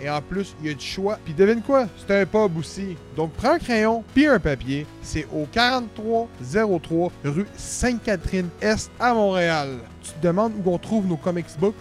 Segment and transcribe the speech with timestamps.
[0.00, 1.18] Et en plus, il y a du choix.
[1.24, 1.86] Puis devine quoi?
[1.98, 2.96] C'est un pub aussi.
[3.16, 4.86] Donc prends un crayon puis un papier.
[5.02, 9.78] C'est au 4303 rue Sainte-Catherine-Est à Montréal.
[10.02, 11.74] Tu te demandes où on trouve nos comics books?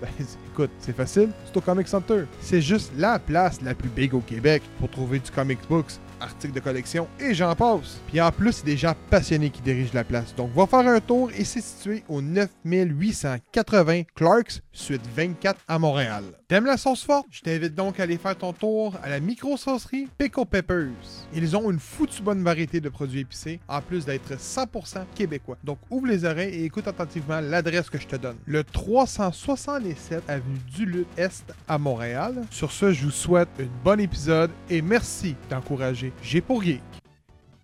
[0.00, 0.08] Ben,
[0.52, 2.24] écoute, c'est facile, c'est au Comic Center.
[2.40, 6.54] C'est juste la place la plus big au Québec pour trouver du comics books, articles
[6.54, 8.00] de collection et j'en passe.
[8.08, 10.34] Puis en plus, c'est des gens passionnés qui dirigent la place.
[10.34, 16.24] Donc va faire un tour et c'est situé au 9880 Clarks, suite 24 à Montréal.
[16.46, 17.26] T'aimes la sauce forte?
[17.30, 20.92] Je t'invite donc à aller faire ton tour à la micro-saucerie Pickle Peppers.
[21.32, 25.56] Ils ont une foutue bonne variété de produits épicés, en plus d'être 100% québécois.
[25.64, 28.36] Donc ouvre les oreilles et écoute attentivement l'adresse que je te donne.
[28.44, 32.42] Le 367 avenue Duluth Est à Montréal.
[32.50, 36.82] Sur ce, je vous souhaite un bon épisode et merci d'encourager J'ai pour Geek.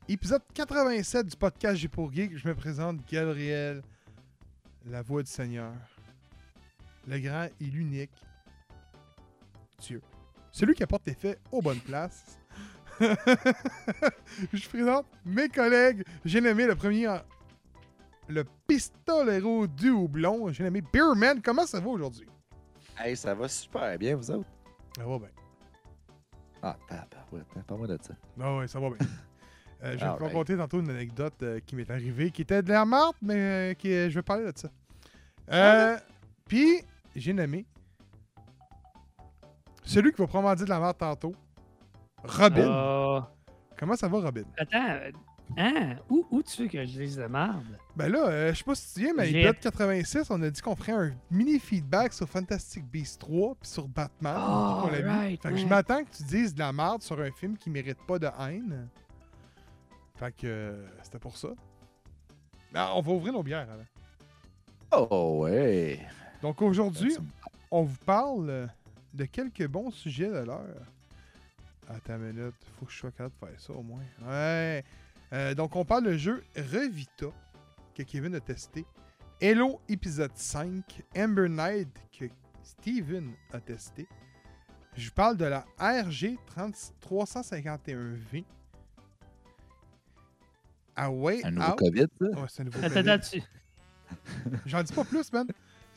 [0.09, 3.83] Épisode 87 du podcast J'ai pour Geek, je me présente Gabriel,
[4.91, 5.71] la voix du Seigneur,
[7.07, 8.11] le grand et l'unique
[10.53, 12.39] Celui qui apporte les faits aux bonnes places.
[13.01, 16.05] je présente mes collègues.
[16.25, 17.21] J'ai nommé le premier en-
[18.29, 20.53] le pistolero du houblon.
[20.53, 21.41] J'ai nommé Beerman.
[21.43, 22.27] Comment ça va aujourd'hui?
[22.99, 24.49] Hey, ça va super bien, vous autres?
[24.97, 25.29] Ça va bien.
[26.63, 28.15] Ah, papa, ouais, parle-moi de ça.
[28.41, 28.99] Ah ouais, ça va bien.
[29.83, 32.69] Euh, je vais vous raconter tantôt une anecdote euh, qui m'est arrivée, qui était de
[32.69, 34.69] la marde, mais euh, qui, je vais parler de ça.
[35.51, 35.97] Euh,
[36.47, 36.83] Puis,
[37.17, 37.65] j'ai nommé
[39.91, 41.35] celui qui va probablement dire de la merde tantôt,
[42.23, 42.69] Robin.
[42.71, 43.31] Ah.
[43.77, 44.45] Comment ça va, Robin?
[44.59, 45.11] attends, euh,
[45.57, 45.97] hein?
[46.09, 47.77] Où, où tu veux que je dise de merde?
[47.97, 50.61] Ben là, euh, je sais pas si tu viens, mais l'épisode 86, on a dit
[50.61, 54.37] qu'on ferait un mini feedback sur Fantastic Beasts 3 puis sur Batman.
[54.39, 57.31] Oh, l'a right, fait que je m'attends que tu dises de la merde sur un
[57.33, 58.89] film qui mérite pas de haine.
[60.17, 61.49] Fait que euh, c'était pour ça.
[62.73, 65.09] Ben, on va ouvrir nos bières avant.
[65.11, 65.99] Oh, ouais.
[66.43, 67.17] Donc aujourd'hui,
[67.71, 68.67] on vous parle euh,
[69.15, 70.87] de quelques bons sujets de l'heure.
[71.89, 74.05] Attends une minute, faut que je sois capable de faire ça au moins.
[74.23, 74.85] Ouais.
[75.33, 77.27] Euh, donc on parle de jeu Revita
[77.95, 78.85] que Kevin a testé.
[79.41, 82.27] Hello épisode 5, Amber Knight que
[82.63, 84.07] Steven a testé.
[84.97, 86.75] Je vous parle de la RG 30
[87.09, 88.45] 351V.
[90.97, 91.79] Away Un nouveau Out.
[91.79, 92.27] COVID, ça?
[92.27, 93.43] Ouais, c'est un nouveau COVID.
[94.67, 95.47] J'en dis pas plus, man.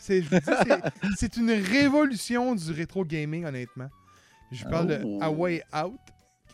[0.03, 0.81] C'est, je vous dis,
[1.15, 3.89] c'est, une révolution du rétro gaming, honnêtement.
[4.51, 5.19] Je vous parle de Oh.
[5.21, 5.99] A Way Out.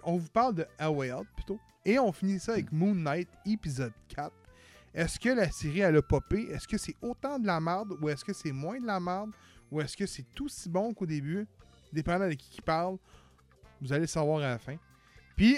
[0.04, 1.60] On vous parle de A Way Out, plutôt.
[1.84, 4.32] Et on finit ça avec Moon Knight, épisode 4.
[4.94, 6.44] Est-ce que la série, elle a popé?
[6.52, 9.32] Est-ce que c'est autant de la merde ou est-ce que c'est moins de la merde?
[9.72, 11.48] Ou est-ce que c'est tout si bon qu'au début?
[11.92, 12.98] Dépendant de qui qui parle,
[13.82, 14.76] vous allez le savoir à la fin.
[15.36, 15.58] Puis,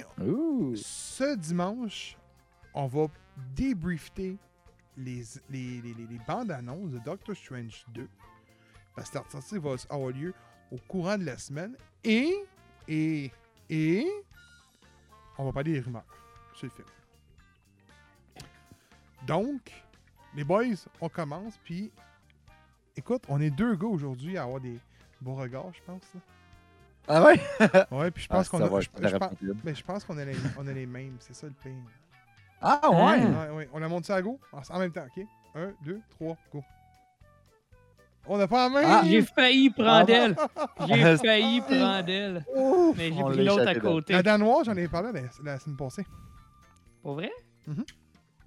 [0.76, 2.16] ce dimanche,
[2.74, 3.08] on va
[3.54, 4.38] débriefer
[4.98, 8.08] les, les, les, bandes annonces de Doctor Strange 2.
[8.96, 10.34] Parce que la sortie va avoir lieu
[10.72, 11.76] au courant de la semaine.
[12.04, 12.34] Et,
[12.88, 13.32] et,
[13.70, 14.06] et,
[15.38, 16.04] on va parler des rumeurs
[16.54, 16.88] sur le film.
[19.26, 19.72] Donc,
[20.36, 20.66] les boys,
[21.00, 21.58] on commence.
[21.64, 21.92] Puis,
[22.96, 24.78] écoute, on est deux gars aujourd'hui à avoir des
[25.22, 26.02] beaux regards, je pense.
[26.16, 26.22] là.
[27.08, 27.40] Ah ouais?
[27.92, 28.68] Ouais, puis je Ah, pense qu'on ça a.
[28.82, 31.72] je- pense- je qu'on a, les- on a les mêmes, c'est ça le pire.
[32.62, 32.90] Ah Ah.
[32.90, 33.26] ouais?
[33.26, 33.70] Ouais, ouais.
[33.74, 35.26] On a monté ça à go en, en même temps, ok?
[35.56, 36.64] Un, deux, trois, go.
[38.28, 38.90] On a pas la même!
[38.90, 40.12] Ah, J'ai failli prendre Ah.
[40.12, 40.36] elle.
[40.88, 42.46] J'ai Ah, failli prendre elle.
[42.56, 44.14] Ouf, Mais j'ai pris l'a l'autre à côté.
[44.14, 45.22] La danoise, j'en ai parlé la,
[45.54, 46.06] la semaine passée.
[47.02, 47.32] Pour vrai?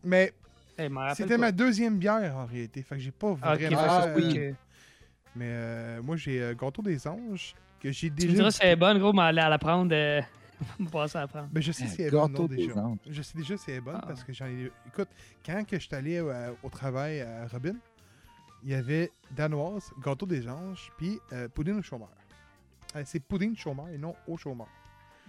[0.04, 0.32] Mais
[0.78, 2.82] Eh, c'était ma deuxième bière en réalité.
[2.82, 3.80] Fait que j'ai pas Ah, ok, vraiment.
[4.02, 4.54] euh, peut que-
[5.36, 8.28] Mais euh, moi, j'ai euh, Gâteau des Anges que j'ai Tu déjà.
[8.30, 9.92] me diras si elle est bonne, gros, mais aller à la prendre.
[10.78, 11.48] me passer à la prendre.
[11.50, 12.72] Ben, je sais si elle est bonne, non, déjà.
[13.08, 14.06] Je sais déjà si elle est bonne Ah.
[14.06, 14.70] parce que j'en ai.
[14.86, 15.08] Écoute,
[15.44, 17.74] quand que je suis allé euh, au travail à Robin,
[18.62, 22.08] il y avait Danoise, Gâteau des Anges, puis euh, Poudine au chômeur.
[22.96, 24.68] Euh, c'est Poudine chômeur et non au chômeur.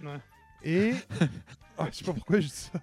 [0.02, 0.18] Ouais.
[0.62, 0.92] Et.
[1.78, 2.80] Ah, je sais pas pourquoi j'ai dit ça.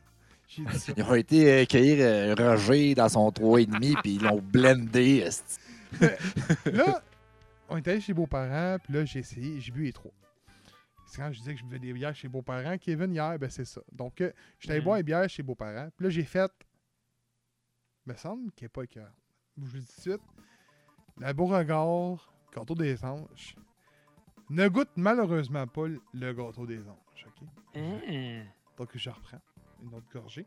[0.47, 0.93] J'ai dit ça.
[0.97, 5.27] Ils ont été euh, cueillir euh, Roger dans son 3,5 puis ils l'ont blendé.
[6.65, 7.01] Là,
[7.69, 10.11] on est allé chez beaux-parents, puis là, j'ai essayé, j'ai bu les trois.
[11.15, 12.77] Quand je disais que je buvais des bières chez beaux-parents.
[12.77, 13.81] Kevin, hier, ben c'est ça.
[13.91, 14.85] Donc, euh, j'étais allé Mhm.
[14.85, 15.89] boire les bières chez beaux-parents.
[15.95, 16.51] Puis là, j'ai fait.
[18.05, 19.07] me semble qu'il n'est pas écœurant.
[19.57, 20.21] Je vous le dis tout de suite.
[21.19, 23.55] La Beauregard, Gâteau des Anges,
[24.49, 27.25] ne goûte malheureusement pas le gâteau des anges.
[27.27, 27.47] ok?
[27.75, 28.43] Hein?
[28.77, 29.39] Donc, je reprends
[29.81, 30.45] une autre gorgée.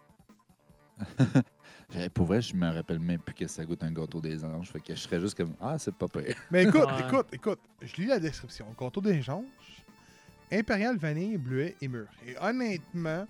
[2.14, 4.70] Pour vrai, je me rappelle même plus que ça goûte un gâteau des anges.
[4.70, 6.36] Fait que je serais juste comme Ah, c'est pas pire.
[6.50, 7.06] Mais écoute, Ouais.
[7.06, 7.60] écoute, écoute.
[7.80, 8.66] Je lis la description.
[8.78, 9.84] Gâteau des anges,
[10.52, 12.06] impérial vanille, bleuet et mûr.
[12.26, 13.26] Et honnêtement,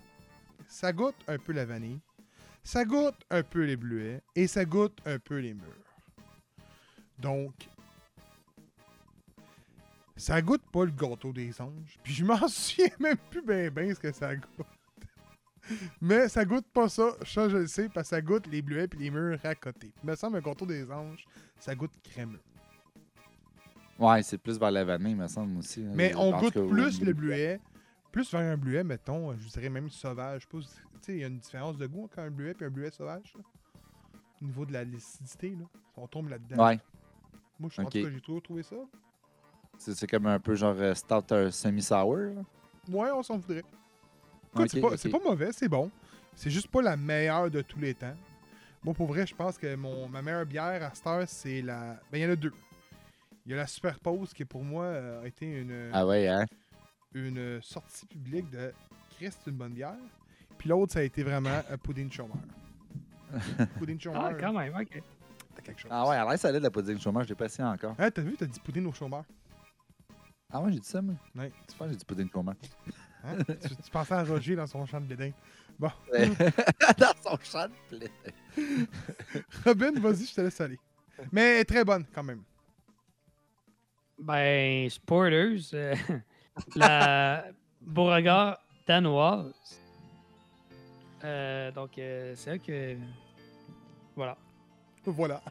[0.67, 1.99] ça goûte un peu la vanille,
[2.63, 5.63] ça goûte un peu les bleuets et ça goûte un peu les mûrs.
[7.19, 7.53] Donc,
[10.15, 11.99] ça goûte pas le gâteau des anges.
[12.03, 14.67] Puis je m'en souviens même plus bien bien ce que ça goûte.
[16.01, 18.87] Mais ça goûte pas ça, ça je le sais, parce que ça goûte les bleuets
[18.93, 19.91] et les mûrs à côté.
[20.03, 21.25] Il me semble un gâteau des anges,
[21.59, 22.39] ça goûte crémeux.
[23.99, 25.83] Ouais, c'est plus vers la vanille, me semble aussi.
[25.83, 25.91] hein.
[25.95, 27.59] Mais on goûte que- plus le bleuet,
[28.11, 30.47] plus vers un bleuet, mettons, je dirais même sauvage.
[30.49, 30.61] Tu
[31.01, 33.33] sais, il y a une différence de goût entre un bleuet et un bleuet sauvage.
[33.35, 33.41] là.
[34.41, 35.65] Au niveau de la lucidité, là.
[35.95, 36.63] On tombe là-dedans.
[36.63, 36.79] Ouais,
[37.59, 38.75] Moi, je tout cas, j'ai toujours trouvé ça.
[39.79, 42.45] c'est comme un peu genre euh, stout euh, semi-sour.
[42.89, 43.63] Ouais, on s'en voudrait.
[44.55, 45.89] Écoute, c'est pas, pas mauvais, c'est bon.
[46.35, 48.13] C'est juste pas la meilleure de tous les temps.
[48.83, 51.99] Moi, pour vrai, je pense que mon, ma meilleure bière à cette heure, c'est la.
[52.11, 52.53] Ben, il y en a deux.
[53.47, 56.43] Il y a la Superpose qui, pour moi, euh, a été une, Ah ouais, hein?
[57.13, 58.73] une sortie publique de
[59.11, 59.95] Christ, une bonne bière.
[60.57, 62.35] Puis l'autre, ça a été vraiment un pudding chômeur.
[63.79, 65.01] pudding chômeur, Ah, quand même, ok.
[65.55, 65.89] t'as quelque chose.
[65.93, 67.95] Ah ouais, elle a l'air salée de la pudding chômage, je l'ai pas essayé encore.
[67.97, 69.23] Hein, t'as vu, t'as dit pudding au chômeur.
[70.51, 71.15] Ah ouais, j'ai dit ça, moi.
[71.33, 71.49] Ouais.
[71.69, 72.57] Tu penses que j'ai dit pudding chômage?
[73.23, 73.37] Hein?
[73.47, 75.31] tu, tu pensais à Roger dans son champ de bédin.
[75.79, 78.09] Dans son champ de blé.
[79.65, 80.79] Robin, vas-y, je te laisse aller.
[81.31, 82.41] Mais très bonne quand même.
[84.19, 85.95] Ben, Sporters, euh,
[86.75, 87.45] la
[87.81, 89.79] Beauregard danoise.
[91.23, 92.97] Euh, donc, euh, c'est vrai que.
[94.15, 94.37] Voilà.
[95.05, 95.41] Voilà.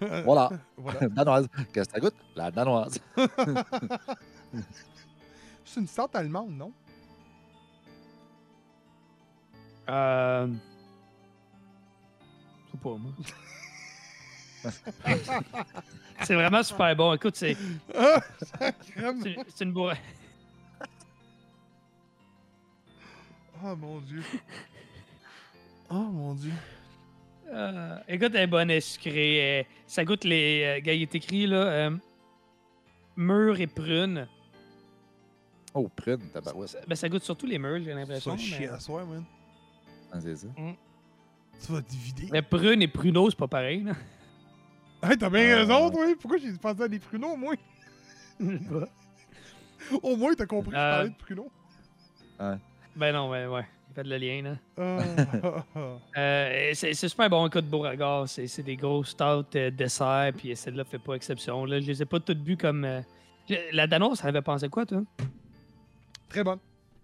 [0.24, 0.50] Voilà.
[0.76, 1.08] voilà.
[1.10, 1.48] Danoise.
[1.72, 2.16] Qu'est-ce que ça goûte?
[2.34, 2.98] La danoise.
[5.64, 6.72] C'est une sorte allemande, non?
[9.88, 10.48] Euh.
[12.66, 13.12] Je sais pas, moi.
[16.22, 17.14] c'est vraiment super bon.
[17.14, 17.56] Écoute, c'est
[17.96, 18.20] Ah,
[19.22, 19.94] c'est- c'est une bourre.
[23.62, 24.22] Oh mon dieu.
[25.90, 26.52] Oh mon dieu.
[27.52, 29.60] Euh, écoute, elle est bonne, elle est sucrée.
[29.60, 30.62] euh, ça goûte les.
[30.64, 31.56] euh, gars, il est écrit là.
[31.66, 34.26] Euh, et prune.
[35.74, 36.70] Oh, prune, tabarouette.
[36.70, 38.36] Ça- Ben, ça goûte surtout les mûres, j'ai l'impression.
[38.38, 38.68] chier Mais...
[38.68, 39.24] à soir, man.
[40.10, 40.46] Ah, c'est ça.
[40.56, 42.28] Tu vas te vider.
[42.32, 43.82] mais prune et pruneau, c'est pas pareil.
[43.84, 43.92] Là.
[45.10, 46.06] Hey, t'as bien Euh, raison, toi.
[46.20, 47.54] Pourquoi j'ai pensé à des pruneaux, au moins?
[48.38, 48.86] ben
[50.02, 50.90] Au moins, t'as compris que je Euh.
[50.90, 51.50] parlais de pruneaux.
[52.96, 53.66] non, ouais, ouais.
[53.94, 54.56] Faites le lien, là.
[54.78, 54.98] Ah,
[55.42, 55.98] ah, ah.
[56.20, 58.28] Euh, c'est super bon, écoute, Beauregard.
[58.28, 61.64] C'est c'est des gros stouts euh, desserts, puis celle-là fait pas exception.
[61.64, 62.84] Là, je les ai pas toutes bues comme.
[62.84, 63.00] euh,
[63.72, 65.02] La Danoise, ça avait pensé quoi, toi?
[66.28, 66.60] Très bonne.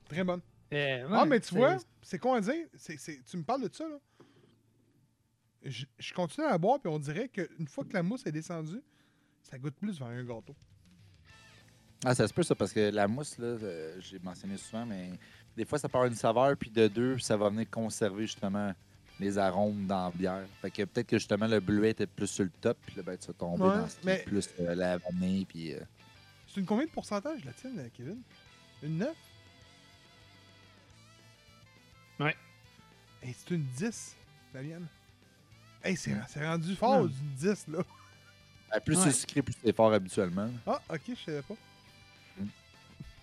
[0.08, 0.40] Très bonne.
[0.72, 2.66] Euh, ah, ouais, mais tu vois, c'est con à dire.
[2.76, 3.96] C'est- c'est- Tu me parles de ça, là.
[5.68, 8.80] Je, je continue à boire, puis on dirait qu'une fois que la mousse est descendue,
[9.42, 10.54] ça goûte plus vers un gâteau.
[12.04, 15.11] Ah, ça se peut ça, parce que la mousse, là, euh, j'ai mentionné souvent, mais
[15.56, 18.73] des fois, ça part une saveur, puis de deux, ça va venir conserver justement
[19.18, 20.46] les arômes dans la bière.
[20.61, 23.16] Fait que peut-être que justement le bleuet était plus sur le top, puis là, ben,
[23.16, 25.73] tu vas tomber Ouais, dans ce qui est plus euh, la vanille, puis.
[25.75, 25.80] euh,
[26.49, 28.20] C'est une combien de pourcentage, la tienne, euh, Kevin?
[28.82, 29.08] Une 9?
[32.20, 32.37] Ouais.
[33.23, 34.14] Hey, c'est une 10,
[34.54, 34.87] la mienne.
[35.86, 37.08] Hey, c'est c'est rendu fort, Hmm.
[37.08, 37.78] d'une 10, là.
[38.72, 39.04] ben, plus Ouais.
[39.04, 40.48] c'est sucré, plus c'est fort habituellement.
[40.66, 41.54] Ah, ok, je savais pas.
[42.40, 42.46] Hmm.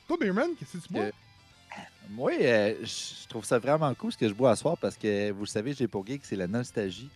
[0.07, 1.07] Toi, Beerman, qu'est-ce que tu bois?
[1.07, 1.13] Que-
[2.09, 5.31] Moi, euh, je trouve ça vraiment cool ce que je bois à soir parce que
[5.31, 7.09] vous le savez, j'ai pour geek, c'est la nostalgie.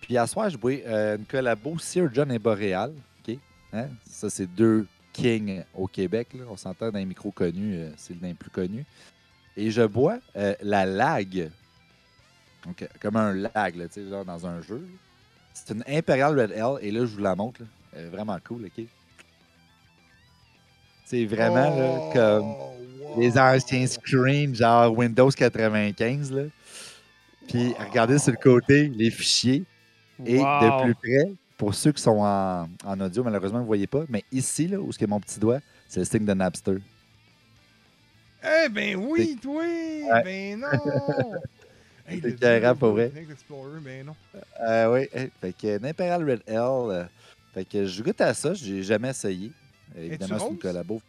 [0.00, 2.92] Puis à soir, je bois euh, une collabo Sir John et Boreal.
[3.26, 3.38] OK?
[3.72, 3.88] Hein?
[4.10, 6.28] Ça, c'est deux kings au Québec.
[6.34, 6.44] là.
[6.48, 8.84] On s'entend dans les micros connus, euh, c'est l'un des plus connus.
[9.56, 11.50] Et je bois euh, la lag.
[12.64, 14.86] Donc, comme un lag, là, tu sais, genre dans un jeu.
[15.52, 17.60] C'est une Imperial Red Ale et là, je vous la montre.
[17.62, 17.66] là.
[17.96, 18.84] Elle est vraiment cool, OK?
[21.04, 22.74] C'est vraiment là, comme Oh,
[23.14, 23.20] wow.
[23.20, 26.32] les anciens screens, genre Windows 95.
[26.32, 26.42] Là.
[27.48, 27.74] Puis Wow.
[27.88, 29.64] regardez sur le côté les fichiers.
[30.24, 30.60] Et Wow.
[30.60, 34.04] de plus près, pour ceux qui sont en, en audio, malheureusement, vous ne voyez pas,
[34.08, 36.76] mais ici, là, où est mon petit doigt, c'est le signe de Napster.
[38.42, 39.62] Eh ben oui, toi!
[40.22, 40.68] Ben non!
[42.08, 43.12] Hey, C'est le carré, vieux pour vrai.
[43.30, 44.16] Explorer, ben non.
[44.60, 46.56] Euh, oui, eh, fait que une Imperial Red Ale.
[46.58, 47.04] euh,
[47.52, 49.52] fait que je goûte à ça, j'ai jamais essayé.
[49.96, 51.00] Évidemment, c'est une collabo.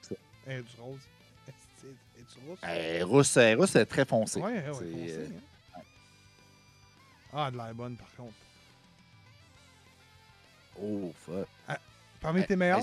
[0.48, 1.00] Eh, du rose.
[1.48, 1.88] Est-ce que
[2.34, 2.60] tu rousse?
[2.68, 4.40] Eh, rousse, euh, rousse, c'est très foncé.
[4.40, 5.28] Ouais, ouais, C'est, foncé, euh,
[5.76, 5.82] hein.
[7.34, 8.34] Ah, de l'air bonne, par contre.
[10.82, 11.48] oh, fuck.
[12.22, 12.82] Parmi Eh, tes meilleurs?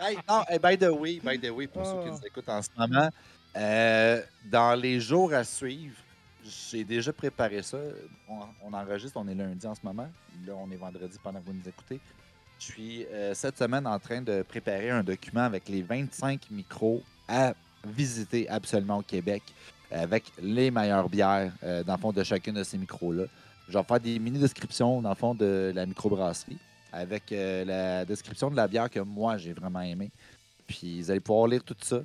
[0.00, 2.10] Hey, non, hey, by the way, by the way, pour ceux qui Ah.
[2.12, 3.08] nous écoutent en ce moment,
[3.56, 5.96] euh, dans les jours à suivre,
[6.44, 7.78] j'ai déjà préparé ça.
[8.28, 10.08] On, on enregistre, on est lundi en ce moment.
[10.46, 12.00] Là, on est vendredi pendant que vous nous écoutez.
[12.60, 17.02] Je suis euh, cette semaine en train de préparer un document avec les 25 micros
[17.28, 17.54] à
[17.86, 19.42] visiter absolument au Québec,
[19.90, 23.24] avec les meilleures bières, euh, dans le fond, de chacune de ces micros-là.
[23.68, 26.58] Je vais faire des mini-descriptions, dans le fond, de la microbrasserie,
[26.92, 30.10] avec euh, la description de la bière que moi, j'ai vraiment aimé.
[30.66, 32.00] Puis vous allez pouvoir lire tout ça.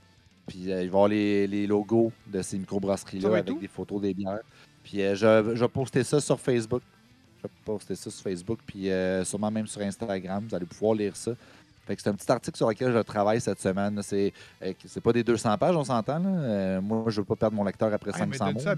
[0.47, 4.01] Puis euh, il va y avoir les, les logos de ces microbrasseries-là avec des photos
[4.01, 4.41] des bières.
[4.83, 6.81] Puis euh, je, je vais poster ça sur Facebook.
[7.37, 10.45] Je vais poster ça sur Facebook, puis euh, sûrement même sur Instagram.
[10.47, 11.31] Vous allez pouvoir lire ça.
[11.85, 14.01] Fait que c'est un petit article sur lequel je travaille cette semaine.
[14.01, 14.31] C'est
[14.85, 16.19] c'est pas des 200 pages, on s'entend.
[16.19, 16.79] là.
[16.79, 18.59] Moi, je veux pas perdre mon lecteur après mais 500 donne mots.
[18.61, 18.75] ça à.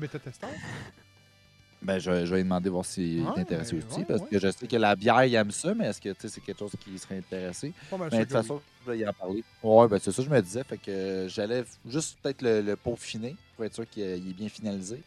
[1.86, 4.00] Ben, je, je vais lui demander voir s'il Ouais, est intéressé aussi.
[4.00, 4.28] ouais, parce ouais.
[4.32, 6.42] que je sais que la bière, il aime ça, mais est-ce que tu sais, c'est
[6.42, 7.74] quelque chose qui serait intéressé?
[8.12, 9.44] Mais de toute façon, je vais y en parler.
[9.64, 10.64] Ouais, ben c'est ça je me disais.
[10.64, 14.50] Fait que euh, j'allais juste peut-être le, le peaufiner pour être sûr qu'il est bien
[14.50, 15.02] finalisé.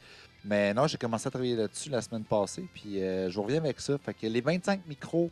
[0.44, 2.64] Mais non, j'ai commencé à travailler là-dessus la semaine passée.
[2.72, 3.98] Puis euh, je reviens avec ça.
[3.98, 5.30] Fait que les 25 micros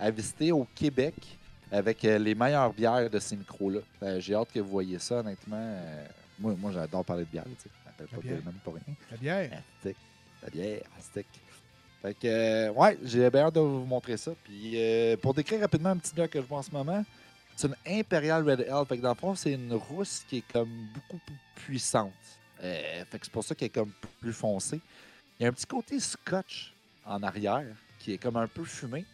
[0.00, 1.14] à visiter au Québec
[1.70, 3.80] avec euh, les meilleures bières de ces micros-là.
[4.00, 5.56] Ben, j'ai hâte que vous voyez ça, honnêtement.
[5.60, 6.04] Euh,
[6.40, 7.44] moi, moi j'adore parler de bière.
[7.44, 7.70] Tu sais.
[7.98, 8.36] Pas bière.
[8.44, 8.94] même pour rien.
[9.10, 9.62] La bière.
[10.42, 10.82] La bière.
[12.02, 14.32] Fait que, euh, ouais, j'ai bien hâte de vous montrer ça.
[14.44, 17.04] Puis, euh, pour décrire rapidement un petit bière que je bois en ce moment,
[17.56, 18.86] c'est une Imperial Red Ale.
[18.86, 22.12] Fait que dans le fond, c'est une rousse qui est comme beaucoup plus puissante.
[22.62, 24.80] Euh, fait que c'est pour ça qu'elle est comme plus foncée.
[25.38, 26.72] Il y a un petit côté scotch
[27.04, 27.66] en arrière
[27.98, 29.04] qui est comme un peu fumé.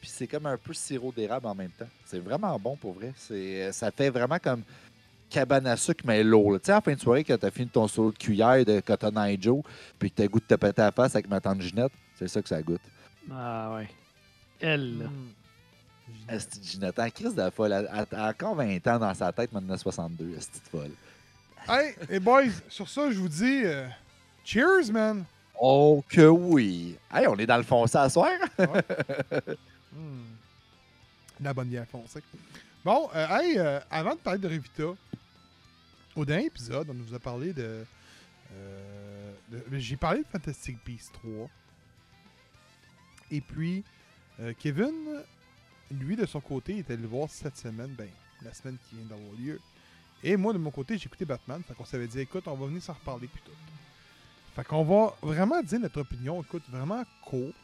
[0.00, 1.88] Puis c'est comme un peu sirop d'érable en même temps.
[2.04, 3.12] C'est vraiment bon pour vrai.
[3.16, 4.62] C'est, ça fait vraiment comme
[5.32, 6.60] cabane à sucre, mais lourd.
[6.60, 8.80] Tu sais, à la fin de soirée, quand t'as fini ton solo de cuillère de
[8.80, 9.62] Cotton Eye Joe,
[9.98, 12.42] puis que t'as goût de te péter la face avec ma tante Ginette, c'est ça
[12.42, 12.82] que ça goûte.
[13.30, 13.88] Ah ouais.
[14.60, 15.06] Elle, là.
[15.06, 16.34] Mm.
[16.34, 17.72] De Ginette, en crise de folle.
[17.72, 20.90] Elle elle a encore 20 ans dans sa tête, maintenant 62, esti de folle.
[21.68, 23.86] Hey, les boys, sur ça, je vous dis euh,
[24.44, 25.24] cheers, man.
[25.60, 26.96] Oh que oui!
[27.12, 28.30] Hey, on est dans le foncé à soir?
[29.94, 30.22] Mm.
[31.42, 32.22] La bonne bière foncée.
[32.82, 34.94] Bon, euh, hey, euh, avant de parler de Revita,
[36.16, 37.84] au dernier épisode, on nous a parlé de.
[38.52, 39.32] euh,
[39.72, 41.48] J'ai parlé de Fantastic Beasts 3.
[43.30, 43.82] Et puis,
[44.40, 44.92] euh, Kevin,
[45.90, 48.08] lui, de son côté, était allé le voir cette semaine, ben,
[48.42, 49.60] la semaine qui vient d'avoir lieu.
[50.22, 51.62] Et moi, de mon côté, j'ai écouté Batman.
[51.66, 53.52] Fait qu'on s'avait dit, écoute, on va venir s'en reparler plus tôt.
[54.54, 57.54] Fait qu'on va vraiment dire notre opinion, écoute, vraiment court.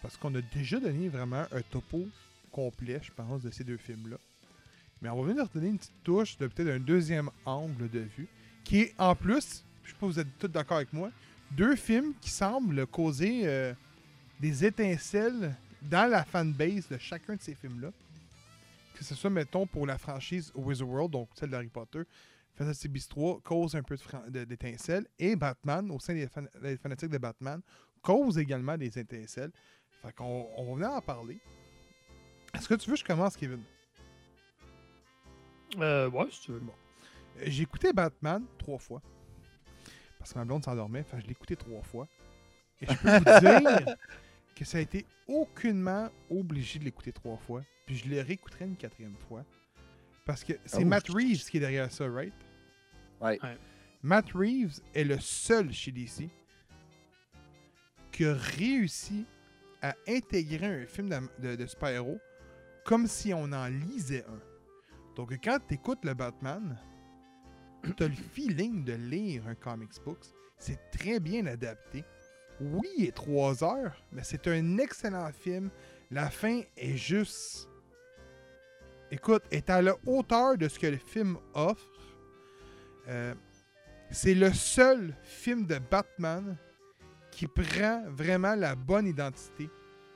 [0.00, 2.06] Parce qu'on a déjà donné vraiment un topo
[2.52, 4.16] complet, je pense, de ces deux films-là.
[5.00, 8.28] Mais on va venir donner une petite touche de peut-être un deuxième angle de vue,
[8.64, 11.10] qui est en plus, je sais pas si vous êtes tous d'accord avec moi,
[11.50, 13.74] deux films qui semblent causer euh,
[14.40, 17.90] des étincelles dans la fanbase de chacun de ces films-là.
[18.94, 22.02] Que ce soit, mettons, pour la franchise Wizard World, donc celle d'Harry Potter,
[22.56, 23.96] Fantastic Beasts 3 cause un peu
[24.28, 26.26] d'étincelles, et Batman, au sein des,
[26.62, 27.60] des fanatiques de Batman,
[28.02, 29.52] cause également des étincelles.
[30.02, 31.38] Fait qu'on on va venir en parler.
[32.54, 33.62] Est-ce que tu veux que je commence, Kevin?
[35.80, 36.62] Euh, ouais, si tu veux.
[37.42, 39.02] J'ai écouté Batman trois fois.
[40.18, 42.08] Parce que ma blonde s'endormait, que je l'ai écouté trois fois.
[42.80, 43.96] Et je peux vous dire
[44.54, 47.62] que ça a été aucunement obligé de l'écouter trois fois.
[47.86, 49.44] Puis je le réécouterai une quatrième fois.
[50.24, 52.34] Parce que c'est Oh, Matt Reeves qui est derrière ça, right?
[53.20, 53.38] Ouais.
[54.02, 56.28] Matt Reeves est le seul chez DC
[58.10, 59.24] qui a réussi
[59.82, 62.18] à intégrer un film de, de, de super-héros
[62.84, 64.40] comme si on en lisait un.
[65.16, 66.78] Donc, quand tu écoutes le Batman,
[67.96, 70.18] tu as le feeling de lire un comics book.
[70.58, 72.04] C'est très bien adapté.
[72.60, 75.70] Oui, il est trois heures, mais c'est un excellent film.
[76.10, 77.68] La fin est juste.
[79.10, 81.86] Écoute, est à la hauteur de ce que le film offre.
[83.08, 83.34] Euh,
[84.10, 86.56] c'est le seul film de Batman
[87.30, 89.68] qui prend vraiment la bonne identité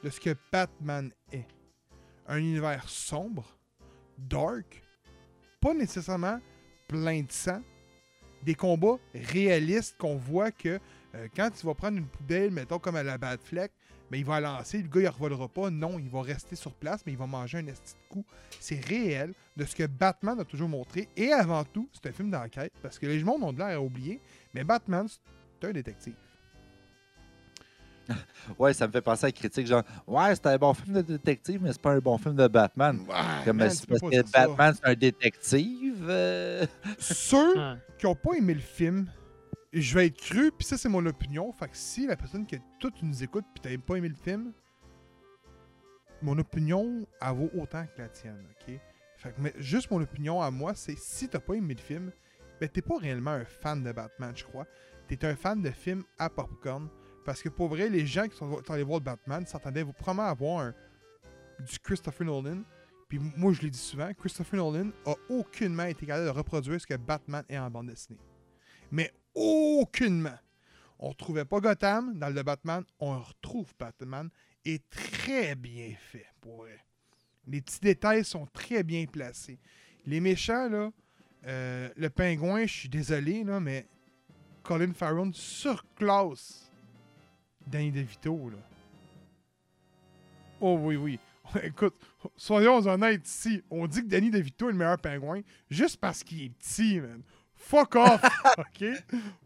[0.03, 1.47] de ce que Batman est.
[2.27, 3.59] Un univers sombre,
[4.19, 4.83] dark,
[5.61, 6.41] pas nécessairement
[6.89, 7.61] plein de sang,
[8.43, 10.81] des combats réalistes qu'on voit que
[11.15, 13.71] euh, quand tu vas prendre une poubelle, mettons comme à la Batfleck,
[14.11, 16.75] mais il va la lancer, le gars il revolera pas, non, il va rester sur
[16.75, 18.25] place, mais il va manger un esti de coup.
[18.59, 21.09] C'est réel de ce que Batman a toujours montré.
[21.17, 23.81] Et avant tout, c'est un film d'enquête, parce que les gens ont de l'air à
[23.81, 24.21] oublier,
[24.53, 26.15] mais Batman, c'est un détective.
[28.59, 31.03] Ouais, ça me fait penser à la critique genre Ouais, c'est un bon film de
[31.03, 32.99] détective, mais c'est pas un bon film de Batman.
[33.09, 33.15] Ouais,
[33.45, 34.33] Comme man, c'est tu peux parce que.
[34.33, 36.07] Batman, c'est un détective.
[36.09, 36.67] euh,
[36.99, 37.75] Ceux Ouais.
[37.99, 39.07] qui n'ont pas aimé le film,
[39.73, 41.53] je vais être cru, puis ça c'est mon opinion.
[41.53, 44.15] Fait que si la personne qui toi tu nous écoutes puis t'as pas aimé le
[44.15, 44.53] film,
[46.23, 48.75] mon opinion, elle vaut autant que la tienne, ok?
[49.17, 52.11] Fait que, mais juste mon opinion à moi, c'est si t'as pas aimé le film,
[52.61, 54.67] ben t'es pas réellement un fan de Batman, je crois.
[55.09, 56.89] T'es un fan de films à popcorn.
[57.25, 60.73] Parce que pour vrai, les gens qui sont allés voir Batman s'attendaient probablement à voir
[61.59, 62.63] du Christopher Nolan.
[63.09, 66.87] Puis moi, je l'ai dit souvent, Christopher Nolan a aucunement été capable de reproduire ce
[66.87, 68.19] que Batman est en bande dessinée.
[68.91, 70.39] Mais aucunement.
[70.99, 74.29] On retrouvait pas Gotham dans le Batman, on retrouve Batman
[74.67, 76.79] est très bien fait, pour vrai.
[77.47, 79.59] Les petits détails sont très bien placés.
[80.05, 80.91] Les méchants, là,
[81.47, 83.87] euh, le pingouin, je suis désolé, là, mais
[84.63, 86.70] Colin Farrell surclasse
[87.71, 88.57] Danny DeVito, là.
[90.61, 91.19] Oh oui, oui.
[91.63, 91.95] Écoute,
[92.37, 93.63] soyons honnêtes ici.
[93.71, 97.23] On dit que Danny DeVito est le meilleur pingouin juste parce qu'il est petit, man.
[97.55, 98.21] Fuck off,
[98.59, 98.85] OK?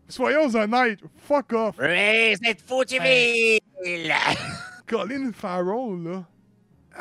[0.08, 1.00] Soyons honnêtes.
[1.16, 1.76] Fuck off.
[1.78, 2.34] Oui,
[3.84, 4.14] ville!
[4.86, 6.28] Colin Farrell, là.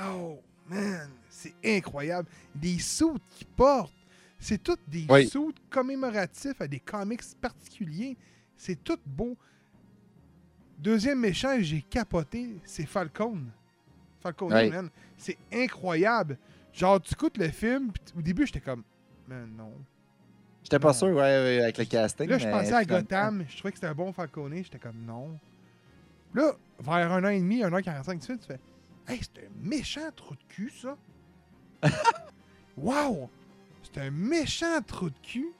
[0.09, 0.39] Oh,
[0.69, 1.09] man.
[1.29, 2.29] C'est incroyable.
[2.55, 3.93] Des soutes qu'il porte.
[4.39, 5.27] C'est toutes des Oui.
[5.27, 8.17] soutes commémoratifs à des comics particuliers.
[8.57, 9.37] C'est tout beau.
[10.83, 13.37] Deuxième méchant, j'ai capoté, c'est Falcon.
[14.19, 14.69] Falcon, Oui.
[14.69, 14.89] man.
[15.17, 16.37] C'est incroyable.
[16.73, 18.83] Genre, tu écoutes le film, pis au début, j'étais comme,
[19.25, 19.71] man, non.
[20.61, 22.27] J'étais pas sûr, ouais, ouais, avec le casting.
[22.27, 25.05] Là, je mais pensais à Gotham, je trouvais que c'était un bon Falcone, j'étais comme
[25.05, 25.39] non.
[26.33, 28.59] Là, vers un an et demi, un an 45 tu fais
[29.07, 30.97] Hey, c'est un méchant trou de cul, ça.
[32.77, 33.29] wow!
[33.83, 35.53] C'est un méchant trou de cul.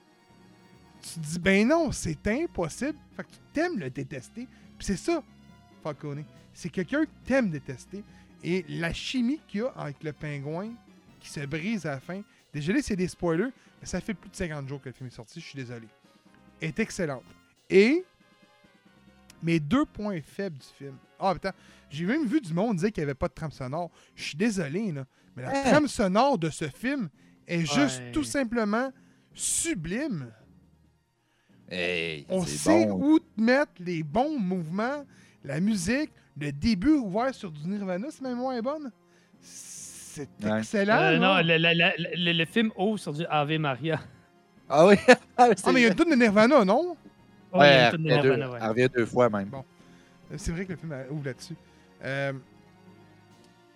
[1.00, 2.98] Tu te dis, ben non, c'est impossible.
[3.16, 4.48] Fait que tu t'aimes le détester.
[4.78, 5.22] Puis c'est ça,
[5.82, 6.24] Falcone.
[6.52, 8.02] C'est quelqu'un que t'aimes détester.
[8.42, 10.70] Et la chimie qu'il y a avec le pingouin
[11.20, 12.20] qui se brise à la fin.
[12.52, 15.14] Désolé, c'est des spoilers, mais ça fait plus de 50 jours que le film est
[15.14, 15.88] sorti, je suis désolé.
[16.60, 17.24] Est excellente.
[17.70, 18.04] Et
[19.42, 20.96] mes deux points faibles du film.
[21.18, 21.52] Ah, putain,
[21.90, 23.90] j'ai même vu du monde dire qu'il n'y avait pas de trame sonore.
[24.14, 25.06] Je suis désolé, là.
[25.36, 25.62] Mais la Hein?
[25.64, 27.08] trame sonore de ce film
[27.46, 28.12] est juste Ouais.
[28.12, 28.92] tout simplement
[29.32, 30.30] sublime.
[31.70, 33.00] Hey, On sait bon.
[33.14, 35.04] où te mettre les bons mouvements,
[35.44, 38.90] la musique, le début ouvert sur du Nirvana, si ma mémoire est bonne.
[39.40, 40.58] C'est Ouais.
[40.58, 40.94] excellent.
[40.96, 41.18] Euh, là.
[41.18, 44.00] non, le, le- le- le- le film ouvre sur du Ave Maria.
[44.68, 44.94] Ah oui?
[45.36, 46.90] ah, Ah, mais il y a tonne de Nirvana, non?
[46.90, 46.96] Ouais,
[47.52, 48.68] il y a Ouais, une de revient deux, Nirvana, ouais.
[48.68, 49.48] revient deux fois même.
[49.48, 49.64] Bon.
[50.32, 51.56] Euh, C'est vrai que le film euh, ouvre là-dessus.
[52.04, 52.32] Euh,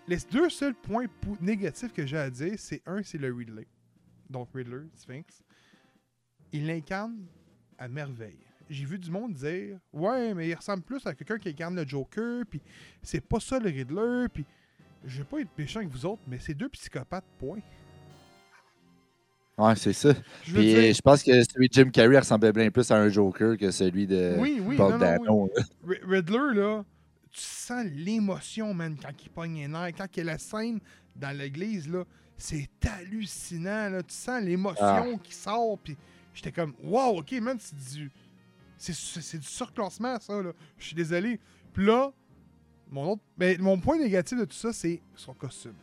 [0.07, 1.07] les deux seuls points
[1.41, 3.67] négatifs que j'ai à dire, c'est un, c'est le Riddler.
[4.31, 5.43] Donc Riddler, Sphinx.
[6.53, 7.17] Il l'incarne
[7.79, 8.39] à merveille.
[8.69, 11.87] J'ai vu du monde dire Ouais, mais il ressemble plus à quelqu'un qui incarne le
[11.87, 12.61] Joker, puis
[13.03, 14.45] c'est pas ça le Riddler, puis
[15.05, 17.61] je vais pas être méchant avec vous autres, mais c'est deux psychopathes, point.
[19.57, 20.13] Ouais, c'est ça.
[20.45, 23.09] Je Puis dire, je pense que celui de Jim Carrey ressemblait bien plus à un
[23.09, 25.51] Joker que celui de oui, oui, non, Dano.
[26.07, 26.85] Riddler, là,
[27.33, 29.95] tu sens l'émotion, man, quand il pogne les nerfs.
[29.97, 30.79] Quand il y a la scène
[31.17, 32.05] dans l'église, là,
[32.37, 34.03] c'est hallucinant, là.
[34.05, 35.05] Tu sens l'émotion Ah.
[35.25, 35.97] qui sort, puis
[36.39, 38.11] j'étais comme, wow, ok, man, c'est du...
[38.77, 40.53] C'est, c'est- c'est du surclassement, ça, là.
[40.79, 41.41] Je suis désolé.
[41.73, 42.13] Puis là,
[42.91, 45.75] mon, autre, ben, mon point négatif de tout ça, c'est son costume.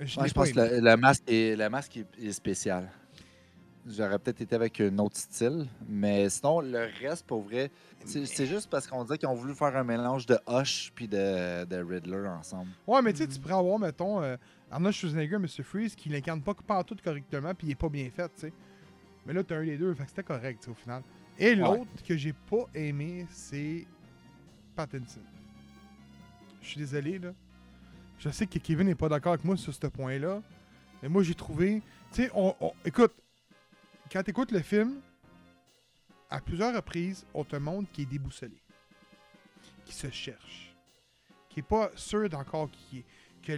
[0.00, 2.90] Je, Ouais, pense que le, le masque, est, le masque est, est spécial.
[3.86, 7.70] J'aurais peut-être été avec un autre style, mais sinon, le reste, pour vrai,
[8.06, 11.06] c'est c'est juste parce qu'on dirait qu'ils ont voulu faire un mélange de Hush puis
[11.06, 12.70] de, de Riddler ensemble.
[12.86, 14.36] Ouais, mais tu sais, tu pourrais avoir, mettons, euh,
[14.74, 15.62] Arnold Schwarzenegger, Mr.
[15.62, 18.52] Freeze, qui l'incarne pas partout correctement, puis il est pas bien fait, tu sais.
[19.24, 21.02] Mais là, t'as un des deux, fait que c'était correct, tu sais, au final.
[21.38, 23.86] Et l'autre que j'ai pas aimé, c'est
[24.74, 25.20] Pattinson.
[26.60, 27.32] Je suis désolé, là.
[28.18, 30.42] Je sais que Kevin n'est pas d'accord avec moi sur ce point-là,
[31.02, 31.80] mais moi, j'ai trouvé...
[32.12, 33.12] Tu sais, on, on- écoute,
[34.10, 35.00] quand t'écoutes le film,
[36.30, 38.60] à plusieurs reprises, on te montre qu'il est déboussolé,
[39.84, 40.74] qu'il se cherche,
[41.48, 43.04] qui est pas sûr d'encore qui est,
[43.44, 43.52] que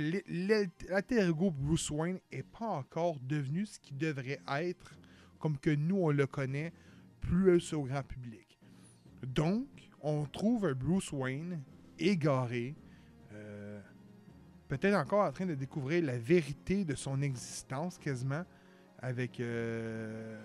[0.88, 4.94] l'alter ego Bruce Wayne est pas encore devenu ce qu'il devrait être,
[5.38, 6.72] comme que nous on le connaît
[7.20, 8.59] plus au grand public.
[9.27, 9.66] Donc,
[10.01, 11.61] on trouve un Bruce Wayne
[11.99, 12.75] égaré,
[13.33, 13.81] euh,
[14.68, 18.44] peut-être encore en train de découvrir la vérité de son existence quasiment,
[18.99, 20.38] avec euh,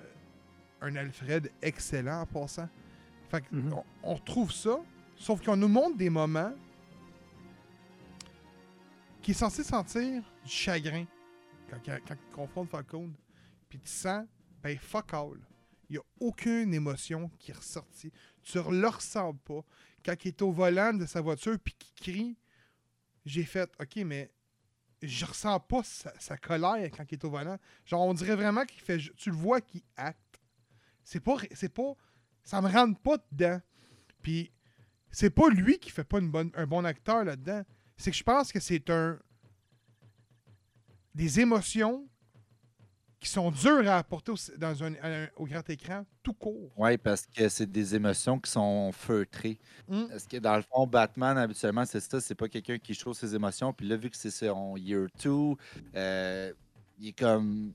[0.81, 2.69] un Alfred excellent en passant.
[3.29, 3.73] Fait que Mhm.
[3.73, 4.79] on, on retrouve ça,
[5.15, 6.53] sauf qu'on nous montre des moments
[9.21, 11.05] qui est censé sentir du chagrin
[11.69, 13.13] quand, quand, quand il confronte Falcone.
[13.69, 14.25] Puis tu sens,
[14.61, 15.39] ben fuck all.
[15.89, 18.11] Il n'y a aucune émotion qui est ressortie.
[18.43, 19.61] Tu ne le ressens pas.
[20.03, 22.37] Quand il est au volant de sa voiture puis qu'il crie,
[23.25, 24.31] j'ai fait, ok, mais
[25.01, 27.57] je ressens pas sa, colère quand il est au volant.
[27.85, 28.97] Genre, on dirait vraiment qu'il fait.
[29.15, 30.39] Tu le vois qu'il acte.
[31.03, 31.37] C'est pas.
[31.53, 31.93] C'est pas.
[32.43, 33.59] Ça me rentre pas dedans.
[34.21, 34.51] Puis,
[35.11, 37.63] c'est pas lui qui fait pas un bon acteur là-dedans.
[38.01, 39.17] C'est que je pense que c'est un.
[41.13, 42.07] des émotions
[43.19, 46.71] qui sont dures à apporter au, dans un, un- au grand écran, tout court.
[46.75, 49.59] Oui, parce que c'est des émotions qui sont feutrées.
[49.87, 50.05] Mm.
[50.09, 53.35] Parce que dans le fond, Batman, habituellement, c'est ça, c'est pas quelqu'un qui show ses
[53.35, 53.71] émotions.
[53.73, 55.29] Puis là, vu que c'est son year 2,
[56.99, 57.73] il est comme.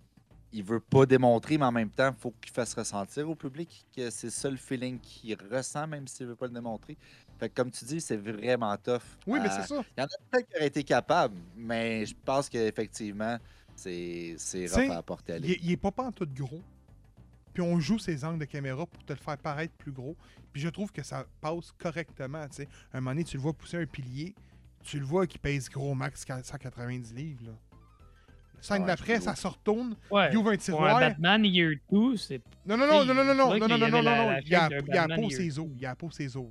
[0.52, 3.84] Il veut pas démontrer, mais en même temps, il faut qu'il fasse ressentir au public
[3.94, 6.96] que c'est ça le feeling qu'il ressent, même s'il veut pas le démontrer.
[7.38, 9.00] Fait que comme tu dis, c'est vraiment tough.
[9.26, 9.82] Oui, mais à- c'est ça.
[9.96, 13.36] Il y en a peut-être qui auraient été capables, mais je pense qu'effectivement,
[13.74, 15.52] c'est c'est T'sais, rough à apporter à Il, lui.
[15.52, 16.62] est- il est pas pantoute gros.
[17.52, 20.16] Puis on joue ses angles de caméra pour te le faire paraître plus gros.
[20.52, 22.46] Puis je trouve que ça passe correctement.
[22.48, 22.68] tu sais.
[22.92, 24.34] Un moment donné, tu le vois pousser un pilier.
[24.82, 27.44] Tu le vois qui pèse gros max 190 livres.
[27.46, 27.52] Là.
[28.60, 29.96] Scène Ouais, d'après, ça se retourne.
[30.10, 30.28] Ouais.
[30.32, 30.96] Il ouvre un Pour tiroir.
[30.96, 32.40] un Batman Year 2, c'est.
[32.64, 34.48] Non, non, non, non, non, non, non, non, non, non, non, la- non, la Il
[34.48, 35.68] y a, shape d'un il y a Batman peau ses os.
[35.74, 36.46] Il y a peau ses os.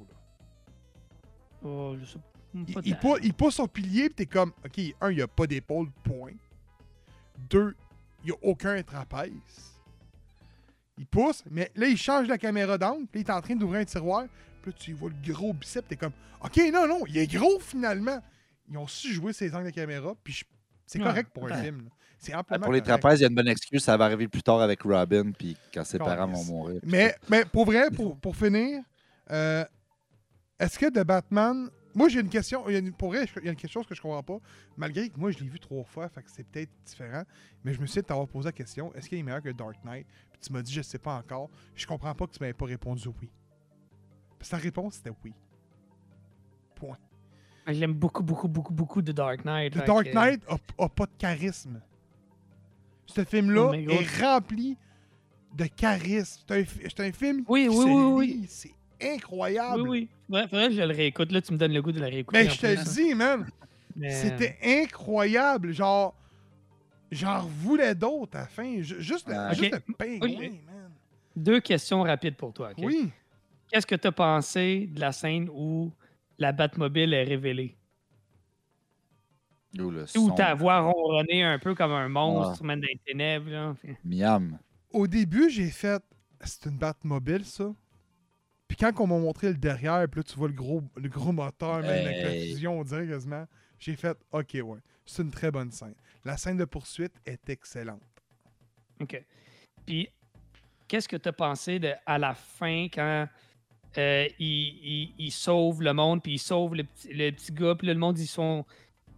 [1.66, 2.80] Oh, je sais pas.
[2.86, 5.46] Il, pas il pousse son pilier, puis t'es comme, OK, un, il n'y a pas
[5.46, 6.32] d'épaule, point.
[7.50, 7.76] Deux,
[8.24, 9.32] il n'y a aucun trapèze.
[10.98, 13.82] Il pousse, mais là, il change la caméra d'angle, puis il est en train d'ouvrir
[13.82, 14.26] un tiroir,
[14.62, 17.60] puis là, tu vois le gros bicep, t'es comme, OK, non, non, il est gros
[17.60, 18.22] finalement.
[18.70, 20.46] Ils ont su jouer ses angles de caméra, puis je-
[20.86, 21.06] c'est Ouais.
[21.06, 21.64] correct pour un Ouais.
[21.64, 21.78] film.
[21.84, 21.90] là.
[22.18, 23.02] C'est Ah, amplement Pour les correct.
[23.02, 23.84] trapèzes, il y a une bonne excuse.
[23.84, 26.80] Ça va arriver plus tard avec Robin, puis quand ses parents vont mourir.
[26.84, 28.82] Mais, mais pour vrai, pour, pour finir,
[29.30, 29.66] euh,
[30.60, 31.70] est-ce que The Batman.
[31.94, 32.68] Moi, j'ai une question.
[32.68, 34.38] il y a une- pour vrai, il y a quelque chose que je comprends pas.
[34.76, 37.24] Malgré que moi, je l'ai vu trois fois, fait que c'est peut-être différent.
[37.64, 39.50] Mais je me suis dit de t'avoir posé la question est-ce qu'il est meilleur que
[39.50, 40.06] Dark Knight?
[40.34, 41.50] Puis tu m'as dit je sais pas encore.
[41.74, 43.30] Je comprends pas que tu m'avais pas répondu oui.
[44.40, 45.34] Que ta réponse c'était oui.
[46.76, 46.98] Point.
[47.68, 49.74] J'aime beaucoup, beaucoup, beaucoup, beaucoup de Dark Knight.
[49.74, 51.82] The Dark que- Knight a, a pas de charisme.
[53.06, 54.78] Ce film-là Oh est rempli
[55.56, 56.42] de charisme.
[56.48, 58.50] C'est un, fi- c'est un film Oui, qui oui, se oui, lit.
[58.66, 58.76] oui.
[59.02, 59.82] Incroyable.
[59.82, 60.10] Oui, oui.
[60.30, 61.32] Ouais, faudrait que je le réécoute.
[61.32, 62.44] Là, tu me donnes le goût de le réécouter.
[62.44, 62.84] Mais en je te le hein.
[62.94, 63.48] dis, man,
[63.96, 65.72] Mais- c'était incroyable.
[65.74, 66.16] Genre,
[67.12, 68.82] j'en voulais d'autres à la fin.
[68.82, 69.82] Ju- Juste, le- juste Ok.
[69.88, 70.92] le pingouin, man.
[71.36, 72.72] Deux questions rapides pour toi.
[72.72, 72.84] ok?
[72.86, 73.12] Oui.
[73.70, 75.92] Qu'est-ce que tu as pensé de la scène où
[76.40, 77.76] la Batmobile est révélée?
[79.78, 80.30] Où son.
[80.36, 82.68] ta voix ronronner un peu comme un monstre, Ah.
[82.68, 83.50] même dans les ténèbres.
[83.50, 83.76] là.
[84.06, 84.58] Miam.
[84.94, 86.02] Au début, j'ai fait.
[86.42, 87.74] C'est une Batmobile, ça?
[88.68, 91.32] Puis quand on m'a montré le derrière, puis là, tu vois le gros, le gros
[91.32, 93.46] moteur, même avec la fusion, on dirait quasiment.
[93.80, 94.80] J'ai fait, OK, ouais.
[95.06, 95.94] C'est une très bonne scène.
[96.24, 98.02] La scène de poursuite est excellente.
[99.02, 99.24] OK.
[99.86, 100.10] Puis,
[100.88, 103.28] qu'est-ce que tu as pensé de, à la fin quand
[103.98, 107.76] euh, il, il- il sauve le monde, puis il sauve le petit, le petit gars,
[107.76, 108.66] puis là, le monde, ils sont.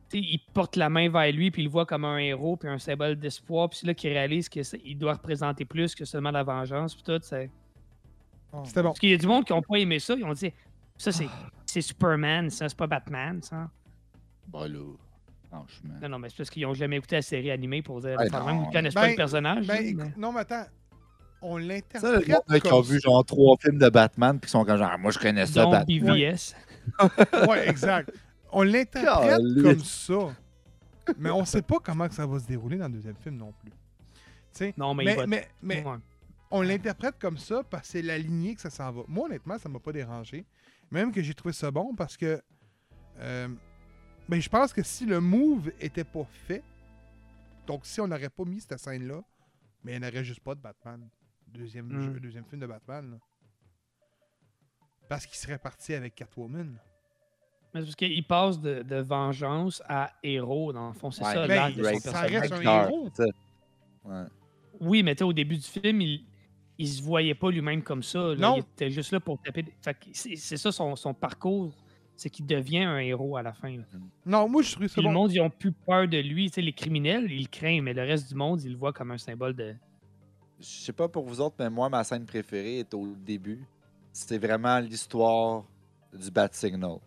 [0.10, 2.58] tu sais, il porte la main vers lui, puis il le voit comme un héros,
[2.58, 6.32] puis un symbole d'espoir, puis c'est là qu'il réalise qu'il doit représenter plus que seulement
[6.32, 7.20] la vengeance, puis tout.
[7.24, 7.50] c'est-
[8.66, 8.90] C'était bon.
[8.90, 10.52] Parce qu'il y a du monde qui n'ont pas aimé ça, ils ont dit
[10.98, 11.28] ça, c'est
[11.66, 13.70] c'est Superman, ça, c'est pas Batman, ça.
[14.48, 14.80] Bah là,
[15.50, 15.94] franchement.
[16.02, 18.18] Non, non, mais c'est parce qu'ils n'ont jamais écouté la série animée pour dire.
[18.20, 18.74] Enfin, non, même, ils ouais.
[18.74, 19.68] connaissent Ben, pas le personnage.
[19.68, 20.66] Ben, là, mais- non, mais attends.
[21.42, 24.48] On Ça, le l'interprète monde là, qui ont vu genre trois films de Batman, puis
[24.48, 26.00] qui sont comme genre, moi je connais ça, dont Batman.
[26.00, 26.56] BVS.
[27.48, 28.12] Ouais, exact.
[28.52, 30.18] On l'interprète comme ça.
[31.20, 33.54] Mais on sait pas comment que ça va se dérouler dans le deuxième film non
[33.62, 33.70] plus.
[33.72, 33.76] Tu
[34.54, 35.98] sais, Non, mais, il mais, va- mais, mais Ouais.
[36.52, 39.02] On l'interprète comme ça parce que c'est la lignée que ça s'en va.
[39.08, 40.46] Moi, honnêtement, ça m'a pas dérangé.
[40.92, 42.42] Même que j'ai trouvé ça bon parce que
[43.20, 43.48] euh,
[44.30, 46.64] ben, je pense que si le move était pas fait,
[47.66, 49.22] donc si on n'aurait pas mis cette scène-là,
[49.84, 51.08] mais il n'y aurait juste pas de Batman.
[51.48, 52.02] Deuxième, Mm.
[52.14, 53.12] jeu- deuxième film de Batman.
[53.12, 53.18] là.
[55.10, 56.78] Parce qu'il serait parti avec Catwoman.
[57.74, 61.12] Mais c'est parce qu'il passe de, de vengeance à héros, dans le fond.
[61.12, 62.32] C'est Ouais, ça, ben, de son ça personnage.
[62.42, 63.10] reste un héros.
[64.04, 64.24] Ouais.
[64.80, 66.26] Oui, mais tu sais, au début du film, il,
[66.78, 68.20] il se voyait pas lui-même comme ça.
[68.20, 68.36] là.
[68.36, 68.56] Non.
[68.58, 69.66] Il était juste là pour taper.
[70.14, 71.74] c'est c'est ça son, son parcours.
[72.16, 73.70] C'est qu'il devient un héros à la fin.
[73.78, 73.84] là.
[74.26, 75.14] Non, moi, je trouvais ça Puis le bon.
[75.14, 76.48] monde, ils ont plus peur de lui.
[76.50, 78.92] Tu sais, les criminels, ils le craignent, mais le reste du monde, ils le voient
[78.94, 79.76] comme un symbole de.
[80.60, 83.64] Je sais pas pour vous autres, mais moi, ma scène préférée est au début.
[84.12, 85.64] C'était vraiment l'histoire
[86.12, 86.98] du Bat Signal.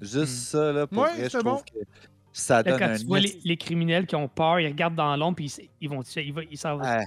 [0.00, 0.26] Juste Hmm.
[0.26, 1.58] ça, là, pour Ouais, vrai, je c'est trouve bon.
[1.80, 1.86] que
[2.32, 5.16] ça Là, donne quand un tu vois les, criminels qui ont peur, ils regardent dans
[5.16, 6.00] l'ombre, puis ils, ils vont.
[6.02, 6.58] Ils.
[6.64, 6.98] Ah,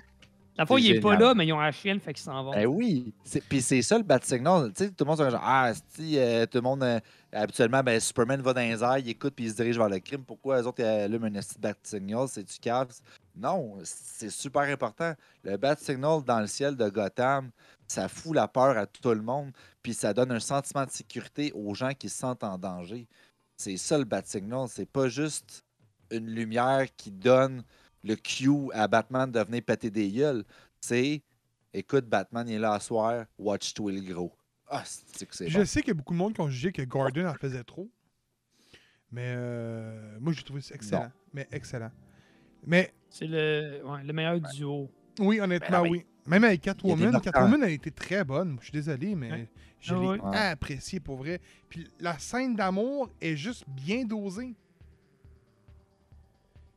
[0.58, 2.52] La fois, il est pas là, mais ils ont la chienne, fait qu'ils s'en vont.
[2.52, 3.14] Ben oui.
[3.50, 4.72] Puis c'est ça le bat signal.
[4.74, 7.00] Tu sais, tout le monde genre, ah, si, euh, tout le monde, euh,
[7.34, 10.00] habituellement, ben, Superman va dans les airs, il écoute puis il se dirige vers le
[10.00, 10.24] crime.
[10.24, 12.28] Pourquoi les autres ils allument un de bat signal?
[12.30, 12.88] C'est du cave.
[13.36, 15.14] Non, c'est super important.
[15.44, 17.52] Le bat signal dans le ciel de Gotham,
[17.86, 19.52] ça fout la peur à tout le monde.
[19.84, 23.08] Puis ça donne un sentiment de sécurité aux gens qui se sentent en danger.
[23.58, 24.68] C'est ça le bat signal.
[24.70, 25.66] C'est pas juste
[26.12, 27.64] une lumière qui donne
[28.06, 30.44] le cue à Batman de venir péter des gueules.
[30.80, 31.22] C'est
[31.74, 34.32] écoute, Batman il est là à soir, watch-toi le gros.
[34.68, 35.66] Ah, c'est que c'est Je bon?
[35.66, 37.90] sais qu'il y a beaucoup de monde qui ont jugé que Gordon en faisait trop.
[39.12, 41.04] Mais euh, moi, j'ai trouvé ça excellent.
[41.04, 41.12] Non.
[41.34, 41.92] Mais excellent.
[42.66, 44.90] Mais C'est le, ouais, le meilleur duo.
[45.20, 46.06] oui, honnêtement, Ben oui.
[46.28, 48.58] Même avec Catwoman, Catwoman a été très bonne.
[48.60, 49.50] Je suis désolé, mais Ouais.
[49.80, 51.40] je Ah l'ai apprécié pour vrai.
[51.70, 54.56] Puis la scène d'amour est juste bien dosée.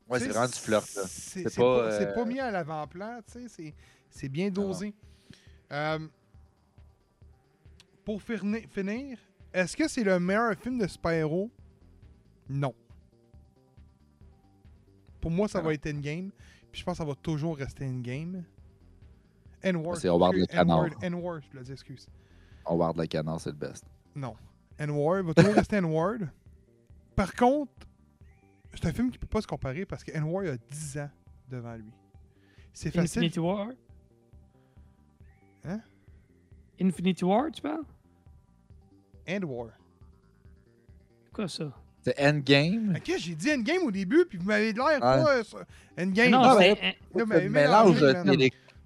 [0.09, 1.03] Ouais, c'est vraiment du flirt, là.
[1.07, 3.75] C'est pas, pas, euh, pas mis à l'avant-plan, tu sais,
[4.11, 4.94] c'est- bien dosé.
[5.71, 5.99] Euh,
[8.05, 9.18] pour finir,
[9.53, 11.51] est-ce que c'est le meilleur film de super-héros?
[12.49, 12.75] Non.
[15.21, 16.31] Pour moi, ça Ah va être Endgame.
[16.71, 18.44] Puis je pense que ça va toujours rester Endgame.
[19.62, 19.97] N-word.
[19.97, 20.87] C'est Howard le canard.
[21.03, 22.07] N-word, je dis, excuse.
[22.64, 23.85] Howard le canard, c'est le best.
[24.14, 24.37] Non.
[24.79, 26.29] N-word va toujours rester N-word.
[27.16, 27.73] Par contre,
[28.74, 31.11] c'est un film qui peut pas se comparer parce que N-word a 10 ans
[31.50, 31.92] devant lui.
[32.72, 33.20] C'est facile.
[33.20, 33.68] Infinity War?
[35.64, 35.81] Hein?
[36.81, 37.85] Infinity War, tu parles?
[39.26, 39.40] C'est
[41.33, 41.72] quoi ça?
[42.02, 42.94] C'est Endgame?
[42.96, 45.59] Ok, j'ai dit Endgame au début, puis vous m'avez l'air euh, ça.
[46.00, 46.31] Endgame.
[46.31, 46.74] non, c'est.
[46.74, 48.12] Là, vous m'avez mélangé.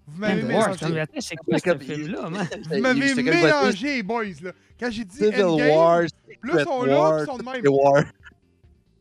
[0.07, 1.07] Vous m'avez End War, mélangé.
[1.21, 2.49] c'est quoi ce film-là, man?
[2.71, 4.25] Vous m'avez mélangé, boys.
[4.43, 4.53] Là.
[4.81, 6.09] Quand j'ai dit Civil Endgame, War, là,
[6.43, 7.55] ils sont là, ils sont de même.
[7.55, 8.05] Civil War.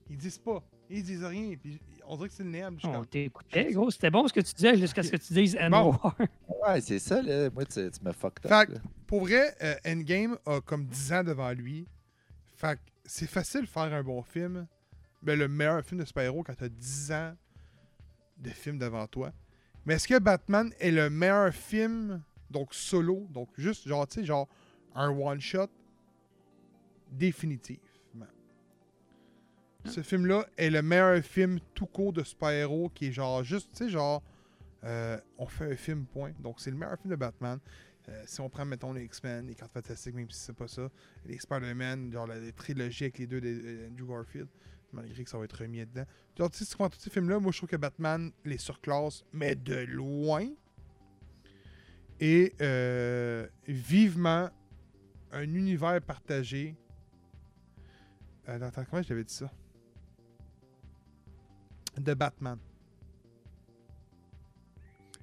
[0.10, 0.62] Ils disent pas.
[0.94, 1.56] Ils disent rien.
[1.56, 3.90] Puis on dirait que c'est le suis On comme, t'écoutait, gros.
[3.90, 5.92] C'était bon ce que tu disais jusqu'à ce que tu dises End Bon.
[5.92, 6.18] War.
[6.68, 7.50] Ouais, c'est ça, là.
[7.50, 8.70] Moi, tu, tu me fucked up.
[8.70, 8.82] Fait.
[9.08, 11.88] Pour vrai, euh, Endgame a comme 10 ans devant lui.
[12.58, 14.68] Fait que c'est facile de faire un bon film.
[15.24, 17.34] Ben, le meilleur film de super-héros quand t'as 10 ans
[18.38, 19.32] de film devant toi.
[19.86, 24.26] Mais est-ce que Batman est le meilleur film, donc solo, donc juste genre, tu sais,
[24.26, 24.48] genre
[24.94, 25.68] un one-shot?
[27.12, 27.84] Définitivement.
[29.86, 33.86] Ce film-là est le meilleur film tout court de super-héros qui est genre juste, tu
[33.86, 34.24] sais, genre,
[34.84, 36.32] euh, on fait un film, point.
[36.40, 37.60] Donc c'est le meilleur film de Batman.
[38.10, 40.90] Euh, si on prend, mettons, les X-Men, les cartes fantastiques, même si c'est pas ça,
[41.26, 44.48] les Spider-Man, genre la, la trilogie avec les deux d'Andrew Garfield,
[44.92, 46.06] malgré que ça va être remis dedans.
[46.38, 48.58] Genre, tu sais, si tu prends tous ces films-là, moi je trouve que Batman les
[48.58, 50.48] surclasse, mais de loin.
[52.20, 54.50] Et euh, vivement
[55.32, 56.76] un univers partagé.
[58.48, 59.52] Euh, attends, comment je l'avais dit ça?
[62.02, 62.58] De Batman.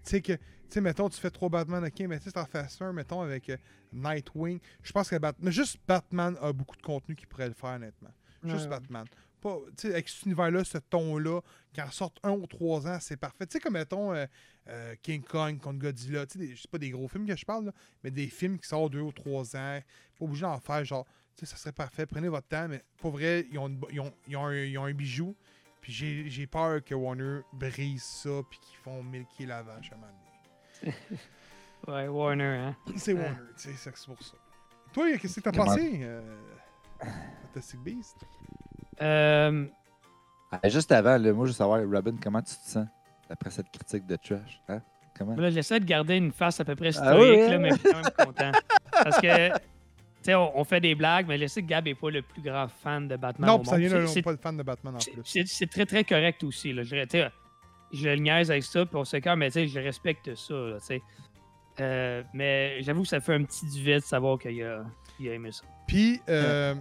[0.04, 2.46] Tu sais que, tu sais, mettons, tu fais trois Batman, ok, mais tu sais, t'en
[2.46, 3.56] fais un, mettons, avec euh,
[3.92, 4.58] Nightwing.
[4.82, 8.10] Je pense que Batman, juste Batman a beaucoup de contenu qui pourrait le faire, honnêtement.
[8.44, 8.70] Juste Ouais.
[8.70, 9.06] Batman.
[9.40, 11.40] Pas, tu sais, avec cet univers-là, ce ton-là,
[11.72, 13.46] qui en sorte un ou trois ans, c'est parfait.
[13.46, 14.26] Tu sais, comme mettons euh,
[14.68, 17.66] euh, King Kong contre Godzilla, tu sais, c'est pas des gros films que je parle,
[17.66, 19.80] là, mais des films qui sortent deux ou trois ans.
[20.18, 22.06] Pas obligé d'en faire, genre, tu sais, ça serait parfait.
[22.06, 24.78] Prenez votre temps, mais pour vrai, ils ont, une ils ont, ils ont un, ils
[24.78, 25.36] ont un bijou.
[25.88, 29.94] Puis j'ai j'ai peur que Warner brise ça, puis qu'ils font milker la vache à
[29.94, 30.12] un moment
[30.82, 30.94] donné.
[31.86, 32.76] Ouais, Warner, hein.
[32.96, 33.14] C'est.
[33.14, 34.34] Warner, tu sais, c'est c'est pour ça.
[34.92, 36.20] Toi, qu'est-ce que t'as Comment- pensé, euh,
[37.46, 38.16] Fantastic Beast?
[39.00, 39.66] Euh,
[40.52, 42.86] Ah, juste avant, là, moi, je veux savoir, Robin, comment tu te sens
[43.30, 44.60] après cette critique de trash?
[44.68, 44.82] Hein?
[45.16, 45.36] Comment?
[45.36, 47.58] là, j'essaie de garder une face à peu près Ah stoïque, oui, là, hein?
[47.60, 48.52] mais je suis quand même content.
[48.92, 49.50] Parce que,
[50.34, 52.68] on, on fait des blagues, mais je sais que Gab n'est pas le plus grand
[52.68, 53.48] fan de Batman.
[53.50, 55.44] non, au ça c'est- pas de fan de Batman en plus.
[55.46, 56.72] C'est très, très correct aussi.
[56.72, 56.82] Là.
[56.82, 56.96] Je,
[57.92, 60.54] je le niaise avec ça, puis on se calme, mais je respecte ça.
[60.54, 60.78] là.
[61.80, 64.84] Euh, mais j'avoue que ça fait un petit duvet de savoir qu'il a,
[65.20, 65.62] il a aimé ça.
[65.86, 66.74] Puis, euh,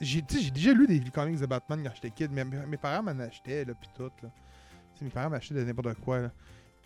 [0.00, 3.18] j'ai déjà lu des comics de Batman quand j'étais kid, mais mes, mes parents m'en
[3.20, 4.28] achetaient, là, puis tout, là.
[5.02, 6.30] Mes parents m'achetaient de n'importe quoi, là.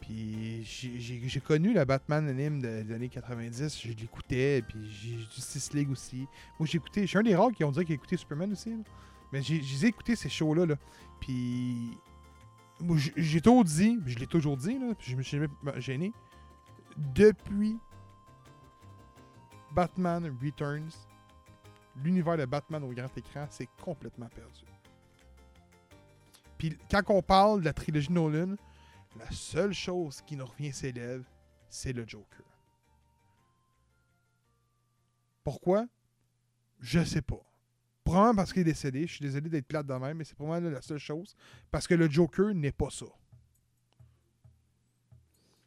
[0.00, 5.72] Puis j'ai- connu le Batman anime de- des années 90, je l'écoutais, puis j'ai Justice
[5.72, 6.26] League aussi.
[6.58, 8.52] Moi, j'ai écouté, je suis un des rares qui ont dit qu'il a écouté Superman
[8.52, 8.76] aussi.
[9.32, 10.76] Mais j'ai écouté ces shows-là, là.
[11.20, 11.96] Puis,
[13.16, 16.12] j'ai- toujours dit, je l'ai toujours dit, là, puis je me suis jamais gêné.
[16.96, 17.78] Depuis
[19.72, 20.90] Batman Returns,
[22.02, 24.64] l'univers de Batman au grand écran, c'est complètement perdu.
[26.58, 28.56] Puis quand on parle de la trilogie Nolan,
[29.18, 31.24] la seule chose qui nous revient ses lèvres,
[31.68, 32.44] c'est le Joker.
[35.42, 35.86] Pourquoi?
[36.80, 37.40] Je sais pas.
[38.02, 39.06] Probablement parce qu'il est décédé.
[39.06, 41.36] Je suis désolé d'être plate de même, mais c'est probablement la seule chose.
[41.70, 43.06] Parce que le Joker n'est pas ça.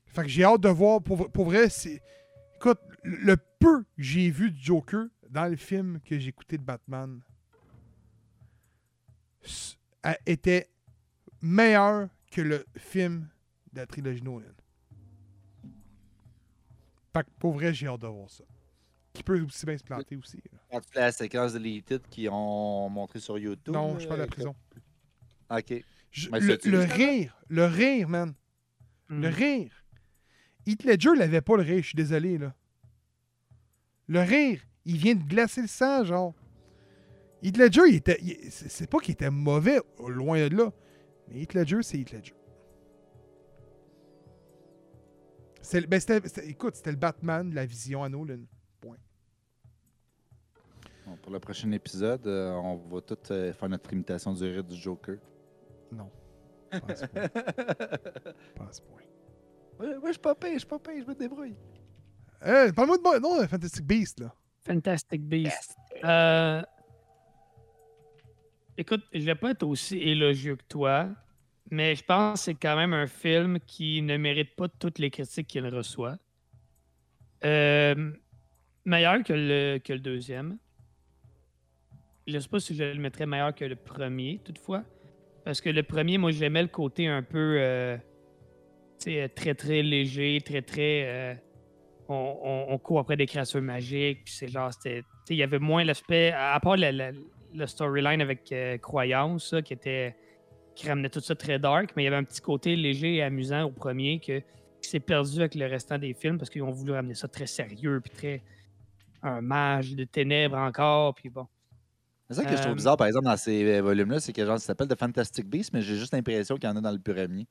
[0.07, 1.01] Fait que j'ai hâte de voir.
[1.01, 2.01] Pour, pour vrai, c'est.
[2.55, 6.63] Écoute, le peu que j'ai vu du Joker dans le film que j'ai écouté de
[6.63, 7.21] Batman
[10.25, 10.69] était
[11.41, 13.27] meilleur que le film
[13.73, 14.45] de la trilogie Nolan.
[17.15, 18.43] Fait que pour vrai, j'ai hâte de voir ça.
[19.13, 20.41] Qui peut aussi bien se planter aussi.
[20.71, 20.80] là.
[20.93, 23.73] La séquence de Deleted qu'ils ont montré sur YouTube.
[23.73, 24.56] Non, je parle de la prison.
[25.49, 25.84] Ok.
[26.12, 28.34] Je- le, rire, le rire, man.
[29.10, 29.21] Hmm.
[29.21, 29.84] Le rire.
[30.65, 32.53] Heath Ledger l'avait pas le rire, je suis désolé là.
[34.08, 36.34] Le rire, il vient de glacer le sang, genre.
[37.41, 38.19] Heath Ledger, il était.
[38.49, 40.71] c'est pas qu'il était mauvais, loin de là.
[41.27, 42.34] Mais Heath Ledger, c'est Heath Ledger.
[45.73, 48.39] Ben, c'était- c'était- écoute, c'était le Batman de la vision à Nolan.
[51.06, 54.63] Bon, pour le prochain épisode, euh, on va tous euh, faire notre imitation du rire
[54.63, 55.17] du Joker.
[55.91, 56.12] Non.
[56.73, 57.30] Ce point.
[58.71, 59.01] Ce point.
[59.80, 61.56] Ouais, ouais, je suis pas payé, je suis pas payé, je me débrouille.
[62.45, 63.19] Euh, Parle-moi de moi.
[63.21, 64.34] Non, Fantastic Beast, là.
[64.65, 65.75] Fantastic Beast.
[66.03, 66.62] Euh,
[68.80, 71.10] Écoute, je vais pas être aussi élogieux que toi,
[71.69, 75.10] mais je pense que c'est quand même un film qui ne mérite pas toutes les
[75.10, 76.17] critiques qu'il reçoit.
[77.43, 78.12] Euh,
[78.86, 80.58] meilleur que le, que le deuxième.
[82.25, 84.84] Je sais pas si je le mettrais meilleur que le premier, toutefois.
[85.45, 87.97] Parce que le premier, moi, j'aimais le côté un peu euh,
[88.97, 91.03] sais, très, très léger, très, très.
[91.06, 91.36] euh,
[92.10, 94.25] on, on- court après des créatures magiques.
[94.25, 95.03] Puis c'est genre, c'était.
[95.30, 96.32] Il y avait moins l'aspect.
[96.36, 97.12] À part la-
[97.67, 100.15] storyline avec euh, Croyance, ça, qui était.
[100.77, 103.23] Qui ramenait tout ça très dark, mais il y avait un petit côté léger et
[103.23, 104.39] amusant au premier que,
[104.79, 107.47] qui s'est perdu avec le restant des films parce qu'ils ont voulu ramener ça très
[107.47, 108.43] sérieux, puis très.
[109.23, 111.47] un mage de ténèbres encore, puis bon.
[112.29, 114.45] C'est ça que je trouve Euh, bizarre, par exemple, dans ces euh, volumes-là, c'est que
[114.45, 116.91] genre, ça s'appelle The Fantastic Beasts, mais j'ai juste l'impression qu'il y en a dans
[116.91, 117.47] le premier.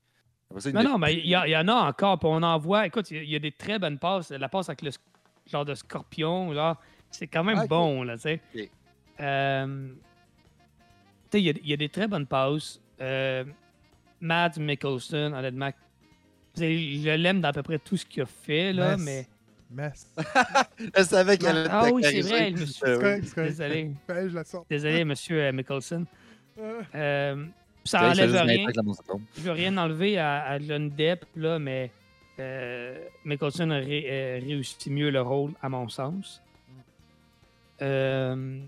[0.58, 2.20] Ça, y Non, mais il y, en a encore.
[2.20, 2.86] Puis on en voit.
[2.86, 4.30] Écoute, il y a- il y, a des très bonnes passes.
[4.30, 4.90] La passe avec le
[5.46, 6.76] genre de scorpion, genre,
[7.10, 8.40] c'est quand même Ah, bon, là, tu sais.
[9.18, 9.88] Euh,
[11.30, 12.80] tu sais, il y, y a des très bonnes passes.
[13.00, 13.44] Euh,
[14.20, 15.70] Matt Mickelson, honnêtement,
[16.56, 19.04] je l'aime dans à peu près tout ce qu'il a fait, là, Mess.
[19.04, 19.26] mais.
[19.68, 20.06] Mess.
[20.96, 22.52] Je savais qu'elle allait Ah oui, c'est vrai,
[22.84, 23.48] Euh, correct, correct.
[23.48, 23.90] Désolé.
[24.06, 24.64] Ben, je la sors.
[24.70, 26.06] Désolé, monsieur euh, Mickelson.
[26.58, 27.44] Euh, Euh,
[27.84, 28.66] ça enlève rien.
[29.36, 31.90] Je veux rien enlever à, à John Depp, là, mais
[32.38, 36.40] euh, Mickelson a ré- euh, réussi mieux le rôle, à mon sens.
[37.82, 38.60] Euh,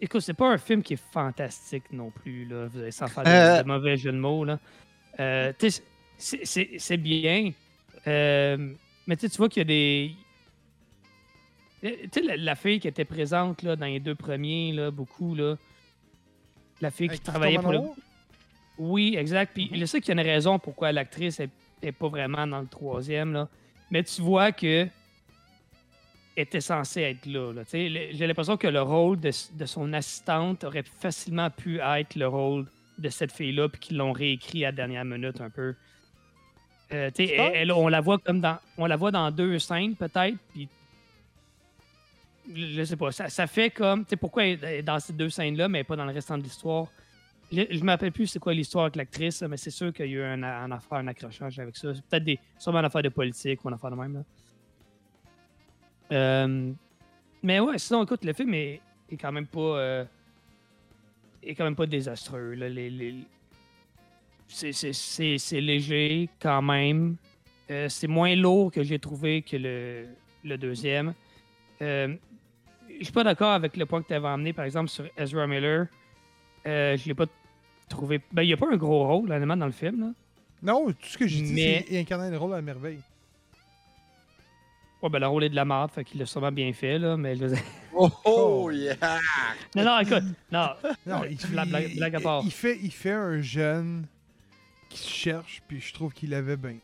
[0.00, 3.24] Écoute, c'est pas un film qui est fantastique non plus, là, vous allez sans faire
[3.24, 3.62] de, Euh.
[3.62, 4.44] de mauvais jeu de mots.
[4.44, 4.58] Là.
[5.20, 5.52] Euh,
[6.18, 7.52] c'est- bien,
[8.06, 8.72] euh,
[9.06, 10.14] mais tu vois qu'il y a des.
[11.82, 15.34] Tu sais, la, la fille qui était présente là, dans les deux premiers, là, beaucoup,
[15.34, 15.56] là.
[16.80, 17.80] La fille qui travaillait pour le.
[18.78, 19.52] Oui, exact.
[19.54, 21.40] Puis je sais qu'il y a une raison pourquoi l'actrice
[21.82, 23.48] n'est pas vraiment dans le troisième, là.
[23.90, 24.86] Mais tu vois que
[26.36, 27.52] était censée être là.
[27.72, 32.66] J'ai l'impression que le rôle de, son assistante aurait facilement pu être le rôle
[32.98, 35.74] de cette fille-là, puis qu'ils l'ont réécrit à la dernière minute un peu.
[36.92, 40.36] Euh, elle, elle- on la voit comme dans, on la voit dans deux scènes peut-être,
[40.52, 40.68] puis
[42.54, 45.30] je sais pas, ça, ça fait comme, tu sais, pourquoi elle est dans ces deux
[45.30, 46.88] scènes-là, mais pas dans le restant de l'histoire?
[47.50, 50.12] Je, me rappelle plus c'est quoi l'histoire avec l'actrice, mais c'est sûr qu'il y a
[50.12, 51.94] eu un, un affaire, un accrochage avec ça.
[51.94, 54.14] C'est peut-être des, sûrement une affaire de politique ou une affaire de même.
[54.14, 54.20] Là.
[56.12, 56.72] Euh,
[57.42, 59.60] mais ouais, sinon, écoute, le film est, est quand même pas.
[59.78, 60.04] euh,
[61.42, 62.54] est quand même pas désastreux.
[62.54, 62.68] Là.
[62.68, 63.24] Les, les-
[64.48, 67.16] c'est, léger quand même.
[67.70, 70.06] Euh, c'est moins lourd que j'ai trouvé que le,
[70.44, 71.14] le deuxième.
[71.80, 72.16] Je
[73.02, 75.86] suis pas d'accord avec le point que tu avais amené, par exemple, sur Ezra Miller.
[76.64, 77.26] Je l'ai pas
[77.88, 78.20] trouvé.
[78.32, 80.00] Ben, il n'y a pas un gros rôle, honnêtement, dans le film.
[80.00, 80.12] Là.
[80.62, 83.00] Non, tout ce que j'ai dit, Mais- c'est incarner le rôle à merveille.
[85.04, 87.14] Ouais, ben, le rôle est de la merde, fait qu'il l'a sûrement bien fait, là,
[87.16, 87.36] mais
[87.94, 88.62] Oh, Oh.
[88.66, 88.96] oh, yeah!
[89.76, 90.68] Non, non, écoute, non.
[91.06, 92.42] Non, il, Blague- blague- il- blague à part.
[92.44, 94.06] il fait, il fait un jeune
[94.88, 96.76] qui se cherche, puis je trouve qu'il avait bien.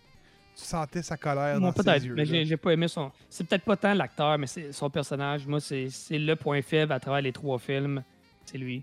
[0.55, 2.15] Tu sentais sa colère Moi, dans ses peut-être, yeux.
[2.15, 3.11] mais j'ai j'ai pas aimé son.
[3.31, 5.47] C'est peut-être pas tant l'acteur, mais c'est son personnage.
[5.47, 8.03] Moi, c'est c'est le point faible à travers les trois films.
[8.45, 8.83] C'est lui.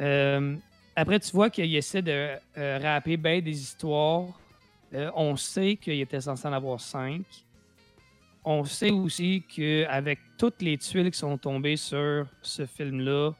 [0.00, 0.56] Euh,
[0.96, 4.24] après, tu vois qu'il essaie de euh, rapper bien des histoires.
[4.94, 7.22] Euh, on sait qu'il était censé en avoir cinq.
[8.44, 13.32] On sait aussi qu'avec toutes les tuiles qui sont tombées sur ce film-là,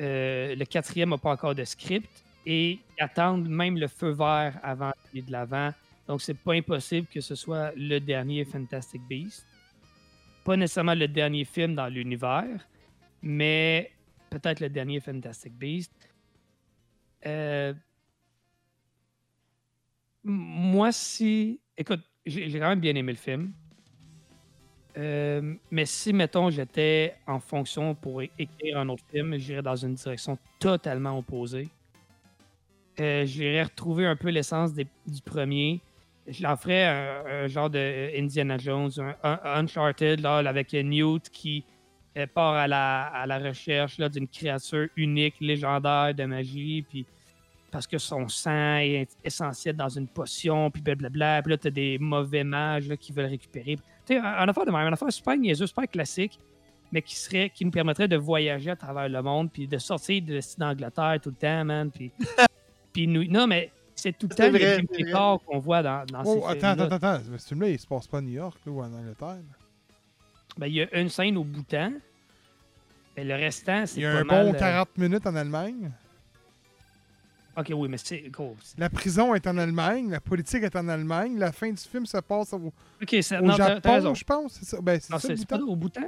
[0.00, 2.08] euh, le quatrième n'a pas encore de script
[2.44, 5.70] et ils attendent même le feu vert avant d'aller de l'avant.
[6.06, 9.46] Donc, c'est pas impossible que ce soit le dernier Fantastic Beast.
[10.44, 12.66] Pas nécessairement le dernier film dans l'univers,
[13.22, 13.90] mais
[14.30, 15.92] peut-être le dernier Fantastic Beast.
[17.26, 17.74] Euh,
[20.22, 21.60] Moi, si.
[21.76, 23.52] Écoute, j'ai quand même bien aimé le film.
[24.96, 29.94] Euh, mais si, mettons, j'étais en fonction pour écrire un autre film, j'irais dans une
[29.94, 31.68] direction totalement opposée.
[32.98, 34.86] Euh, j'irais retrouver un peu l'essence du
[35.24, 35.80] premier.
[36.26, 41.28] Je leur ferais un, genre de euh, Indiana Jones, un, un- Uncharted, là, avec Newt
[41.30, 41.64] qui
[42.32, 47.04] part à la, à la recherche d'une créature unique, légendaire de magie, puis
[47.70, 51.42] parce que son sang est essentiel dans une potion, puis blablabla.
[51.42, 53.76] Puis là, t'as des mauvais mages là, qui veulent récupérer.
[54.06, 56.38] Sais, un, affaire de même, un affaire super niaiseux, super classique.
[56.92, 60.22] mais qui serait qui nous permettrait de voyager à travers le monde, puis de sortir
[60.22, 61.90] de d'Angleterre tout le temps, man.
[61.90, 62.12] Puis,
[62.92, 64.86] puis nous, non, mais c'est tout le temps les vrai, vrai.
[65.04, 66.94] décors qu'on voit dans, dans Oh, ces attends, films-là.
[66.96, 67.22] attends, attends.
[67.30, 69.38] Mais ce film-là, il se passe pas à New York là, ou en Angleterre.
[70.58, 71.92] Ben, il y a une scène au Bhoutan.
[73.16, 75.90] Mais le restant, c'est Il y a un bon euh, 40 minutes en Allemagne.
[77.56, 78.54] Ok, oui, mais c'est gros.
[78.62, 82.04] c'est- La prison est en Allemagne, la politique est en Allemagne, la fin du film
[82.04, 82.56] se passe au,
[83.02, 84.14] Ok, c'est- au non, t'as- t'as raison.
[84.14, 84.52] Japon, je pense.
[84.54, 86.02] C'est ça, ben, c'est Non, ça, c'est pas au Bhoutan?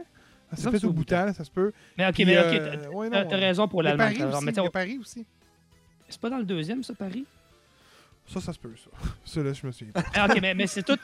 [0.51, 1.72] Ah, c'est ça, peut-être au Bhoutan, là, ça se peut.
[1.96, 4.16] Mais ok, Puis, mais ok, euh, t'as- ouais, t'as non, t'as raison pour l'Allemagne.
[4.18, 5.26] Paris aussi, Paris aussi.
[6.09, 7.24] C'est pas dans le deuxième, ça, Paris?
[8.26, 8.90] Ça, ça se peut, ça.
[9.24, 10.05] Ça, là, je me souviens pas.
[10.14, 10.99] Ah, ok, mais, mais c'est tout.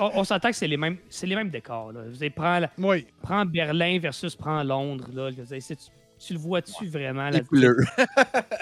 [0.00, 1.92] On, on s'entend que c'est les mêmes, c'est les mêmes décors.
[1.92, 2.00] Là.
[2.08, 3.06] Vous prends, la- Oui.
[3.22, 5.06] prends Berlin versus prends Londres.
[5.12, 5.30] Là.
[5.30, 7.30] Je veux dire, c'est- tu, le vois-tu vraiment?
[7.30, 7.76] Là, Il pleut.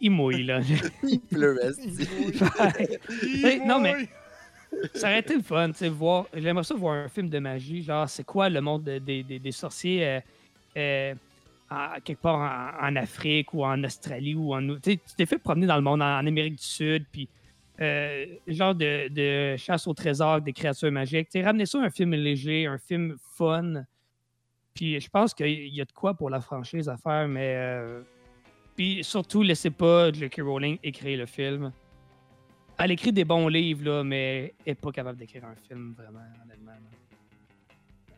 [0.00, 0.60] Il mouille, là.
[1.02, 1.58] Il pleut,
[3.66, 4.08] non, mais-
[4.94, 6.26] ça aurait été le fun, tu sais, voir.
[6.34, 7.82] J'aimerais ça voir un film de magie.
[7.82, 10.20] Genre, c'est quoi le monde de- des- des- des sorciers euh,
[10.78, 11.14] euh,
[11.68, 12.36] à- quelque part
[12.80, 14.76] en, en Afrique ou en Australie ou en.
[14.82, 17.28] Tu t'es fait promener dans le monde, en, en Amérique du Sud, puis.
[17.80, 21.28] euh, genre de, de chasse au trésor des créatures magiques.
[21.30, 23.84] Tu sais, ramener ça à un film léger, un film fun.
[24.74, 27.54] Puis je pense qu'il y a de quoi pour la franchise à faire, mais.
[27.56, 28.02] euh,
[28.74, 30.40] puis surtout, laissez pas J.K.
[30.42, 31.72] Rowling écrire le film.
[32.78, 36.24] Elle écrit des bons livres, là, mais elle n'est pas capable d'écrire un film, vraiment,
[36.42, 36.72] honnêtement.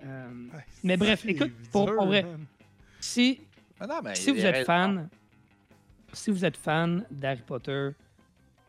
[0.05, 0.29] Euh,
[0.83, 2.23] Mais bref, écoute, pour- dur, pour vrai.
[2.23, 2.47] man.
[3.01, 3.41] si,
[3.81, 5.09] Ah non, mais si vous êtes fan,
[6.13, 7.91] si vous êtes fan d'Harry Potter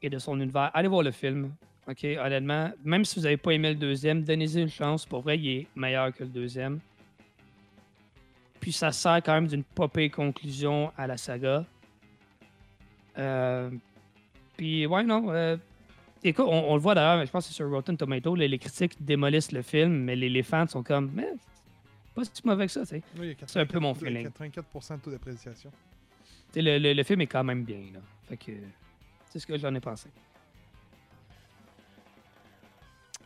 [0.01, 1.51] et de son univers, allez voir le film.
[1.87, 5.05] OK, honnêtement, même si vous n'avez pas aimé le deuxième, donnez-y une chance.
[5.05, 6.79] Pour vrai, il est meilleur que le deuxième.
[8.65, 11.63] Puis ça sert quand même d'une popée conclusion à la saga.
[13.15, 13.69] Euh,
[14.57, 15.29] puis ouais, non.
[15.29, 15.55] euh,
[16.23, 18.95] écoute, on, on le voit d'ailleurs, je pense que c'est sur Rotten Tomato, les critiques
[19.05, 21.27] démolissent le film, mais les, les fans sont comme, mais
[22.15, 23.03] pas si mauvais que ça, tu sais.
[23.19, 24.51] Oui, y C'est un peu mon 84 feeling.
[24.73, 25.71] 84% de taux d'appréciation.
[26.55, 27.99] Le, le- le film est quand même bien, là.
[28.27, 28.51] Fait que
[29.29, 30.09] c'est ce que j'en ai pensé.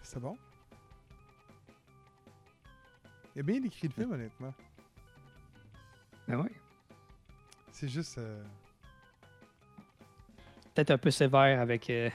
[0.04, 0.36] C'est bon?
[3.38, 4.54] Il a bien écrit le film, honnêtement.
[6.38, 6.50] Ben.
[7.72, 8.18] C'est juste.
[8.18, 8.44] euh,
[10.76, 11.90] Peut-être un peu sévère avec.
[11.90, 12.10] Euh,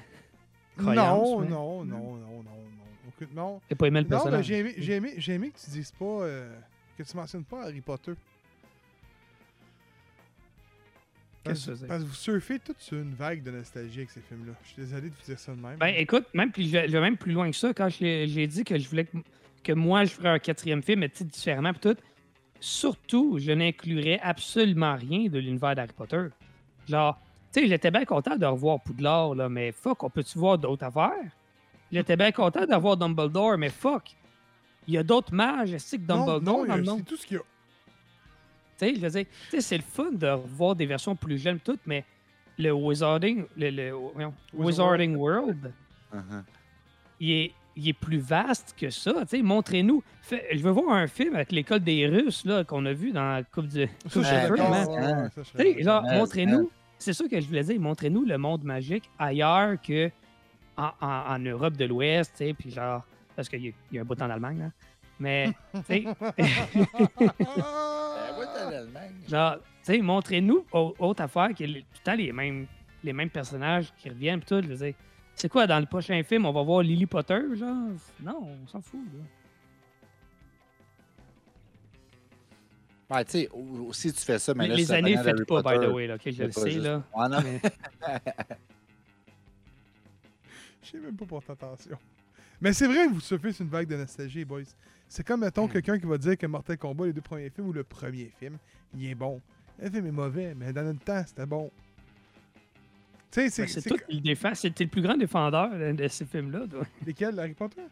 [0.79, 2.51] Non, non, non, non, non, non.
[3.09, 4.45] Aucune- Non, J'ai pas aimé le non mais personnage.
[4.47, 6.05] j'ai aimé, j'ai aimé, j'ai aimé que tu dises pas.
[6.05, 6.59] euh,
[6.97, 8.13] que tu mentionnes pas Harry Potter.
[11.45, 14.53] Qu'est-ce que Parce, parce que vous surfez toute une vague de nostalgie avec ces films-là.
[14.63, 15.77] Je suis désolé de vous dire ça de même.
[15.79, 17.75] Ben écoute, même plus, je, vais, je même plus loin que ça.
[17.75, 19.19] Quand j'ai j'ai dit que je voulais que,
[19.63, 21.97] que moi je ferais un quatrième film, mais tu différemment, pis tout.
[22.69, 26.29] Surtout, je n'inclurais absolument rien de l'univers d'Harry Potter.
[26.89, 27.21] Genre,
[27.53, 30.83] tu sais, j'étais bien content de revoir Poudlard, là, mais fuck, on peut-tu voir d'autres
[30.87, 31.31] affaires?
[31.93, 34.17] J'étais bien content de revoir Dumbledore, mais fuck.
[34.89, 36.97] Il y a d'autres mages, c'est que non, Dumbledore non, a- nom?
[36.97, 37.43] c'est tout ce qu'il y a.
[37.43, 37.47] Tu
[38.79, 41.61] sais, je veux dire, tu sais, c'est le fun de revoir des versions plus jeunes
[41.61, 42.03] toutes, mais
[42.57, 43.93] le Wizarding, le, le-
[44.55, 45.71] Wizarding World,
[46.15, 46.43] Uh-huh.
[47.21, 49.13] il est, il est plus vaste que ça.
[49.23, 50.03] Tu sais, montrez-nous.
[50.31, 53.43] Je veux voir un film avec l'école des Russes là, qu'on a vu dans la
[53.43, 53.89] Coupe du.
[56.19, 56.71] Montrez-nous.
[56.99, 57.81] C'est ça que je voulais dire.
[57.81, 60.11] Montrez-nous le monde magique ailleurs que
[60.77, 63.05] en, en- en Europe de l'Ouest, tu sais, puis genre,
[63.37, 64.71] parce qu'il y, a- il y a un bout en Allemagne, là.
[65.21, 65.53] Mais,
[65.89, 66.09] tu.
[69.29, 72.67] Genre, tu sais, montrez-nous au- autre affaire que les- tout le temps les mêmes,
[73.03, 74.63] les mêmes personnages qui reviennent pis tout.
[74.63, 74.95] Je veux dire,
[75.37, 77.89] c'est quoi, dans le prochain film, on va voir Lily Potter, genre?
[78.21, 79.21] Non, on s'en fout, là.
[83.17, 83.49] Ouais, tu sais,
[83.93, 86.07] si tu fais ça, mais Les, là, les années, faites pas, by Potter, the way,
[86.07, 87.03] là, ok, je le sais, juste- là.
[87.15, 87.61] Ouais, non, Mais-
[90.83, 91.97] Je sais même pas porter attention.
[92.61, 94.63] Mais c'est vrai que vous surfez sur une vague de nostalgie, boys.
[95.09, 95.45] C'est comme, Hmm.
[95.45, 98.33] mettons, quelqu'un qui va dire que Mortal Kombat, les deux premiers films, ou le premier
[98.39, 98.59] film,
[98.95, 99.41] il est bon.
[99.79, 101.71] Le film est mauvais, mais dans notre temps, c'était bon.
[103.35, 103.43] C'est...
[103.47, 104.55] Ben, C'est c'est toi que- qui le défends.
[104.55, 106.87] C'était le plus grand défendeur de, ces films-là, toi.
[107.07, 107.83] Lesquels, Harry Potter?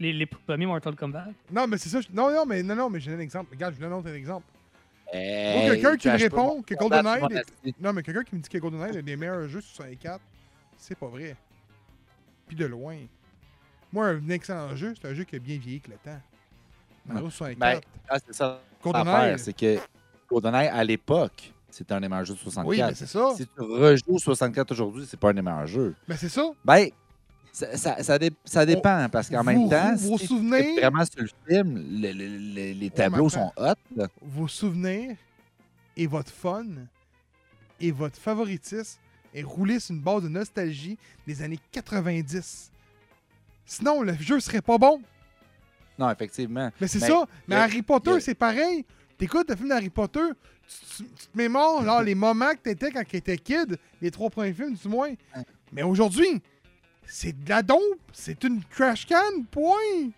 [0.00, 1.26] Les, les premiers Mortal Kombat.
[1.50, 2.00] Non, mais c'est ça.
[2.00, 3.50] je- Non, non, mais non, non, mais j'ai un exemple.
[3.52, 4.46] Regarde, je vous donne un exemple.
[5.12, 7.22] Hey, quelqu'un qui me répond que GoldenEye
[7.64, 7.74] est-.
[7.80, 10.20] Non, mais quelqu'un qui me dit que GoldenEye est des meilleurs jeux sur 64,
[10.78, 11.36] c'est pas vrai.
[12.46, 12.96] Puis de loin.
[13.92, 16.20] Moi, un excellent jeu, c'est un jeu qui a bien vieilli avec le temps.
[17.04, 17.82] Mario 64.
[18.08, 18.62] Ah, c'est ça.
[18.82, 19.38] GoldenEye.
[19.38, 19.76] C'est que
[20.30, 22.68] GoldenEye, à l'époque, c'était un des meilleurs jeux de 64.
[22.68, 23.32] oui, mais c'est ça.
[23.36, 25.94] Si tu rejoues 64 aujourd'hui, c'est pas un des meilleurs jeux.
[26.08, 26.50] Mais c'est ça.
[26.64, 26.88] Ben,
[27.52, 31.22] ça, ça, ça, dé- ça dépend, parce qu'en même temps, vos si souvenirs- vraiment sur
[31.22, 33.74] le film, le- le- le- les tableaux sont hot.
[33.96, 34.06] là.
[34.22, 35.16] Vos souvenirs
[35.96, 36.64] et votre fun
[37.80, 38.98] et votre favoritisme
[39.34, 40.96] est roulé sur une base de nostalgie
[41.26, 42.70] des années 90.
[43.66, 45.00] Sinon, le jeu serait pas bon.
[45.98, 46.70] Non, effectivement.
[46.80, 47.26] Mais c'est ça.
[47.46, 48.84] Mais Harry Potter, a- c'est pareil.
[49.18, 50.20] T'écoutes le film d'Harry Potter,
[50.68, 54.52] tu, tu- te mémores là, les moments que t'étais quand t'étais kid, les trois premiers
[54.52, 55.12] films du moins.
[55.72, 56.40] Mais aujourd'hui,
[57.04, 57.80] c'est de la dope.
[58.12, 60.10] C'est une trash can, point.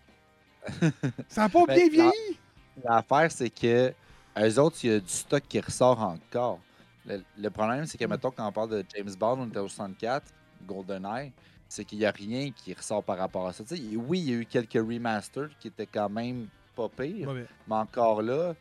[1.28, 2.38] Ça n'a pas Ben, bien la- vieilli.
[2.84, 3.92] L'affaire, c'est que
[4.38, 6.58] eux autres, il y a du stock qui ressort encore.
[7.06, 9.68] Le, le problème, c'est que, mettons, quand on parle de James Bond, on était au
[9.68, 10.24] 64,
[10.66, 11.32] GoldenEye,
[11.68, 13.62] c'est qu'il n'y a rien qui ressort par rapport à ça.
[13.70, 18.22] Oui, il y a eu quelques remasters qui étaient quand même pas pires, mais encore
[18.22, 18.54] là,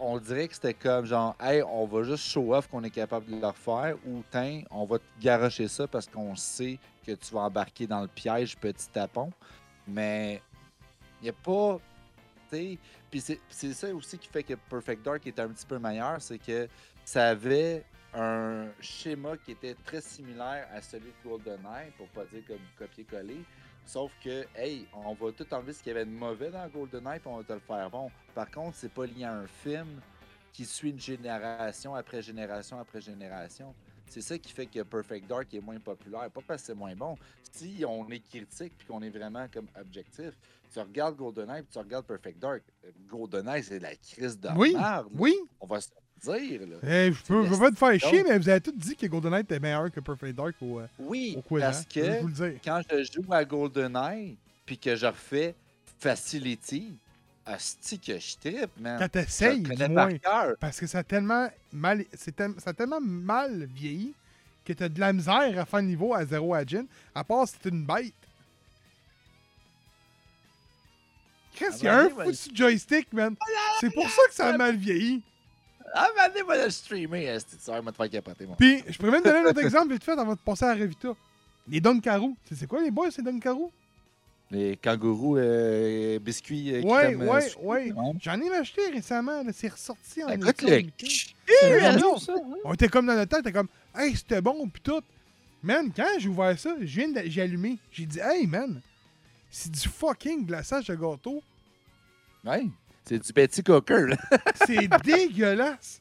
[0.00, 3.26] on dirait que c'était comme genre, hey, on va juste show off qu'on est capable
[3.26, 7.34] de le refaire, ou tiens, on va te garocher ça parce qu'on sait que tu
[7.34, 9.30] vas embarquer dans le piège petit tapon.
[9.86, 10.42] Mais
[11.20, 11.78] il n'y a pas.
[12.50, 12.78] Tu
[13.48, 16.68] c'est ça aussi qui fait que Perfect Dark est un petit peu meilleur, c'est que
[17.04, 22.42] ça avait un schéma qui était très similaire à celui de GoldenEye, pour pas dire
[22.48, 23.44] comme copier-coller.
[23.90, 27.18] Sauf que, hey, on va tout enlever ce qu'il y avait de mauvais dans GoldenEye,
[27.18, 28.08] puis on va te le faire bon.
[28.36, 30.00] Par contre, c'est pas lié à un film
[30.52, 33.74] qui suit une génération après génération après génération.
[34.06, 36.30] C'est ça qui fait que Perfect Dark est moins populaire.
[36.30, 37.16] Pas parce que c'est moins bon.
[37.50, 40.38] Si on est critique puis qu'on est vraiment comme objectif,
[40.72, 42.62] tu regardes GoldenEye puis tu regardes Perfect Dark.
[43.08, 45.08] GoldenEye, c'est la crise de Oui, merde.
[45.18, 45.36] Oui.
[45.60, 46.60] On va se le dire.
[46.66, 46.76] Là.
[46.82, 49.40] Eh, je peux, je pas te faire chier, mais vous avez tous dit que GoldenEye
[49.40, 51.84] était meilleur que Perfect Dark au, euh, Oui, au parce hein.
[51.94, 52.60] Je que vous le dire.
[52.64, 55.54] quand je joue à GoldenEye puis que je refais
[55.98, 56.94] Facility,
[57.44, 58.98] asti que je trippe, man.
[58.98, 60.16] Quand Je t'essayes, du moins.
[60.18, 60.56] par.
[60.58, 62.30] Parce que ça a tellement mal, ça
[62.66, 64.14] a tellement mal vieilli
[64.64, 67.58] que t'as de la misère à faire niveau à zéro à Jin, à part si
[67.58, 68.14] t'es une bête.
[71.54, 73.36] Chris, il y a un foutu joystick, man.
[73.80, 75.22] C'est pour ça que ça a mal vieilli.
[75.94, 78.56] Ah, mais allez, va le streamer, asti, tu vas me te faire capoter, moi.
[78.58, 81.14] Puis, je pourrais même donner un autre exemple vite fait avant de passer à Revita.
[81.68, 82.36] Les Dunkaroo.
[82.44, 83.70] Tu sais c'est quoi les boys, ces Dunkaroo?
[84.50, 87.92] Les kangourous euh, biscuits euh, Ouais, crème, euh, ouais, ouais.
[87.92, 88.12] ouais.
[88.20, 89.52] J'en ai acheté récemment, là.
[89.52, 90.82] C'est ressorti en Écoute, le...
[92.64, 95.02] On était comme dans notre tête, t'es comme, hey, c'était bon, pis tout.
[95.62, 97.78] Man, quand j'ai ouvert ça, j'ai allumé.
[97.92, 98.80] J'ai dit, hey, man,
[99.50, 101.42] c'est du fucking glaçage de gâteau.
[102.44, 102.66] Ouais,
[103.10, 104.16] c'est du Betty Cooker, là.
[104.66, 106.00] C'est dégueulasse.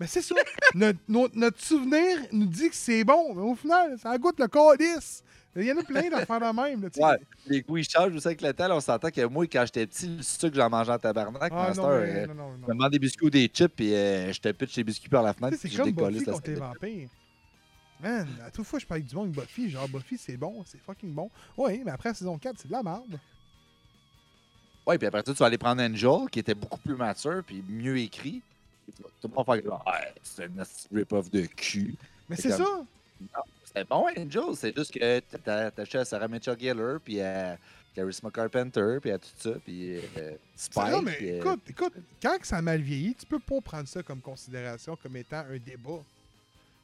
[0.00, 0.34] Mais c'est ça.
[0.74, 4.46] Notre, notre- notre souvenir nous dit que c'est bon, mais au final, ça goûte le
[4.46, 5.22] calice.
[5.56, 6.82] Il y en a plein d'affaires de même.
[6.82, 6.88] Là.
[7.10, 8.68] Ouais, les goûts, ils changent aussi avec le temps.
[8.68, 11.52] là, On s'entend que moi, quand j'étais petit, le sucre, j'en mangeais en tabarnak.
[11.54, 12.56] Ah, non, mais- euh, non, non, non.
[12.62, 15.08] Je me demande des biscuits ou des chips, puis euh, je te pitch les biscuits
[15.08, 17.08] par la fenêtre, C'est comme Buffy contre les vampires.
[18.00, 19.70] Man, à toute fois, je parle du monde avec Buffy.
[19.70, 21.28] Genre, Buffy, c'est bon, c'est fucking bon.
[21.56, 23.18] Ouais, mais après la saison 4, c'est de la merde.
[24.88, 27.62] Ouais, puis après ça, tu vas aller prendre Angel, qui était beaucoup plus mature, puis
[27.68, 28.40] mieux écrit.
[29.20, 31.94] Tu vas pas faire genre, ouais, c'est un esti rip-off de cul.
[32.28, 32.84] Mais C'est c'est comme- ça.
[33.36, 34.56] Non, C'était bon, Angel.
[34.56, 37.58] C'est juste que t'as acheté à Sarah Mitchell Gellar, puis à
[37.94, 40.00] Charisma Carpenter, puis à tout ça, puis euh,
[40.56, 40.90] C'est Spike.
[40.90, 43.86] non, mais puis, euh, écoute, écoute, quand ça a mal vieilli, tu peux pas prendre
[43.88, 46.00] ça comme considération comme étant un débat.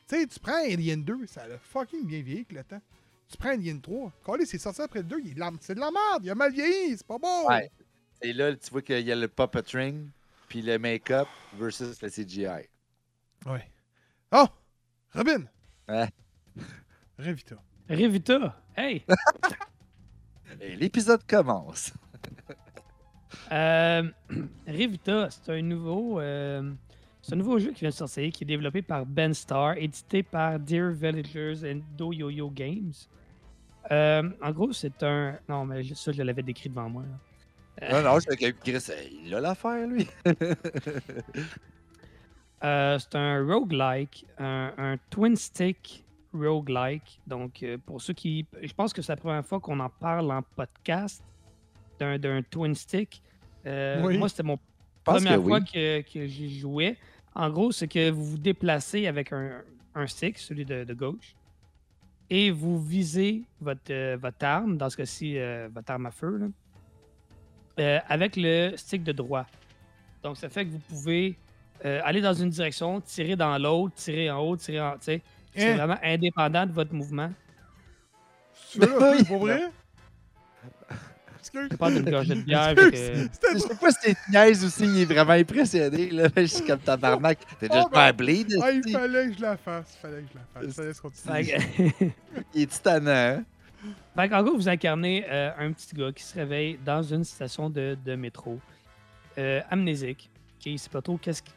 [0.09, 2.83] Tu sais, tu prends Alien 2, ça a fucking bien vieilli avec le temps.
[3.31, 5.75] Tu prends Alien 3, Calais, c'est sorti après le 2, il est de la- c'est
[5.75, 7.49] de la merde, il a mal vieilli, c'est pas bon.
[7.49, 7.71] Ouais.
[8.25, 10.09] Et là, tu vois qu'il y a le puppetring,
[10.49, 12.47] puis le make-up versus le CGI.
[13.45, 13.69] Ouais.
[14.33, 14.47] Oh!
[15.15, 15.45] Robin!
[15.87, 16.09] Ouais.
[17.19, 17.57] Revita.
[17.91, 18.57] Revita?
[18.77, 19.05] Hey!
[20.61, 21.93] Et l'épisode commence.
[23.53, 24.09] Euh,
[24.67, 26.19] Revita, c'est un nouveau.
[26.21, 26.73] euh,
[27.21, 30.23] c'est un nouveau jeu qui vient de sortir, qui est développé par Ben Star, édité
[30.23, 32.93] par Dear Villagers and Do Yo-Yo Games.
[33.91, 35.37] Euh, en gros, c'est un.
[35.49, 37.03] Non, mais ça, je l'avais décrit devant moi.
[37.03, 37.19] là.
[37.93, 40.07] Non, non, je suis Chris, euh, il a l'affaire, lui.
[42.63, 47.21] Euh, c'est un roguelike, un, un twin stick roguelike.
[47.27, 48.47] Donc, euh, pour ceux qui.
[48.63, 51.23] Je pense que c'est la première fois qu'on en parle en podcast
[51.99, 53.21] d'un d'un twin stick.
[53.67, 54.17] Euh, Oui.
[54.17, 54.59] Moi, c'était mon
[55.05, 55.65] première que fois oui.
[55.71, 56.97] que, que j'y jouais.
[57.35, 59.61] En gros, c'est que vous vous déplacez avec un,
[59.95, 61.35] un stick, celui de, de gauche,
[62.31, 66.39] et vous visez votre, euh, votre arme, dans ce cas-ci, euh, votre arme à feu,
[66.39, 66.47] là,
[67.79, 69.47] euh, avec le stick de droit.
[70.23, 71.37] Donc, ça fait que vous pouvez
[71.85, 74.95] euh, aller dans une direction, tirer dans l'autre, tirer en haut, tirer en.
[75.01, 75.21] sais,
[75.55, 75.77] C'est Hein?
[75.77, 77.31] vraiment indépendant de votre mouvement.
[78.73, 79.63] Tu veux là, pour vrai?
[81.71, 82.75] Je parle d'une gorgée de bière.
[82.75, 86.11] que- C'était Je sais pas si c'est niaise aussi, il est vraiment impressionné.
[86.11, 86.29] Là.
[86.37, 87.39] Je suis comme tabarnak.
[87.61, 88.49] T'es Oh, juste ben, pas bleed.
[88.61, 89.97] Ah, il fallait que je la fasse.
[89.97, 90.75] Il fallait que je la fasse.
[90.75, 92.13] Ça laisse continuer.
[92.55, 93.45] Il est titanant.
[94.17, 97.69] Fait qu'en gros, vous incarnez euh, un petit gars qui se réveille dans une station
[97.69, 98.61] de, de métro,
[99.39, 101.53] euh, amnésique, qui il sait pas trop qu'est-ce qu'il.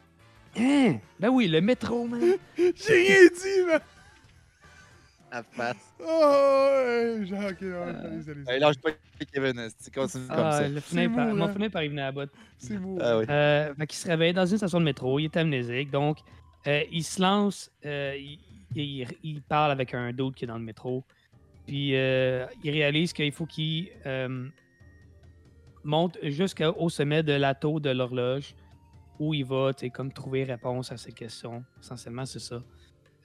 [0.62, 0.98] Hein?
[1.20, 2.20] Ben oui, le métro, man!
[2.56, 3.80] J'ai rien dit, man!
[5.30, 5.76] La face.
[6.00, 8.90] Oh, ouais, j'ai ok, ouais, allez, allez, Hey, lâche pas
[9.30, 10.68] Kevin, tu continues comme Ah, ça.
[10.68, 11.52] le finir C'est par, beau, m'a hein?
[11.52, 12.30] fini par y venir à bout.
[12.56, 12.96] C'est beau.
[12.98, 13.26] Ah oui.
[13.28, 16.16] Euh, fait qu'il se réveille dans une station de métro, il est amnésique, donc
[16.66, 18.38] euh, il se lance, euh, il,
[18.74, 21.04] il- il parle avec un d'autre qui est dans le métro,
[21.68, 24.48] puis euh, il réalise qu'il faut qu'il euh,
[25.84, 28.54] monte jusqu'au sommet de la tour de l'horloge,
[29.18, 31.62] où il va, comme trouver réponse à ses questions.
[31.78, 32.62] Essentiellement, c'est ça.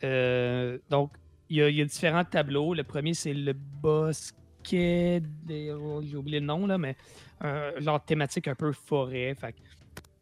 [0.04, 1.14] Euh, donc,
[1.48, 2.74] il y, a, différents tableaux.
[2.74, 6.98] Le premier, c'est le bosquet, oh, j'ai oublié le nom, là, mais
[7.40, 9.38] un genre thématique un peu forêt.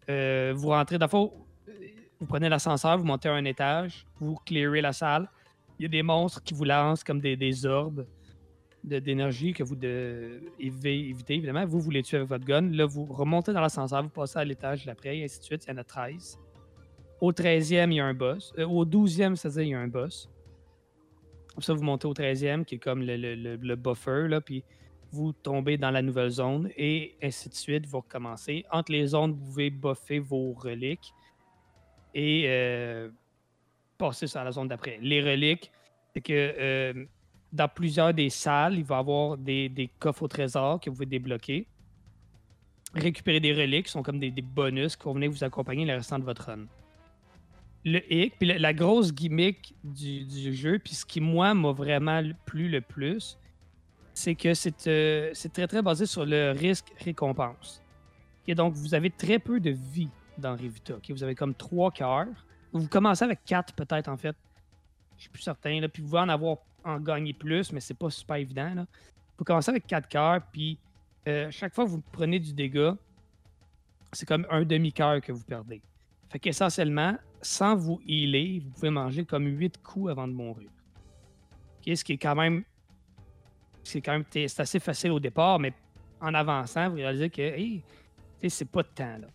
[0.07, 5.27] Vous rentrez, dans vous prenez l'ascenseur, vous montez à un étage, vous clearez la salle.
[5.81, 8.05] Il y a des monstres qui vous lancent comme des, des orbes
[8.83, 11.65] d'énergie que vous de, évitez, évidemment.
[11.65, 12.69] Vous, vous les tuez avec votre gun.
[12.69, 15.65] Là, vous remontez dans l'ascenseur, vous passez à l'étage d'après, et ainsi de suite.
[15.65, 16.37] Il y en a 13.
[17.19, 18.53] Au 13e, il y a un boss.
[18.59, 20.29] Euh, au 12e, c'est-à-dire, il y a un boss.
[21.55, 24.39] Comme ça, vous montez au 13e, qui est comme le, le- le- le buffer, là,
[24.39, 24.63] puis
[25.11, 28.65] vous tombez dans la nouvelle zone, et ainsi de suite, vous recommencez.
[28.71, 31.11] Entre les zones, vous pouvez buffer vos reliques
[32.13, 33.09] et euh,
[34.01, 34.97] passer sur la zone d'après.
[35.01, 35.71] Les reliques,
[36.13, 37.05] c'est que euh,
[37.53, 40.95] dans plusieurs des salles, il va y avoir des, des coffres au trésor que vous
[40.95, 41.67] pouvez débloquer.
[42.95, 45.93] Récupérer des reliques, qui sont comme des, des bonus qui vont venir vous accompagner le
[45.93, 46.65] restant de votre run.
[47.85, 52.21] Le hic, puis la, grosse gimmick du, du jeu, puis ce qui, moi, m'a vraiment
[52.45, 53.37] plu le plus,
[54.13, 57.81] c'est que c'est euh, très, très basé sur le risque-récompense.
[58.49, 60.95] Donc, vous avez très peu de vie dans Revita.
[60.95, 61.11] ok?
[61.11, 62.45] Vous avez comme trois cœurs.
[62.73, 64.35] Vous commencez avec quatre, peut-être, en fait.
[65.17, 65.79] Je suis plus certain.
[65.79, 65.89] Là.
[65.89, 68.73] Puis vous pouvez en avoir en gagner plus, mais c'est pas super évident.
[68.73, 68.85] Là.
[69.37, 70.77] Vous commencez avec quatre cœurs, puis
[71.27, 72.95] euh, chaque fois que vous prenez du dégât,
[74.13, 75.81] c'est comme un demi-cœur que vous perdez.
[76.29, 80.69] Fait qu'essentiellement, sans vous healer, vous pouvez manger comme 8 coups avant de mourir.
[81.85, 82.63] Ce qui est quand même.
[83.83, 84.25] C'est quand même.
[84.31, 85.73] C'est assez facile au départ, mais
[86.19, 87.81] en avançant, vous réalisez que hey,
[88.47, 89.17] c'est pas de temps.
[89.17, 89.27] Là.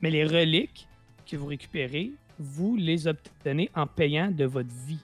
[0.00, 0.86] Mais les reliques
[1.26, 5.00] que vous récupérez, vous les obtenez en payant de votre vie.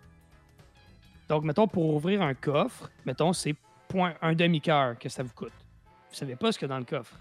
[1.29, 3.55] Donc, mettons, pour ouvrir un coffre, mettons, c'est
[3.89, 5.53] point un demi-cœur que ça vous coûte.
[6.11, 7.19] Vous savez pas ce qu'il y a dans le coffre,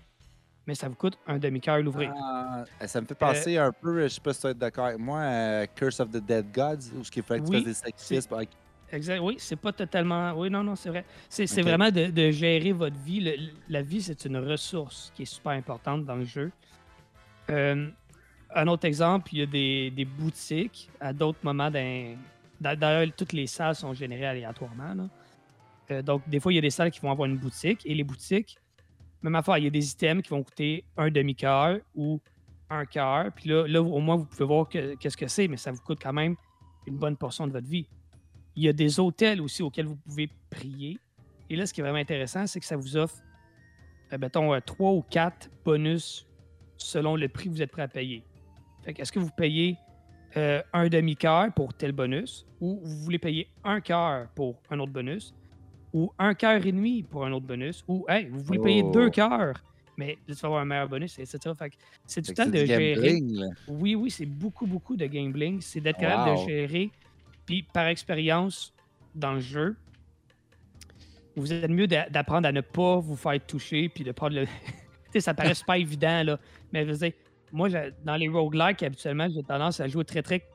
[0.68, 2.14] mais ça vous coûte un demi-cœur l'ouvrir.
[2.16, 4.86] Ah, ça Euh, me fait penser un peu, je sais pas si tu être d'accord
[4.88, 7.64] avec moi, à Curse of the Dead Gods, où ce qu'il fallait que tu Oui,
[7.64, 8.28] des sacrifices.
[8.28, 8.42] pour-
[8.92, 9.20] Exact.
[9.24, 10.34] Oui, c'est pas totalement.
[10.34, 11.04] Oui, non, non, c'est vrai.
[11.28, 13.22] C'est vraiment de, de gérer votre vie.
[13.22, 16.52] Le- la vie, c'est une ressource qui est super importante dans le jeu.
[17.50, 17.90] Euh,
[18.56, 21.72] un autre exemple, il y a des, boutiques à d'autres moments.
[22.60, 25.10] D'ailleurs, toutes les salles sont générées aléatoirement.
[25.92, 27.82] Euh, donc, des fois, il y a des salles qui vont avoir une boutique.
[27.86, 28.58] Et les boutiques,
[29.22, 32.22] même affaire, il y a des items qui vont coûter un demi-cœur ou
[32.70, 33.32] un cœur.
[33.36, 35.82] Puis là, là, au moins, vous pouvez voir que- qu'est-ce que c'est, mais ça vous
[35.82, 36.36] coûte quand même
[36.86, 37.88] une bonne portion de votre vie.
[38.56, 41.00] Il y a des hôtels aussi auxquels vous pouvez prier.
[41.50, 43.18] Et là, ce qui est vraiment intéressant, c'est que ça vous offre,
[44.12, 46.28] euh, mettons, euh, trois ou quatre bonus
[46.78, 48.24] selon le prix que vous êtes prêt à payer.
[48.84, 49.78] Fait que est-ce que vous payez
[50.38, 54.92] euh, un demi-cœur pour tel bonus ou vous voulez payer un cœur pour un autre
[54.92, 55.34] bonus
[55.94, 58.92] ou un cœur et demi pour un autre bonus ou, hey, vous voulez payer Oh.
[58.92, 59.62] deux cœurs,
[59.96, 61.38] mais là, tu vas avoir un meilleur bonus, etc.
[61.58, 61.76] Fait que
[62.08, 62.96] c'est du temps c'est de du gérer.
[62.96, 63.44] gambling.
[63.68, 65.62] Oui, oui, c'est beaucoup, beaucoup de gambling.
[65.62, 66.90] C'est d'être capable de gérer.
[67.46, 68.74] Puis par expérience
[69.14, 69.76] dans le jeu,
[71.36, 74.46] vous êtes mieux d'a- d'apprendre à ne pas vous faire toucher puis de prendre le.
[75.06, 76.40] tu sais, ça paraît super évident, là.
[76.72, 77.12] Mais veux dire,
[77.54, 77.70] moi,
[78.04, 80.46] dans les roguelikes, habituellement, j'ai tendance à jouer très, très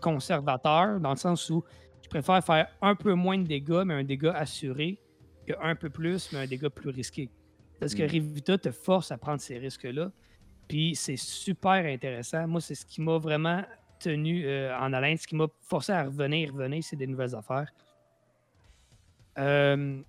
[0.00, 1.64] conservateur, dans le sens où
[2.02, 4.98] je préfère faire un peu moins de dégâts, mais un dégât assuré,
[5.46, 7.30] que un peu plus, mais un dégât plus risqué.
[7.78, 8.06] Parce que Mm.
[8.06, 10.10] Revita te force à prendre ces risques-là.
[10.68, 12.46] Puis c'est super intéressant.
[12.48, 13.62] Moi, c'est ce qui m'a vraiment
[14.00, 17.70] tenu euh, en haleine, ce qui m'a forcé à revenir, revenir, c'est des nouvelles affaires.
[19.38, 20.00] Euh,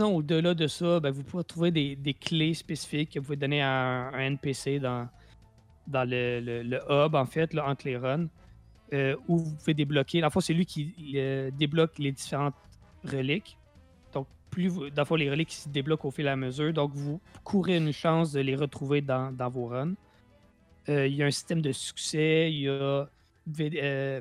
[0.00, 4.10] au-delà de ça, ben, vous pouvez trouver des, clés spécifiques que vous pouvez donner à
[4.12, 5.08] un, NPC dans,
[5.86, 8.28] le, hub, en fait, entre les runs,
[8.92, 10.20] euh, où vous pouvez débloquer.
[10.20, 10.94] Dans le fond, c'est lui qui
[11.58, 12.54] débloque les différentes
[13.04, 13.58] reliques.
[14.12, 16.72] Donc, plus vous, dans le fond, les reliques se débloquent au fil et à mesure.
[16.72, 19.94] Donc, vous courez une chance de les retrouver dans, vos runs.
[20.88, 22.52] Euh, il y a un système de succès.
[22.52, 23.08] Y a.
[23.60, 24.20] Euh,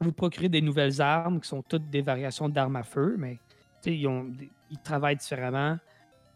[0.00, 3.38] vous procurez des nouvelles armes qui sont toutes des variations d'armes à feu, mais
[3.86, 5.78] ils, travaillent différemment.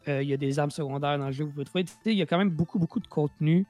[0.08, 1.84] Euh, il y a des armes secondaires dans le jeu que vous pouvez trouver.
[2.06, 3.66] Il y a quand même beaucoup, beaucoup de contenu.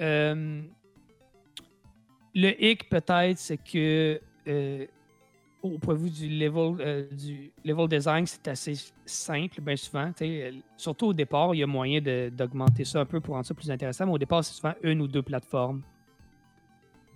[0.00, 0.62] Euh,
[2.34, 4.86] le hic, peut-être, c'est que euh,
[5.62, 8.74] au point de vue du level, du level design, c'est assez
[9.04, 10.10] simple, bien souvent.
[10.76, 12.00] Surtout au départ, il y a moyen
[12.30, 15.00] d'augmenter ça un peu pour rendre ça plus intéressant, mais au départ, c'est souvent une
[15.02, 15.82] ou deux plateformes.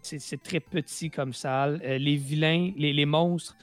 [0.01, 1.79] c'est très petit comme salle.
[1.79, 3.57] Les vilains, les monstres,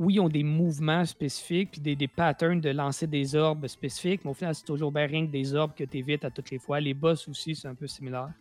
[0.00, 4.24] oui, ils ont des mouvements spécifiques puis des, des patterns de lancer des orbes spécifiques,
[4.24, 6.50] mais au final, c'est toujours bien rien que des orbes que tu évites à toutes
[6.50, 6.80] les fois.
[6.80, 8.32] Les boss aussi, c'est un peu similaire.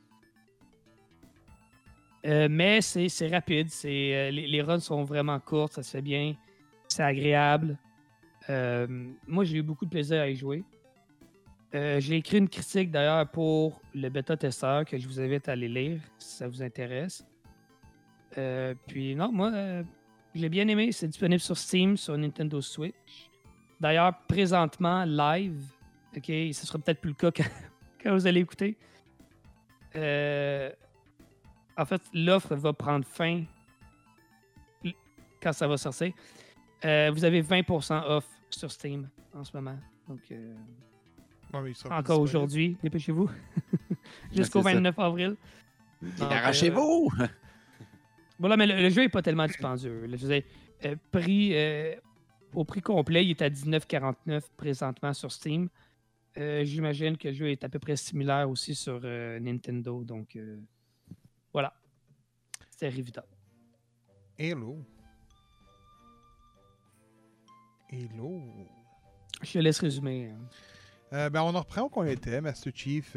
[2.26, 3.68] Euh, mais c'est rapide.
[3.84, 6.34] euh, les, les runs sont vraiment courtes, ça se fait bien.
[6.88, 7.78] C'est agréable.
[8.50, 8.88] Euh,
[9.28, 10.64] moi, j'ai eu beaucoup de plaisir à y jouer.
[11.74, 16.02] J'ai écrit une critique d'ailleurs pour le bêta-testeur que je vous invite à aller lire
[16.18, 17.24] si ça vous intéresse.
[18.88, 19.52] Puis non, moi,
[20.42, 20.92] l'ai bien aimé.
[20.92, 23.30] C'est disponible sur Steam, sur Nintendo Switch.
[23.80, 25.62] D'ailleurs, présentement, live,
[26.16, 27.50] ok, ce sera peut-être plus le cas quand,
[28.04, 28.78] quand vous allez écouter.
[29.96, 30.72] Euh,
[31.78, 33.44] en fait, l'offre va prendre fin
[35.42, 36.14] quand ça va sortir.
[36.84, 39.78] Euh, vous avez 20% off sur Steam en ce moment.
[40.08, 40.54] Donc, euh,
[41.52, 43.28] Ouais, encore aujourd'hui, dépêchez-vous.
[44.36, 44.76] Jusqu'au c'est ça.
[44.76, 45.36] 29 avril.
[46.04, 47.12] Euh, Arrachez-vous!
[48.40, 50.02] Voilà, mais le, le jeu est pas tellement dispendieux.
[50.08, 50.44] Je veux dire,
[50.86, 51.94] euh, prix, euh,
[52.54, 55.68] au prix complet, il est à 19,49 présentement sur Steam.
[56.38, 60.04] Euh, J'imagine que le jeu est à peu près similaire aussi sur Nintendo.
[60.04, 60.38] Donc,
[61.52, 61.74] voilà.
[62.78, 63.24] C'est évident.
[64.38, 64.78] Hello.
[67.92, 68.42] Hello.
[69.42, 70.32] Je te laisse résumer.
[71.12, 71.30] hein.
[71.30, 72.40] Ben, on en reprend où qu'on était.
[72.40, 73.16] Master Chief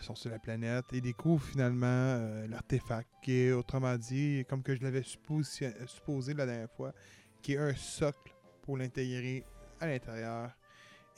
[0.00, 4.82] sur la planète et découvre finalement euh, l'artefact qui est, autrement dit, comme que je
[4.82, 6.92] l'avais supposé, supposé la dernière fois,
[7.40, 9.44] qui est un socle pour l'intégrer
[9.80, 10.50] à l'intérieur.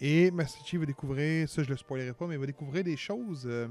[0.00, 3.44] Et Master va découvrir, ça je le spoilerai pas, mais il va découvrir des choses
[3.46, 3.68] euh,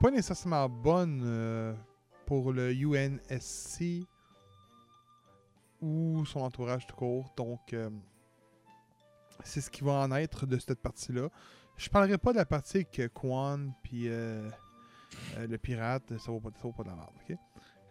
[0.00, 1.74] pas nécessairement bonnes euh,
[2.24, 4.06] pour le UNSC
[5.82, 7.32] ou son entourage tout court.
[7.36, 7.90] Donc, euh,
[9.44, 11.28] c'est ce qui va en être de cette partie-là.
[11.80, 14.48] Je parlerai pas de la partie avec Quan puis euh,
[15.38, 17.36] euh, le pirate, ça vaut pas, ça vaut pas de la merde, ok?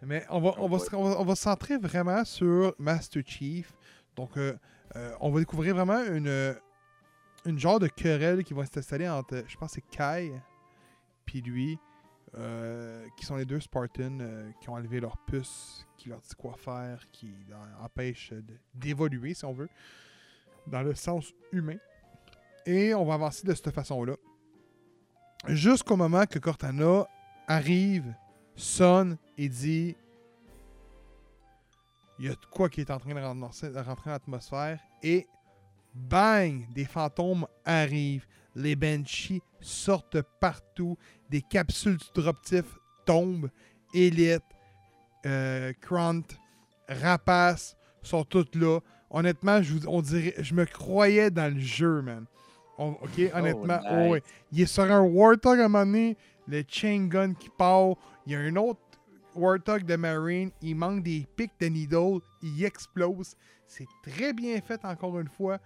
[0.03, 3.23] Mais on va, on, va, se- on, va, on va se centrer vraiment sur Master
[3.25, 3.73] Chief.
[4.15, 4.55] Donc, euh,
[4.95, 6.55] euh, on va découvrir vraiment une,
[7.45, 10.31] une genre de querelle qui va s'installer entre, je pense, que c'est Kai
[11.25, 11.79] puis lui,
[13.17, 17.03] qui sont les deux Spartans qui ont enlevé leur puce, qui leur dit quoi faire,
[17.11, 18.33] qui leur empêche
[18.75, 19.69] d'évoluer, si on veut
[20.67, 21.77] dans le sens humain.
[22.65, 24.15] Et on va avancer de cette façon-là.
[25.47, 27.07] Jusqu'au moment que Cortana
[27.47, 28.13] arrive,
[28.55, 29.95] sonne et dit
[32.19, 34.79] il y a de quoi qui est en train de rentrer, dans l'atmosphère.
[35.01, 35.25] Et
[35.93, 38.27] bang Des fantômes arrivent.
[38.55, 40.97] Les Banshees sortent partout.
[41.29, 43.49] Des capsules disruptives tombent.
[43.93, 44.43] Elite,
[45.25, 45.71] euh,
[46.89, 48.79] Rapace sont toutes là
[49.09, 52.25] honnêtement, je, vous, on je me croyais dans le jeu, man.
[52.81, 53.87] On- ok, honnêtement, nice.
[53.91, 54.23] oh, ouais.
[54.53, 56.15] il est sur un Warthog à un moment donné,
[56.47, 57.95] le chain gun qui part.
[58.25, 58.79] Il y a un autre
[59.35, 63.35] Warthog de Marine, il manque des pics de Needle, il explose.
[63.67, 65.59] C'est très bien fait, encore une fois.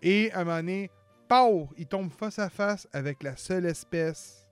[0.00, 0.90] Et à un moment donné,
[1.28, 4.46] pow, il tombe face à face avec la seule espèce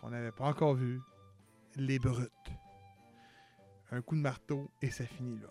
[0.00, 1.00] qu'on n'avait pas encore vue,
[1.76, 2.30] les brutes.
[3.92, 5.48] Un coup de marteau et ça finit là.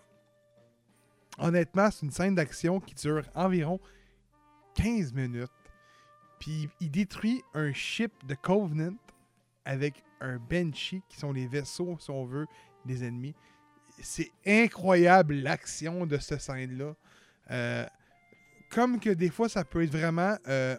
[1.38, 3.80] Honnêtement, c'est une scène d'action qui dure environ
[4.82, 5.50] 15 minutes.
[6.38, 8.96] Puis il détruit un ship de Covenant
[9.64, 12.46] avec un Banshee, qui sont les vaisseaux, si on veut,
[12.84, 13.34] des ennemis.
[14.00, 16.94] C'est incroyable l'action de cette scène-là.
[17.50, 17.86] Euh,
[18.70, 20.76] comme que des fois, ça peut être vraiment euh,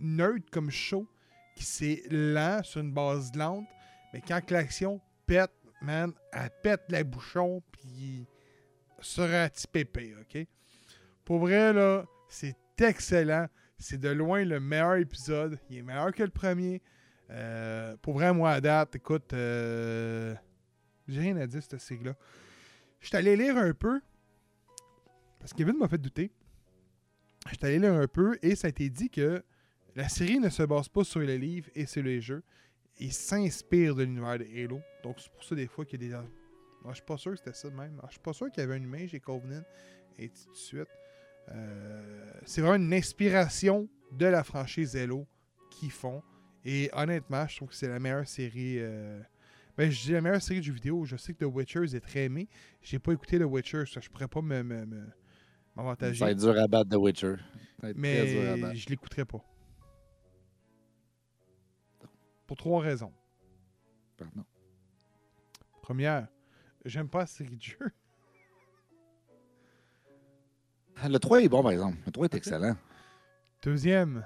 [0.00, 1.06] neutre comme show,
[1.54, 3.66] qui c'est lent sur une base lente,
[4.12, 5.52] mais quand l'action pète,
[5.82, 8.26] man, elle pète la bouchon, puis
[9.18, 10.46] un petit pépé, ok?
[11.24, 13.46] Pour vrai, là, c'est excellent.
[13.78, 15.58] C'est de loin le meilleur épisode.
[15.70, 16.82] Il est meilleur que le premier.
[17.30, 20.34] Euh, pour vrai, moi, à date, écoute, euh,
[21.08, 22.14] j'ai rien à dire, cette sigle-là.
[23.00, 24.00] Je suis allé lire un peu,
[25.38, 26.30] parce que Kevin m'a fait douter.
[27.48, 29.42] Je suis allé lire un peu, et ça a été dit que
[29.96, 32.42] la série ne se base pas sur les livres et sur les jeux.
[32.98, 34.80] Il s'inspire de l'univers de Halo.
[35.02, 36.26] Donc, c'est pour ça, des fois, qu'il y a des.
[36.82, 37.94] Moi, je suis pas sûr que c'était ça même.
[37.98, 39.62] Alors, je suis pas sûr qu'il y avait un humain chez Covenant
[40.18, 40.88] et ainsi de suite.
[41.52, 45.26] Euh, c'est vraiment une inspiration de la franchise Halo
[45.70, 46.22] qu'ils font.
[46.64, 48.76] Et honnêtement, je trouve que c'est la meilleure série.
[48.78, 49.20] euh,
[49.76, 51.04] Ben, je dis la meilleure série de jeux vidéo.
[51.04, 52.48] Je sais que The Witcher est très aimé.
[52.82, 55.06] J'ai pas écouté The Witcher, ça je pourrais pas me, me- me-
[55.74, 56.18] m'avantager.
[56.18, 57.34] Ça va être dur à battre The Witcher.
[57.96, 58.26] Mais
[58.76, 59.42] je l'écouterai pas.
[62.46, 63.12] Pour trois raisons.
[64.16, 64.44] Pardon.
[65.80, 66.28] Première,
[66.84, 67.90] j'aime pas la série de jeux.
[71.08, 71.96] Le 3 est bon, par exemple.
[72.06, 72.76] Le 3 est excellent.
[73.62, 74.24] Deuxième,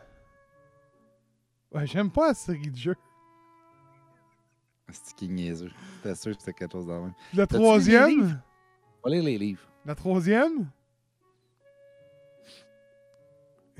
[1.73, 2.97] Ouais, j'aime pas la série de jeux.
[4.91, 5.71] C'est qui niaiseux.
[5.97, 7.15] J'étais sûr que c'était quelque chose dans le même.
[7.35, 8.41] La troisième?
[9.05, 9.61] Va lire les livres.
[9.85, 10.71] La troisième?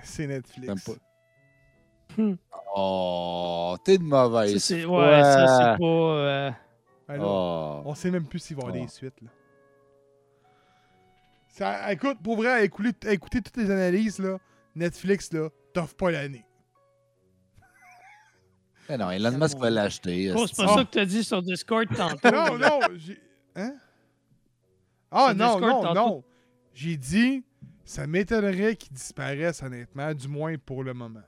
[0.03, 0.85] C'est Netflix.
[0.85, 0.93] pas.
[2.23, 2.35] Hmm.
[2.75, 4.85] Oh, t'es de Ça, mauvaise.
[4.85, 4.99] foi.
[5.09, 5.85] ouais, ça, c'est pas.
[5.85, 6.51] euh,
[7.21, 7.83] Oh.
[7.85, 8.85] On sait même plus s'il va y avoir Oh.
[8.85, 9.21] des suites.
[9.23, 9.29] Là.
[11.57, 14.37] Ça, écoute, pour vrai, à écouter, à écouter toutes les analyses, là,
[14.75, 16.45] Netflix, là, t'offre pas l'année.
[18.91, 20.35] Mais non, Elon Musk va l'acheter.
[20.37, 22.31] oh, c'est pas ça que tu as dit sur Discord tantôt.
[22.31, 23.19] Non, non, j'ai.
[23.55, 23.75] Hein?
[25.11, 25.95] Ah, Sur non, Discord, non, tantôt.
[25.95, 26.25] non.
[26.75, 27.43] J'ai dit,
[27.87, 31.23] ça m'étonnerait qu'il disparaisse, honnêtement, du moins pour le moment.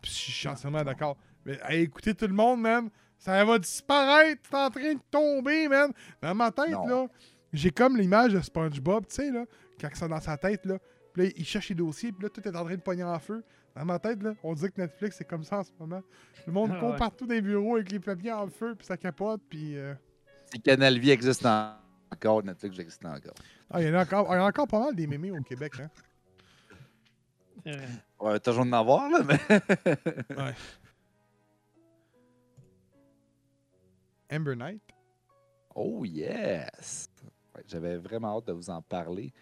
[0.00, 1.16] Puis je suis entièrement d'accord.
[1.44, 5.66] Mais à écouter tout le monde, man, ça va disparaître, c'est en train de tomber,
[5.66, 5.90] man.
[6.22, 6.86] Dans ma tête, Non.
[6.86, 7.06] là,
[7.52, 9.44] j'ai comme l'image de SpongeBob, tu sais, là,
[9.80, 10.78] quand c'est dans sa tête, là.
[11.12, 13.18] Puis là, il cherche les dossiers, puis là, tout est en train de pogner en
[13.18, 13.42] feu.
[13.74, 16.02] Dans ma tête, là, on dit que Netflix, c'est comme ça en ce moment.
[16.46, 16.96] Le monde Ah court ouais.
[16.98, 19.76] partout les bureaux avec les papiers en feu, puis ça capote, puis...
[19.76, 19.94] euh,
[20.52, 21.76] Si Canal Vie existe en-
[22.12, 23.34] encore, Netflix existe encore.
[23.70, 25.30] Ah, il y en a encore, il y en a encore pas mal des mémés
[25.30, 25.90] au Québec, hein.
[28.18, 29.38] On va toujours en avoir, là, mais.
[30.36, 30.54] Ouais.
[34.30, 34.80] Amber Knight.
[35.74, 37.08] Oh yes!
[37.66, 39.32] J'avais vraiment hâte de vous en parler.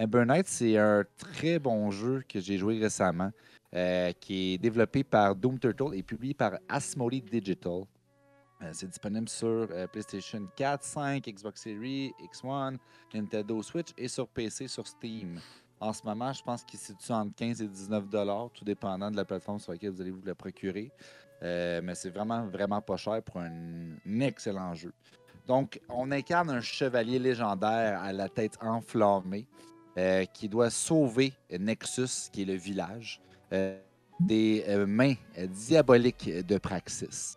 [0.00, 3.30] Ember Knight, c'est un très bon jeu que j'ai joué récemment,
[3.74, 7.82] euh, qui est développé par Doom Turtle et publié par Asmodee Digital.
[8.62, 12.78] Euh, c'est disponible sur euh, PlayStation 4, 5, Xbox Series, X1,
[13.12, 15.38] Nintendo Switch et sur PC sur Steam.
[15.78, 19.10] En ce moment, je pense qu'il se situe entre 15 et 19 dollars, tout dépendant
[19.10, 20.90] de la plateforme sur laquelle vous allez vous le procurer.
[21.42, 24.92] Mais c'est vraiment, vraiment pas cher pour un excellent jeu.
[25.50, 29.48] Donc, on incarne un chevalier légendaire à la tête enflammée
[29.98, 33.20] euh, qui doit sauver Nexus, qui est le village,
[33.52, 33.76] euh,
[34.20, 37.36] des euh, mains diaboliques de Praxis.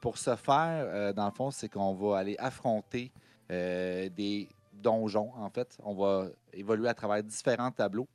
[0.00, 3.12] Pour ce faire, dans le fond, c'est qu'on va aller affronter
[3.48, 5.78] des donjons, en fait.
[5.84, 8.08] On va évoluer à travers différents tableaux.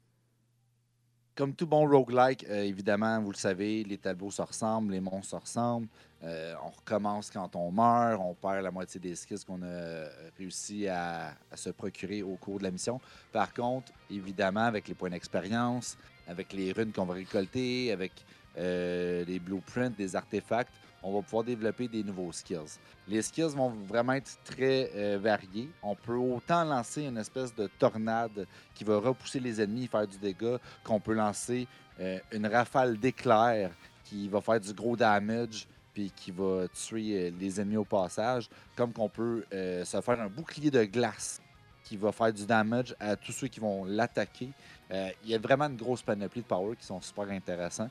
[1.40, 5.30] Comme tout bon roguelike, euh, évidemment, vous le savez, les tableaux se ressemblent, les monstres
[5.30, 5.88] se ressemblent.
[6.22, 10.10] Euh, on recommence quand on meurt, on perd la moitié des skills qu'on a euh,
[10.38, 13.00] réussi à, se procurer au cours de la mission.
[13.32, 18.12] Par contre, évidemment, avec les points d'expérience, avec les runes qu'on va récolter, avec
[18.58, 20.74] les blueprints, des artefacts,
[21.04, 22.80] on va pouvoir développer des nouveaux skills.
[23.08, 25.70] Les skills vont vraiment être très euh, variés.
[25.82, 28.46] On peut autant lancer une espèce de tornade
[28.76, 31.68] qui va repousser les ennemis et faire du dégât, qu'on peut lancer
[32.00, 33.72] euh, une rafale d'éclairs
[34.04, 38.50] qui va faire du gros damage puis qui va tuer euh, les ennemis au passage,
[38.76, 41.42] comme qu'on peut se faire un bouclier de glace
[41.84, 44.52] qui va faire du damage à tous ceux qui vont l'attaquer.
[44.92, 47.90] Il y a vraiment une grosse panoplie de power qui sont super intéressants.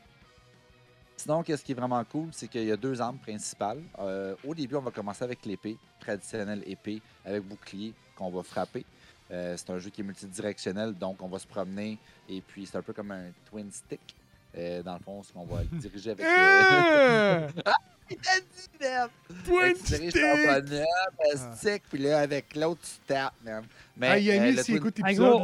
[1.19, 3.83] Sinon, qu'est-ce qui est vraiment cool, c'est qu'il y a deux armes principales.
[3.99, 8.85] Euh, au début, on va commencer avec l'épée, traditionnelle épée, avec bouclier qu'on va frapper.
[9.31, 11.99] Euh, c'est un jeu qui est multidirectionnel, donc on va se promener
[12.29, 14.01] et puis c'est un peu comme un twin stick.
[14.57, 16.25] Euh, dans le fond, ce qu'on va le diriger avec.
[16.25, 18.17] Eh!
[18.81, 19.11] merde!
[19.45, 20.23] Twin tu diriges stick!
[20.23, 21.57] ton bonhomme, un Ah.
[21.57, 23.65] stick, puis là, avec l'autre, tu tapes, man.
[23.97, 25.43] Mais, Ah, Yannis, euh, twin- écoute l'épisode,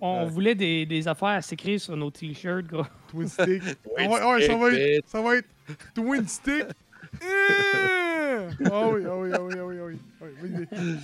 [0.00, 0.30] on, Ouais.
[0.30, 2.86] voulait des, des affaires à s'écrire sur nos t-shirts, gros.
[3.08, 3.62] Twin Stick.
[3.64, 5.48] Ah Twin ouais, ouais, ça, va être, ça va être
[5.94, 6.64] Twin Stick.
[7.22, 7.26] Eh!
[8.70, 9.98] Ah oui, ah oui, ah oui, ah oui, ah oui.
[10.20, 10.96] Ah oui, oui, oui.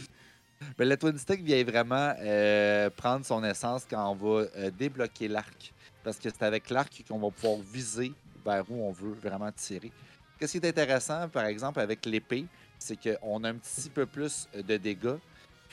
[0.78, 5.28] Mais le twin stick vient vraiment euh, prendre son essence quand on va euh, débloquer
[5.28, 5.72] l'arc.
[6.02, 8.12] Parce que c'est avec l'arc qu'on va pouvoir viser
[8.44, 9.92] vers où on veut vraiment tirer.
[10.38, 12.46] Qu'est-ce qui est intéressant, par exemple, avec l'épée,
[12.78, 15.16] c'est qu'on a un petit peu plus de dégâts.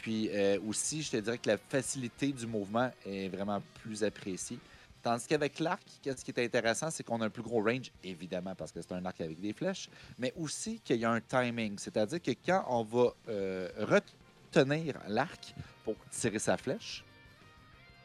[0.02, 4.58] Puis euh, aussi, je te dirais que la facilité du mouvement est vraiment plus appréciée.
[5.04, 8.56] Tandis qu'avec l'arc, qu'est-ce qui est intéressant, c'est qu'on a un plus gros range, évidemment,
[8.56, 11.78] parce que c'est un arc avec des flèches, mais aussi qu'il y a un timing.
[11.78, 17.04] C'est-à-dire que quand on va euh, retenir l'arc pour tirer sa flèche,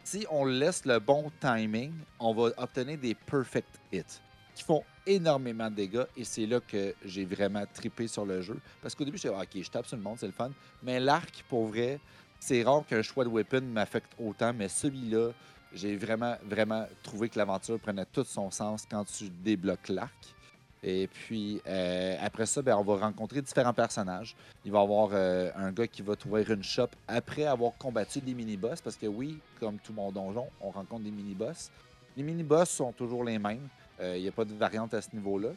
[0.04, 4.20] si on laisse le bon timing, on va obtenir des perfect hits
[4.54, 8.58] qui font énormément de dégâts et c'est là que j'ai vraiment tripé sur le jeu.
[8.82, 10.50] Parce qu'au début, j'étais OK, je tape sur le monde, c'est le fun.
[10.82, 12.00] Mais l'arc, pour vrai,
[12.40, 15.30] c'est rare qu'un choix de weapon m'affecte autant, mais celui-là,
[15.72, 20.34] j'ai vraiment, vraiment trouvé que l'aventure prenait tout son sens quand tu débloques l'arc.
[20.82, 24.36] Et puis, euh, après ça, ben, on va rencontrer différents personnages.
[24.64, 28.20] Il va y avoir euh, un gars qui va trouver une shop après avoir combattu
[28.20, 28.80] des mini-boss.
[28.80, 31.70] Parce que oui, comme tout mon donjon, on rencontre des mini-boss.
[32.16, 33.68] Les mini-boss sont toujours les mêmes.
[34.00, 35.50] Euh, Il n'y a pas de variante à ce niveau-là.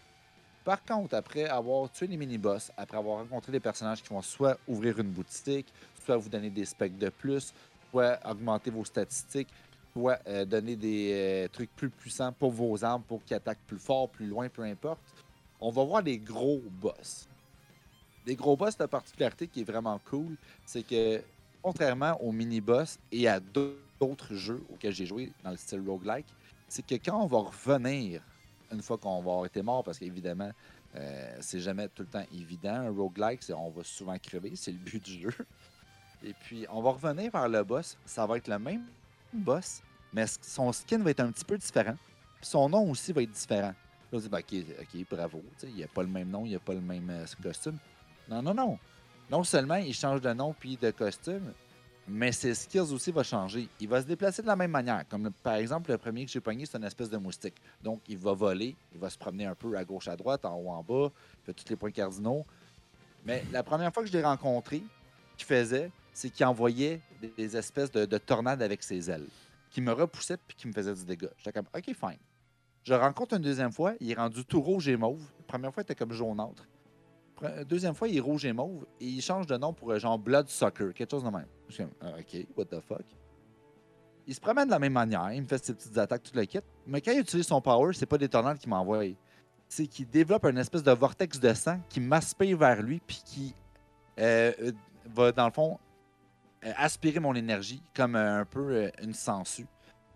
[0.64, 4.58] Par contre, après avoir tué les mini-boss, après avoir rencontré des personnages qui vont soit
[4.68, 5.68] ouvrir une boutique,
[6.04, 7.54] soit vous donner des specs de plus,
[7.90, 9.48] soit augmenter vos statistiques,
[9.94, 13.80] soit euh, donner des euh, trucs plus puissants pour vos armes, pour qu'ils attaquent plus
[13.80, 15.00] fort, plus loin, peu importe.
[15.60, 17.28] On va voir des gros boss.
[18.26, 20.36] Des gros boss, la particularité qui est vraiment cool,
[20.66, 21.22] c'est que
[21.62, 26.28] contrairement aux mini-boss et à d'autres jeux auxquels j'ai joué dans le style roguelike,
[26.70, 28.22] c'est que quand on va revenir
[28.72, 30.52] une fois qu'on va avoir été mort, parce qu'évidemment,
[30.96, 32.76] euh, c'est jamais tout le temps évident.
[32.76, 35.34] Un roguelike, c'est on va souvent crever, c'est le but du jeu.
[36.24, 37.98] Et puis, on va revenir vers le boss.
[38.06, 38.86] Ça va être le même
[39.34, 39.82] boss,
[40.14, 41.96] mais son skin va être un petit peu différent.
[42.40, 43.74] Puis son nom aussi va être différent.
[44.12, 45.44] Là, on se dit, ben, OK, ok, bravo.
[45.64, 47.78] Il n'y a pas le même nom, il n'y a pas le même euh, costume.
[48.28, 48.80] Non, non, non.
[49.30, 51.54] Non seulement il change de nom puis de costume,
[52.10, 53.68] mais ses skills aussi vont changer.
[53.80, 55.08] Il va se déplacer de la même manière.
[55.08, 57.56] Comme par exemple, le premier que j'ai pogné, c'est une espèce de moustique.
[57.84, 60.56] Donc, il va voler, il va se promener un peu à gauche, à droite, en
[60.56, 62.46] haut, en bas, il fait tous les points cardinaux.
[63.26, 64.82] Mais la première fois que je l'ai rencontré,
[65.38, 67.00] qu'il faisait, c'est qu'il envoyait
[67.38, 69.28] des, espèces de, de tornades avec ses ailes,
[69.70, 71.30] qui me repoussaient puis qui me faisaient du dégât.
[71.38, 72.20] J'étais comme, OK, fine.
[72.84, 75.22] Je rencontre une deuxième fois, il est rendu tout rouge et mauve.
[75.40, 76.66] La première fois, il était comme jaunâtre.
[77.66, 80.18] Deuxième fois, il est rouge et mauve et il change de nom pour euh, genre
[80.18, 81.46] Blood Sucker, quelque chose de même.
[81.68, 83.06] Je suis comme, Ah, OK, what the fuck?
[84.28, 86.46] Il se promène de la même manière, il me fait ses petites attaques, tout le
[86.46, 86.60] kit.
[86.86, 89.04] Mais quand il utilise son power, c'est pas des tornades qui m'envoient.
[89.68, 93.56] C'est qu'il développe une espèce de vortex de sang qui m'aspire vers lui puis qui
[94.20, 94.72] euh, euh,
[95.06, 95.80] va, dans le fond,
[96.62, 99.68] aspirer mon énergie comme un peu une sangsue.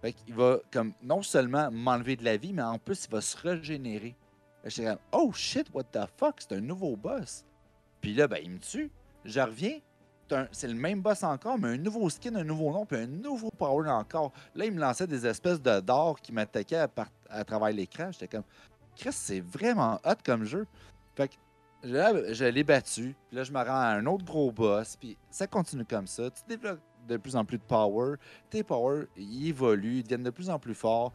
[0.01, 3.21] Fait qu'il va comme non seulement m'enlever de la vie, mais en plus, il va
[3.21, 4.15] se régénérer.
[4.65, 7.45] J'étais comme, oh shit, what the fuck, c'est un nouveau boss.
[8.01, 8.91] Puis là, ben, il me tue.
[9.25, 9.79] Je reviens.
[10.51, 13.49] c'est le même boss encore, mais un nouveau skin, un nouveau nom, puis un nouveau
[13.51, 14.31] power encore.
[14.55, 16.89] Là, il me lançait des espèces de d'or qui m'attaquaient à,
[17.29, 18.11] à travers l'écran.
[18.11, 18.43] J'étais comme,
[18.95, 20.65] Chris, c'est vraiment hot comme jeu.
[21.15, 21.35] Fait que
[21.83, 23.15] là, je l'ai battu.
[23.27, 24.95] Puis là, je me rends à un autre gros boss.
[24.95, 26.29] Puis ça continue comme ça.
[26.29, 28.15] Tu développes de plus en plus de power.
[28.49, 31.13] Tes powers, ils évoluent, ils deviennent de plus en plus forts.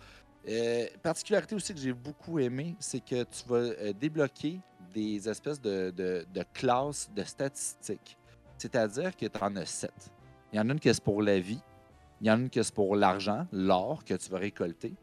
[0.49, 4.61] Euh, particularité aussi que j'ai beaucoup aimé, c'est que tu vas euh, débloquer
[4.95, 6.25] des espèces de,
[6.55, 8.17] classes de statistiques.
[8.57, 10.11] C'est-à-dire que tu en as sept.
[10.53, 11.61] Il y en a une qui est pour la vie.
[12.21, 14.95] Il y en a une qui est pour l'argent, l'or que tu vas récolter.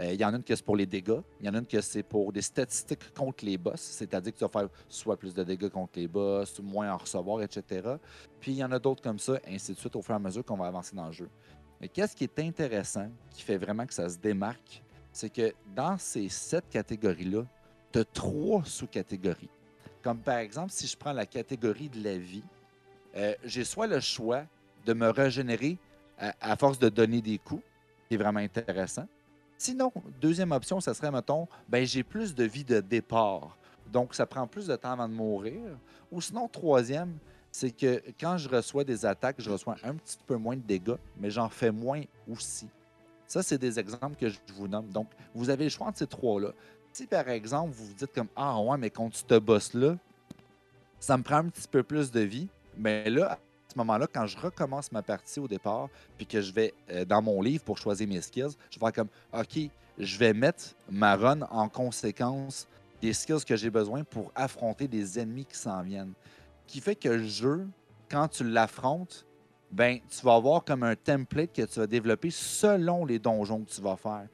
[0.00, 1.20] Euh, il y en a une qui est pour les dégâts.
[1.40, 3.80] Il y en a une qui c'est pour des statistiques contre les boss.
[3.80, 7.42] C'est-à-dire que tu vas faire soit plus de dégâts contre les boss, moins en recevoir,
[7.42, 7.96] etc.
[8.40, 10.20] Puis il y en a d'autres comme ça, ainsi de suite, au fur et à
[10.20, 11.28] mesure qu'on va avancer dans le jeu.
[11.84, 14.82] Mais qu'est-ce qui est intéressant, qui fait vraiment que ça se démarque,
[15.12, 17.44] c'est que dans ces sept catégories-là,
[17.92, 19.50] tu as trois sous-catégories.
[20.02, 22.42] Comme par exemple, si je prends la catégorie de la vie,
[23.14, 24.44] euh, j'ai soit le choix
[24.86, 25.76] de me régénérer
[26.18, 27.62] à, à force de donner des coups,
[28.08, 29.06] qui est vraiment intéressant.
[29.58, 33.58] Sinon, deuxième option, ça serait, mettons, ben, j'ai plus de vie de départ.
[33.92, 35.60] Donc, ça prend plus de temps avant de mourir.
[36.10, 37.18] Ou sinon, troisième,
[37.54, 40.96] c'est que quand je reçois des attaques, je reçois un petit peu moins de dégâts,
[41.16, 42.66] mais j'en fais moins aussi.
[43.28, 44.88] Ça, c'est des exemples que je vous nomme.
[44.88, 46.48] Donc, vous avez le choix entre ces trois-là.
[46.92, 49.96] Si, par exemple, vous vous dites comme Ah, ouais, mais contre ce boss-là,
[50.98, 53.38] ça me prend un petit peu plus de vie, mais là, à
[53.68, 57.22] ce moment-là, quand je recommence ma partie au départ, puis que je vais euh, dans
[57.22, 61.14] mon livre pour choisir mes skills, je vais faire comme OK, je vais mettre ma
[61.14, 62.66] run en conséquence
[63.00, 66.14] des skills que j'ai besoin pour affronter des ennemis qui s'en viennent.
[66.66, 67.66] Qui fait que le jeu,
[68.10, 69.26] quand tu l'affrontes,
[69.70, 73.70] ben, tu vas avoir comme un template que tu vas développer selon les donjons que
[73.70, 74.28] tu vas faire.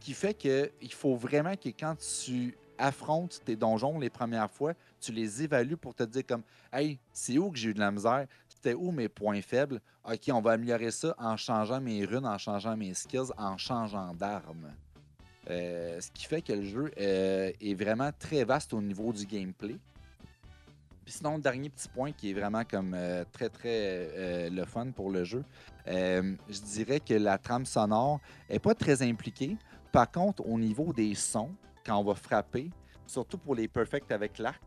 [0.00, 4.72] Qui fait que il faut vraiment que quand tu affrontes tes donjons les premières fois,
[5.00, 7.90] tu les évalues pour te dire comme Hey, c'est où que j'ai eu de la
[7.90, 8.26] misère?
[8.48, 9.80] C'était où mes points faibles?
[10.04, 14.14] OK, on va améliorer ça en changeant mes runes, en changeant mes skills, en changeant
[14.14, 14.72] d'armes.
[15.48, 19.24] Euh, ce qui fait que le jeu euh, est vraiment très vaste au niveau du
[19.26, 19.76] gameplay.
[21.10, 25.10] Sinon, dernier petit point qui est vraiment comme euh, très très euh, le fun pour
[25.10, 25.44] le jeu,
[25.88, 29.56] euh, je dirais que la trame sonore est pas très impliquée.
[29.90, 31.50] Par contre, au niveau des sons,
[31.84, 32.70] quand on va frapper,
[33.06, 34.62] surtout pour les perfects avec l'arc,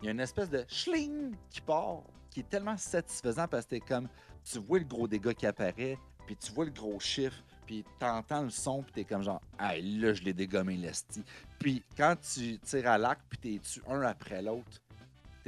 [0.00, 3.70] il y a une espèce de schling qui part, qui est tellement satisfaisant parce que
[3.70, 4.08] t'es comme,
[4.44, 8.42] tu vois le gros dégât qui apparaît, puis tu vois le gros chiffre, puis t'entends
[8.42, 11.24] le son, puis t'es comme genre, ah là, je l'ai dégommé, l'esti.
[11.58, 14.80] Puis quand tu tires à l'arc, puis t'es tu un après l'autre,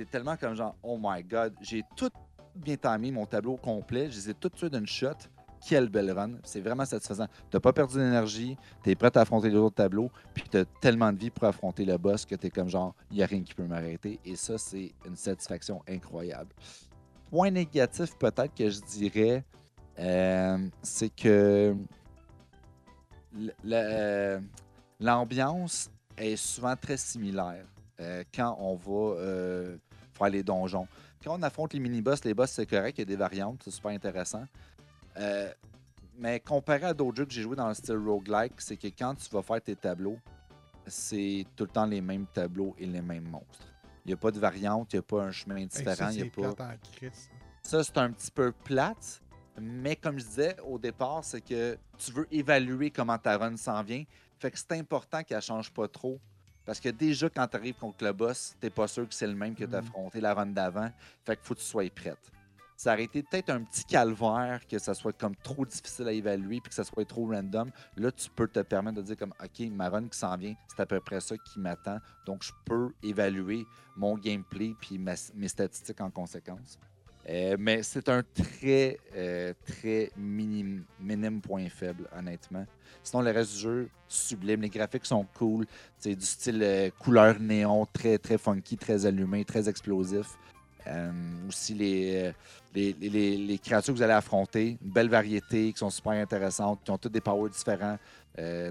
[0.04, 2.10] tellement comme genre, oh my god, j'ai tout
[2.54, 5.16] bien timé mon tableau complet, je les ai tous tués d'une shot.
[5.64, 6.32] Quelle belle run.
[6.42, 7.28] C'est vraiment satisfaisant.
[7.48, 11.18] T'as pas perdu d'énergie, t'es prêt à affronter les autres tableaux, puis t'as tellement de
[11.18, 13.62] vie pour affronter le boss que t'es comme genre, il n'y a rien qui peut
[13.62, 14.18] m'arrêter.
[14.24, 16.50] Et ça, c'est une satisfaction incroyable.
[17.30, 19.44] Point négatif, peut-être que je dirais,
[19.98, 21.76] euh, c'est que
[23.64, 24.40] euh,
[24.98, 27.66] l'ambiance est souvent très similaire
[28.00, 29.16] euh, quand on va
[30.22, 30.86] faire les donjons.
[31.22, 33.70] Quand on affronte les mini-boss, les boss, c'est correct, il y a des variantes, c'est
[33.70, 34.44] super intéressant.
[35.18, 35.52] Euh,
[36.18, 39.14] mais comparé à d'autres jeux que j'ai joué dans le style roguelike, c'est que quand
[39.14, 40.18] tu vas faire tes tableaux,
[40.86, 43.66] c'est tout le temps les mêmes tableaux et les mêmes monstres.
[44.04, 45.94] Il n'y a pas de variante, il n'y a pas un chemin Hey, différent.
[45.96, 46.48] ça, il y a c'est pas...
[47.62, 49.22] Ça, un petit peu plate,
[49.60, 53.82] mais comme je disais au départ, c'est que tu veux évaluer comment ta run s'en
[53.82, 54.02] vient.
[54.40, 56.18] Fait que c'est important qu'elle change pas trop.
[56.64, 59.34] Parce que déjà, quand tu arrives contre le boss, t'es pas sûr que c'est le
[59.34, 59.86] même que tu as Mhm.
[59.88, 60.90] affronté la run d'avant.
[61.24, 62.30] Fait qu'il faut que tu sois prête.
[62.76, 66.60] Ça aurait été peut-être un petit calvaire que ça soit comme trop difficile à évaluer
[66.60, 67.70] puis que ça soit trop random.
[67.96, 70.80] Là, tu peux te permettre de dire comme OK, ma run qui s'en vient, c'est
[70.80, 71.98] à peu près ça qui m'attend.
[72.26, 76.78] Donc, je peux évaluer mon gameplay puis mes statistiques en conséquence.
[77.28, 80.84] Euh, mais c'est un très, euh, très minime,
[81.40, 82.66] point faible, honnêtement.
[83.02, 84.60] Sinon, le reste du jeu, sublime.
[84.62, 85.66] Les graphiques sont cool.
[85.98, 90.36] C'est du style euh, couleur néon, très, très funky, très allumé, très explosif.
[91.48, 92.32] Aussi, les,
[92.74, 96.90] les, les- créatures que vous allez affronter, une belle variété, qui sont super intéressantes, qui
[96.90, 97.98] ont toutes des powers différents.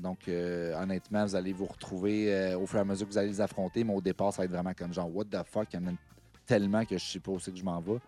[0.03, 3.39] Donc, honnêtement, vous allez vous retrouver au fur et à mesure que vous allez les
[3.39, 5.83] affronter, mais au départ, ça va être vraiment comme genre, what the fuck, il y
[5.83, 5.91] en a
[6.45, 7.99] tellement que je sais pas où c'est que je m'en vais.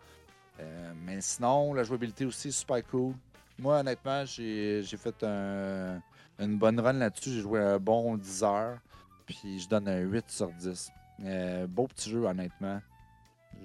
[0.59, 3.13] Euh, mais sinon, la jouabilité aussi, super cool.
[3.59, 6.01] Moi, honnêtement, j'ai fait un-
[6.39, 7.31] une bonne run là-dessus.
[7.31, 8.79] J'ai joué un bon 10 heures.
[9.25, 10.91] Puis je donne un 8 sur 10.
[11.23, 12.81] Euh, beau petit jeu, honnêtement.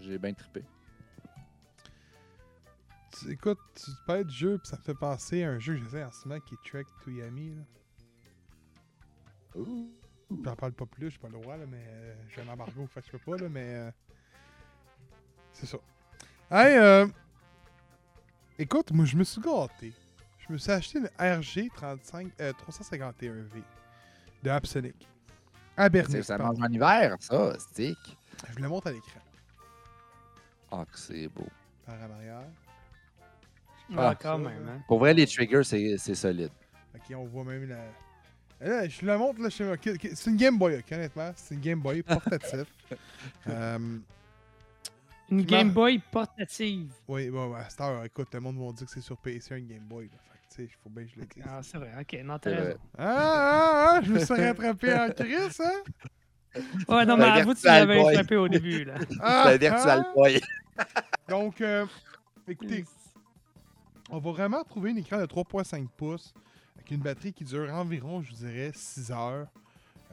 [0.01, 0.65] J'ai bien trippé.
[3.19, 5.81] Tu- écoute, tu parles de jeu, puis ça me fait penser à un jeu que
[5.85, 7.57] j'essaie en ce moment qui est Trek to Yami.
[10.45, 13.01] J'en parle pas plus, j'ai pas le droit, là, mais euh, j'ai un embargo, fait
[13.01, 13.75] que je peux pas, là, mais.
[13.75, 13.91] euh,
[15.53, 15.79] c'est ça.
[16.51, 17.07] Hey, euh,
[18.59, 19.93] écoute, moi je me suis gâté.
[20.47, 23.63] Je me suis acheté une RG 35, euh, 351V
[24.43, 24.97] de Absolic.
[25.77, 26.23] À Bernice.
[26.27, 27.99] Ça mange en hiver, ça, stick.
[28.49, 29.21] Je vous le montre à l'écran.
[30.71, 31.47] Ah, que c'est beau.
[31.87, 32.43] Par en arrière.
[33.97, 34.67] Ah, Ah, quand ça, même.
[34.67, 34.73] là.
[34.73, 34.83] Hein?
[34.89, 36.51] Pour vrai, les triggers, c'est solide.
[36.95, 37.79] Ok, on voit même la.
[38.61, 40.93] Là, je la montre, là, je sais pas, ok, ok, C'est une Game Boy, ok,
[40.93, 41.31] honnêtement.
[41.37, 42.65] C'est une Game Boy portatif.
[43.49, 43.99] Euh,
[45.31, 46.93] Une Game m'a- Boy portative.
[47.07, 49.61] oui, bon, à cette heure, écoute, le monde va dire que c'est sur PC un
[49.61, 50.07] Game Boy.
[50.07, 50.13] Là.
[50.33, 51.45] Fait que, tu sais, il faut bien que je le dise.
[51.47, 51.93] Ah, c'est vrai.
[52.01, 52.79] Ok, non, t'as C'est raison.
[52.97, 56.61] Ah, ah, ah, je me suis rattrapé en crise, hein?
[56.89, 58.95] Ouais, non, mais avoue, tu l'avais échappé au début, là.
[59.21, 60.13] Ah, le Virtual ah.
[60.15, 60.41] Boy.
[61.29, 61.85] Donc, euh,
[62.47, 62.85] écoutez,
[64.11, 66.33] on va vraiment trouver un écran de 3.5 pouces
[66.77, 69.47] avec une batterie qui dure environ, je vous dirais, 6 heures.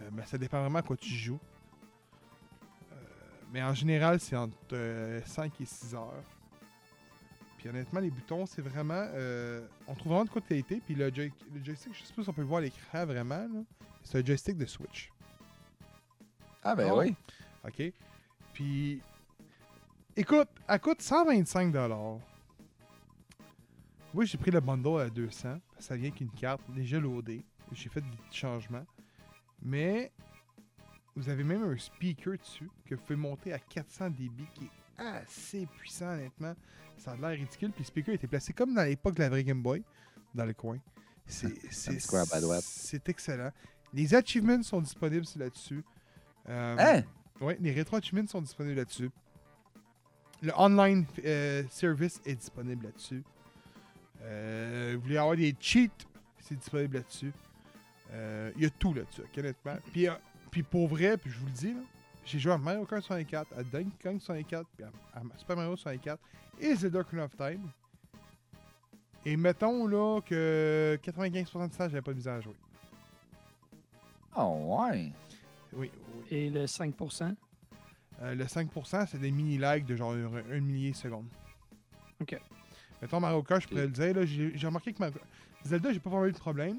[0.02, 1.40] Euh, mais ça dépend vraiment à quoi tu joues.
[3.56, 6.24] Euh, mais en général, c'est entre euh, 5 et 6 heures.
[7.58, 8.94] Puis honnêtement, les boutons, c'est vraiment.
[9.14, 10.82] euh, on trouve vraiment de quoi de qualité.
[10.86, 13.06] Puis le, joy- le joystick, je sais pas si on peut le voir à l'écran
[13.06, 13.48] vraiment.
[14.04, 15.12] C'est un joystick de Switch.
[16.64, 17.00] Ah, ben Oh.
[17.00, 17.16] oui.
[17.66, 17.94] OK?
[18.54, 19.02] Puis,
[20.16, 21.74] écoute, elle coûte 125
[24.14, 25.60] Oui, j'ai pris le bundle à 200.
[25.80, 27.44] Ça vient qu'une carte déjà loadée.
[27.72, 28.86] J'ai fait des petits changements.
[29.62, 30.12] Mais,
[31.16, 35.02] vous avez même un speaker dessus que vous pouvez monter à 400 dB qui est
[35.02, 36.56] assez puissant, honnêtement.
[36.98, 37.72] Ça a l'air ridicule.
[37.72, 39.84] Puis le speaker était placé comme dans l'époque de la vraie Game Boy,
[40.34, 40.78] dans le coin.
[41.26, 43.52] C'est excellent.
[43.94, 45.84] Les achievements sont disponibles là-dessus.
[46.50, 47.04] Euh, Hein?
[47.42, 49.10] oui, les rétro achievements sont disponibles là-dessus.
[50.42, 53.24] Le online euh, service est disponible là-dessus.
[54.22, 55.88] Euh, vous voulez avoir des cheats,
[56.40, 57.32] c'est disponible là-dessus.
[58.58, 59.76] Il y a tout là-dessus, honnêtement.
[59.92, 60.08] Puis,
[60.56, 61.82] puis pour vrai, puis je vous le dis, là,
[62.24, 65.76] j'ai joué à Mario Kart 64, à Donkey Kong 64, puis à, à Super Mario
[65.76, 66.18] 64
[66.62, 67.70] et Zelda Ocarina of Time.
[69.26, 72.56] Et mettons là que 95% de ça, j'avais pas de misère à jouer.
[74.38, 75.12] Oh, ouais.
[75.74, 75.92] Oui, oui.
[76.32, 77.36] Et le 5%.
[78.22, 81.28] Euh, le 5%, c'est des mini-lags de genre un, un milliseconde.
[82.22, 82.40] Ok.
[83.02, 84.16] Mettons Mario Kart, je pourrais le dire.
[84.16, 85.20] là, J'ai j'ai remarqué que Mario...
[85.66, 86.78] Zelda, j'ai pas vraiment eu de problème.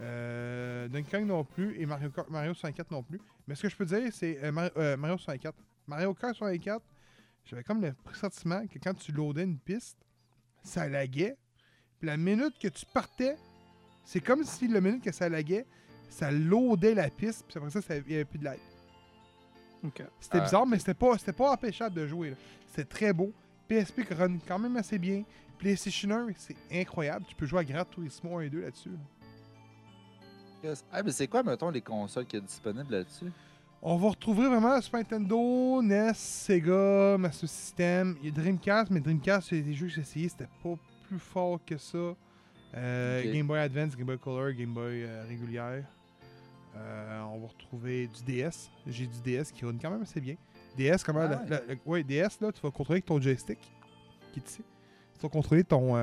[0.00, 1.78] Euh, Donkey Kong non plus.
[1.80, 3.20] Et Mario, Kart, Mario 64 non plus.
[3.46, 5.56] Mais ce que je peux dire, c'est euh, Mario, euh, Mario 64.
[5.86, 6.82] Mario Kart 64,
[7.44, 9.98] j'avais comme le pressentiment que quand tu loadais une piste,
[10.62, 11.36] ça laguait.
[11.98, 13.36] Puis la minute que tu partais,
[14.04, 15.66] c'est comme si la minute que ça laguait,
[16.08, 17.44] ça loadait la piste.
[17.46, 18.58] Puis après ça, il n'y avait plus de lag.
[19.84, 20.02] Ok.
[20.20, 20.44] C'était Ah.
[20.44, 22.30] bizarre, mais c'était pas, c'était pas empêchable de jouer.
[22.30, 22.36] là.
[22.68, 23.32] C'était très beau.
[23.68, 25.22] PSP qui run quand même assez bien.
[25.58, 27.24] PlayStation 1, c'est incroyable.
[27.28, 28.90] Tu peux jouer à Gran Turismo 1 et 2 là-dessus.
[28.90, 28.96] là.
[30.92, 33.30] Ah, mais c'est quoi, mettons, les consoles qui sont disponibles là-dessus?
[33.82, 38.16] On va retrouver vraiment Super Nintendo, NES, Sega, Master System.
[38.22, 40.74] Il y a Dreamcast, mais Dreamcast, c'est des jeux que j'ai essayé, c'était pas
[41.06, 41.98] plus fort que ça.
[42.76, 43.32] Euh.
[43.32, 45.84] Game Boy Advance, Game Boy Color, Game Boy euh, régulière.
[46.76, 48.70] Euh, on va retrouver du DS.
[48.86, 50.34] J'ai du DS qui run quand même assez bien.
[50.76, 51.48] DS, comment Ah la- ouais.
[51.50, 53.58] la- la- ouais, DS, là, tu vas contrôler avec ton joystick
[54.32, 54.62] qui est ici.
[55.14, 55.94] Tu vas contrôler ton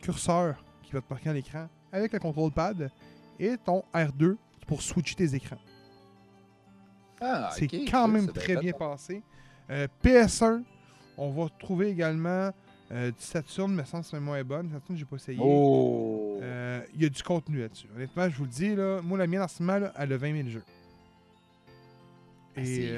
[0.00, 2.90] curseur qui va te marquer à l'écran avec le contrôle pad
[3.40, 4.36] et ton R2
[4.66, 5.58] pour switcher tes écrans.
[7.20, 9.22] Ah, c'est quand même très bien passé.
[9.70, 10.62] Euh, PS1,
[11.16, 12.50] on va trouver également
[12.92, 14.70] euh, du Saturn, mais sans mémoire est bonne.
[14.72, 15.38] Saturn, j'ai pas essayé.
[15.40, 16.38] Oh!
[16.42, 17.88] Euh, Il y a du contenu là-dessus.
[17.94, 20.16] Honnêtement, je vous le dis, là, moi, la mienne en ce moment, là, elle a
[20.16, 20.64] 20 000 jeux.
[22.56, 22.94] Ah, Et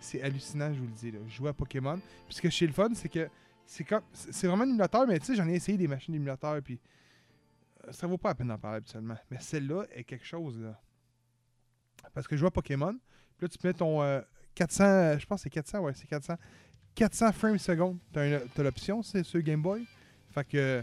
[0.00, 1.10] c'est hallucinant, je vous le dis.
[1.10, 1.18] Là.
[1.26, 1.98] Je joue à Pokémon.
[2.26, 3.28] Puis ce que chez le fun, c'est que
[3.66, 6.60] c'est comme c'est vraiment un émulateur, mais tu sais, j'en ai essayé des machines d'émulateur,
[6.62, 6.78] puis
[7.92, 9.16] ça vaut pas la peine d'en parler habituellement.
[9.30, 10.80] Mais celle-là est quelque chose, là.
[12.12, 12.92] Parce que je à Pokémon,
[13.38, 14.20] puis là, tu mets ton euh,
[14.54, 16.36] 400, euh, je pense que c'est 400, ouais, c'est 400.
[16.94, 17.98] 400 frames secondes.
[18.12, 19.84] T'as t'as l'option, c'est sur Game Boy.
[20.30, 20.82] Fait que.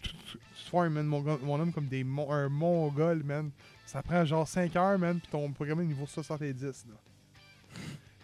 [0.00, 0.38] Tu tu-
[0.72, 3.50] mon, homme comme des mon- un mongol, man.
[3.86, 6.94] Ça prend genre 5 heures, man, puis ton programme est niveau 70, là.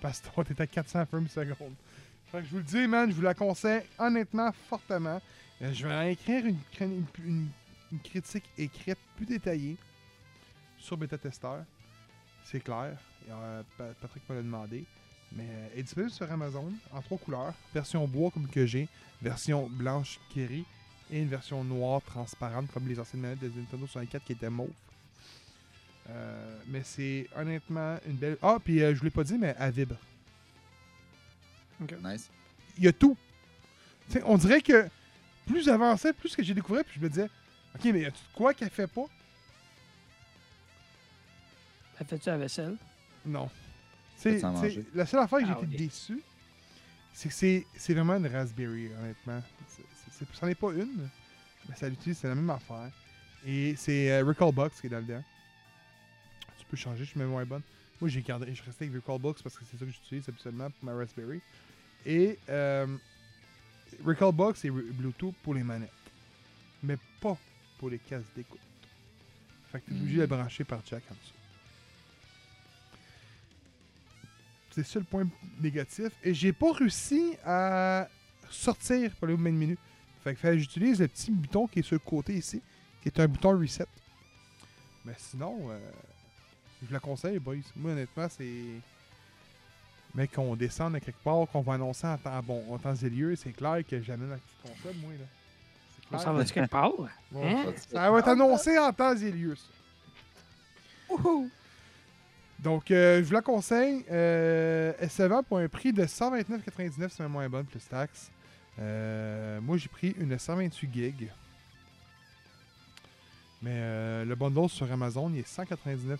[0.00, 1.74] Parce que toi, t'es à 400 frames secondes.
[2.26, 5.20] Fait que je vous le dis, man, je vous la conseille honnêtement, fortement.
[5.62, 7.48] Euh, je vais en écrire une, une- une-
[7.92, 9.76] une critique écrite plus détaillée
[10.78, 11.58] sur Beta Tester.
[12.44, 12.96] C'est clair.
[13.28, 14.84] Et, euh, Pa- Patrick m'a demandé.
[15.32, 17.54] Mais euh, elle est disponible sur Amazon en trois couleurs.
[17.74, 18.88] Version bois comme que j'ai,
[19.22, 20.64] version blanche Kerry
[21.10, 24.70] et une version noire transparente comme les anciennes manettes de Nintendo 64 qui étaient mauves.
[26.08, 28.36] Euh, mais c'est honnêtement une belle.
[28.42, 29.96] Ah, puis euh, je vous l'ai pas dit, mais elle vibre.
[32.02, 32.28] Nice.
[32.76, 33.16] Il y a tout.
[34.08, 34.88] Tu sais, on dirait que
[35.46, 37.28] plus j'avançais, plus que j'ai découvert, puis je me disais,
[37.74, 39.06] ok, mais y a quoi qu'elle fait pas?
[41.98, 42.76] Elle fait-tu la vaisselle?
[43.26, 43.50] Non.
[44.16, 44.84] C'est, Faites-en c'est- manger.
[44.94, 45.76] la seule affaire que j'ai Ah été oui.
[45.76, 46.20] déçu,
[47.12, 49.42] c'est que c'est, c'est vraiment une Raspberry, honnêtement.
[49.68, 51.08] C'est, c'est, c'est- c'en est pas une,
[51.68, 52.90] mais ça l'utilise, c'est la même affaire.
[53.46, 55.22] Et c'est euh, Recalbox qui est là-dedans.
[56.58, 57.62] Tu peux changer, je suis même moins bonne.
[58.00, 60.84] Moi, j'ai gardé, je restais avec Recalbox parce que c'est ça que j'utilise habituellement pour
[60.84, 61.40] ma Raspberry.
[62.06, 62.86] Et euh,
[64.04, 65.90] Recalbox et Re- Bluetooth pour les manettes,
[66.82, 67.36] mais pas
[67.80, 68.60] pour les cases d'écoute.
[69.72, 71.32] Fait que t'es obligé de brancher par jack en dessous.
[74.72, 75.26] C'est ça le point
[75.60, 76.10] négatif.
[76.22, 78.06] Et j'ai pas réussi à
[78.50, 79.78] sortir pour le main menu.
[80.22, 82.60] Fait que j'utilise le petit bouton qui est sur le côté ici,
[83.02, 83.86] qui est un bouton reset.
[85.06, 85.78] Mais sinon, euh,
[86.86, 87.56] je la conseille, boys.
[87.74, 88.82] Moi, honnêtement, c'est.
[90.14, 93.08] Mec, qu'on descende à quelque part, qu'on va annoncer en temps, bon, en temps et
[93.08, 95.24] lieu, c'est clair que j'amène la petite console, moi, là.
[96.12, 96.98] On s'en va-tu quelque part?
[96.98, 97.08] Ouais.
[97.36, 97.72] Hein?
[97.92, 101.16] Ça va être annoncé en temps et lieu, ça.
[102.58, 104.04] Donc, euh, je vous la conseille.
[104.10, 108.30] Euh, elle se vend pour un prix de 129,99, c'est même moins bonne, plus taxes.
[108.78, 111.30] Euh, moi, j'ai pris une 128 gigs.
[113.62, 116.18] Mais euh, le bundle sur Amazon, il est 199,99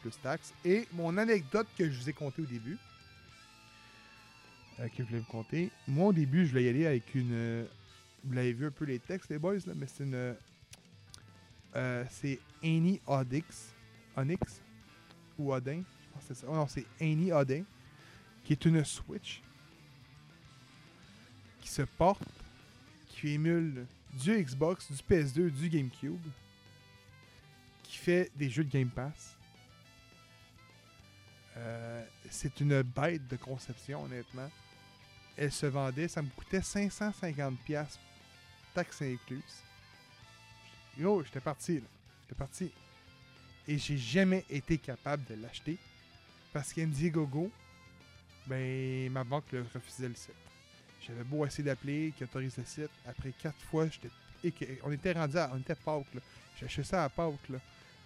[0.00, 0.52] plus taxes.
[0.64, 2.78] Et mon anecdote que je vous ai contée au début,
[4.80, 7.66] euh, que je voulais vous conter, moi, au début, je voulais y aller avec une...
[8.24, 10.36] vous l'avez vu un peu les textes, les boys, là, mais c'est une...
[11.74, 13.74] euh, c'est Annie Onyx.
[14.16, 14.60] Onyx
[15.38, 15.82] ou Odin?
[15.82, 16.46] Je pense que c'est ça.
[16.48, 17.64] Oh non, c'est Annie Odin.
[18.44, 19.42] Qui est une Switch.
[21.60, 22.22] Qui se porte.
[23.08, 26.26] Qui émule du Xbox, du PS2, du GameCube.
[27.82, 29.36] Qui fait des jeux de Game Pass.
[31.56, 34.50] Euh, c'est une bête de conception, honnêtement.
[35.36, 38.00] Elle se vendait, ça me coûtait 550$ piastres,
[38.74, 39.62] taxes incluses.
[40.98, 41.86] Yo, j'étais parti, là.
[42.22, 42.72] J'étais parti.
[43.68, 45.78] Et j'ai jamais été capable de l'acheter
[46.52, 47.50] parce qu'Indiegogo,
[48.46, 50.34] ben, ma banque le refusait le site.
[51.06, 52.90] J'avais beau essayer d'appeler, qui autorise le site.
[53.06, 54.10] Après quatre fois, j'étais.
[54.82, 55.50] On était rendu à.
[55.52, 56.20] On était à là.
[56.58, 57.58] J'ai acheté ça à Pâques, là.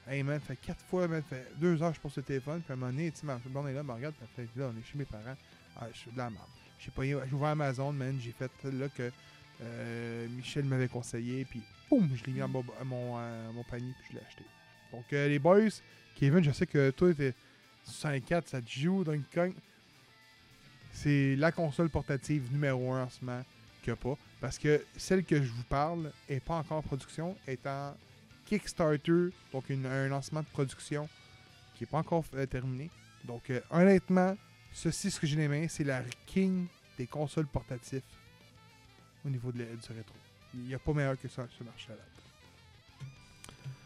[0.09, 2.77] Hey man, fait quatre fois, fait deux heures, je pose le téléphone, puis à un
[2.77, 5.05] moment donné, tu ma blonde est là, me regarde, puis là, on est chez mes
[5.05, 5.37] parents.
[5.77, 6.47] Ah, je suis de la merde.
[6.79, 9.11] J'ai pas j'ai ouvert Amazon, man, j'ai fait là que
[9.63, 14.15] euh, Michel m'avait conseillé, puis boum, je l'ai mis à mon, mon, panier, puis je
[14.15, 14.45] l'ai acheté.
[14.93, 15.69] Donc, euh, les boys,
[16.15, 17.35] Kevin, je sais que toi, t'es
[17.85, 19.55] 64, ça te joue Donkey.
[20.93, 23.45] C'est la console portative numéro 1 en ce moment
[23.83, 24.19] qu'il n'y a pas.
[24.41, 27.95] Parce que celle que je vous parle est pas encore en production, est en
[28.47, 31.09] Kickstarter, donc un lancement de production
[31.75, 32.91] qui n'est pas encore euh, terminé.
[33.25, 34.37] Donc, honnêtement,
[34.73, 36.67] ceci, ce que j'ai les c'est la king
[36.97, 38.03] des consoles portatives
[39.27, 40.15] au niveau de la- du rétro.
[40.55, 41.97] Il n'y a pas meilleur que ça sur le marché à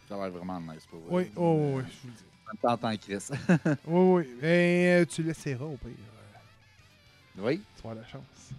[0.09, 1.17] Ça a l'air vraiment nice pour vous.
[1.17, 2.25] Oui, oh, oui, je vous le dis.
[2.61, 3.29] T'entends, Chris.
[3.87, 4.39] Oui, oui.
[4.43, 5.91] Mais euh, tu l'essaieras au pire.
[5.91, 7.63] euh, oui.
[7.77, 8.51] tu vas avoir la chance.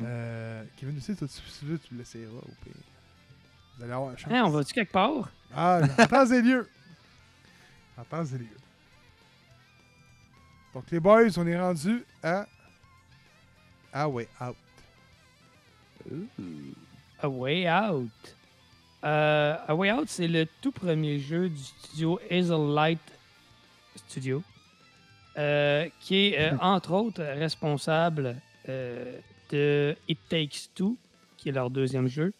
[0.00, 1.34] Euh, Kevin aussi, toi, tu,
[1.66, 2.72] tu tu l'essaieras au pire.
[3.76, 4.32] Vous allez avoir la chance.
[4.32, 5.30] Hein, on va-tu quelque part?
[5.54, 6.68] Ah, en temps et lieu.
[7.98, 8.46] En temps et lieu.
[10.72, 12.46] Donc, les boys, on est rendu à.
[13.92, 14.56] Ah ouais, out.
[17.20, 18.08] A way out.
[19.04, 22.98] Euh, A Way Out, c'est le tout premier jeu du studio Hazel Light
[23.96, 24.42] Studio,
[25.36, 28.36] euh, qui est euh, entre autres responsable
[28.66, 30.96] de It Takes Two,
[31.36, 32.32] qui est leur deuxième jeu,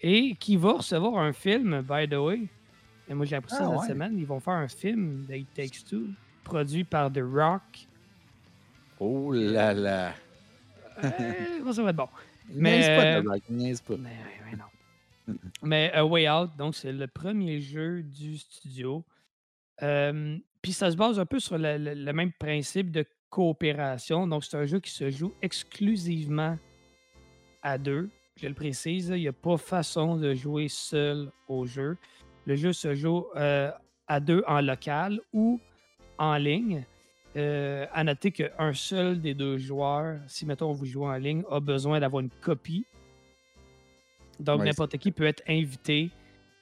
[0.00, 2.42] et qui va recevoir un film, by the way.
[3.08, 3.88] Et moi, j'ai appris ça Ah, cette ouais.
[3.88, 4.16] semaine.
[4.18, 6.06] Ils vont faire un film de It Takes Two,
[6.44, 7.62] produit par The Rock.
[9.00, 10.12] Oh là là.
[11.02, 12.08] Ça va être bon.
[12.54, 13.96] Mais pas, euh, The Rock, niaise pas.
[13.96, 14.16] Mais,
[14.50, 15.34] mais non.
[15.62, 19.04] mais A Way Out, donc c'est le premier jeu du studio.
[19.82, 24.26] Euh, Puis ça se base un peu sur le, le- le même principe de coopération.
[24.26, 26.58] Donc c'est un jeu qui se joue exclusivement
[27.62, 28.08] à deux.
[28.40, 31.96] Je le précise, il n'y a pas façon de jouer seul au jeu.
[32.46, 33.70] Le jeu se joue euh,
[34.06, 35.60] à deux en local ou
[36.18, 36.84] en ligne.
[37.38, 41.60] Euh, à noter qu'un seul des deux joueurs, si mettons vous jouez en ligne, a
[41.60, 42.84] besoin d'avoir une copie.
[44.40, 46.10] Donc Ouais, n'importe qui peut être invité,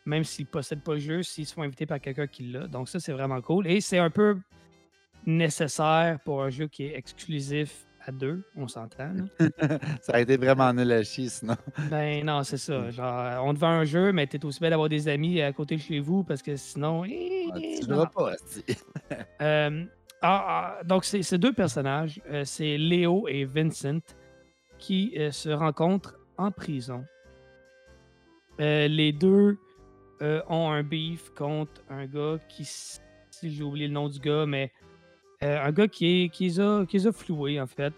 [0.04, 2.66] même s'il ne possède pas le jeu, s'ils sont invités par quelqu'un qui l'a.
[2.66, 3.66] Donc ça, c'est vraiment cool.
[3.66, 4.38] Et c'est un peu
[5.24, 9.10] nécessaire pour un jeu qui est exclusif à deux, on s'entend.
[10.00, 11.56] Ça a été vraiment nul à chier, sinon.
[11.90, 12.88] Ben non, c'est ça.
[12.92, 15.74] Genre, on te vend un jeu, mais t'es aussi bien d'avoir des amis à côté
[15.74, 17.04] de chez vous parce que sinon.
[17.04, 17.96] eh, Ah, Tu non.
[17.96, 18.32] joueras pas.
[19.42, 19.84] Euh,
[20.28, 24.00] ah, ah, donc, ces deux personnages, euh, c'est Léo et Vincent,
[24.76, 27.04] qui euh, se rencontrent en prison.
[28.60, 29.58] Euh, les deux
[30.48, 33.00] ont un beef contre un gars qui, si
[33.42, 34.72] j'ai oublié le nom du gars, mais
[35.42, 37.92] un gars qui, les a, qui floués, en fait,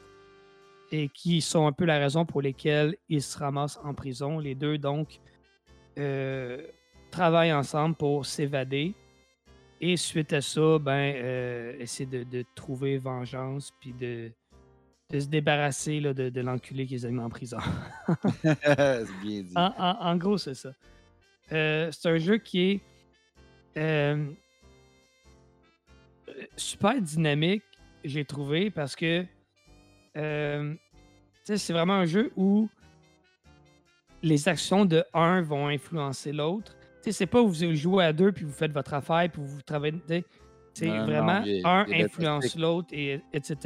[0.91, 4.41] et qui sont un peu la raison pour lesquelles ils se ramassent en prison.
[4.41, 5.21] Les deux, donc,
[7.13, 8.95] travaillent ensemble pour s'évader.
[9.81, 14.31] Et suite à ça, ben, euh, essayer de, de trouver vengeance puis de,
[15.11, 17.59] de se débarrasser là, de, de l'enculé qu'ils ont mis en prison.
[18.43, 19.53] c'est bien dit.
[19.55, 20.73] en, en- en gros, c'est ça.
[21.53, 22.81] Euh, c'est un jeu qui est
[23.77, 24.27] euh,
[26.57, 27.63] super dynamique,
[28.05, 29.25] j'ai trouvé, parce que
[30.15, 32.69] c'est vraiment un jeu où
[34.23, 36.75] les actions de un vont influencer l'autre.
[37.03, 39.43] Tu sais, C'est pas où vous jouez à deux puis vous faites votre affaire puis
[39.45, 39.93] vous travaillez.
[39.93, 40.25] tu sais,
[40.75, 43.57] C'est non, vraiment il un il la influence l'autre, et, etc.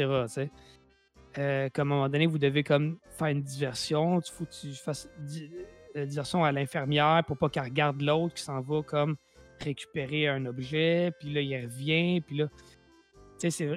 [1.39, 4.21] Euh, comme à un moment donné, vous devez comme faire une diversion.
[4.21, 5.51] Il faut que tu fasses di-
[5.97, 9.17] euh, diversion à l'infirmière pour pas qu'elle regarde l'autre qui s'en va comme
[9.61, 11.11] récupérer un objet.
[11.19, 12.21] Puis là, il revient.
[12.21, 12.47] Puis là,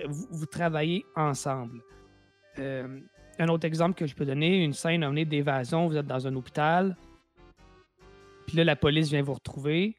[0.08, 1.82] vous, vous travaillez ensemble.
[2.60, 3.00] Euh,
[3.40, 6.36] un autre exemple que je peux donner, une scène mener d'évasion, vous êtes dans un
[6.36, 6.96] hôpital.
[8.48, 9.98] Puis là, la police vient vous retrouver.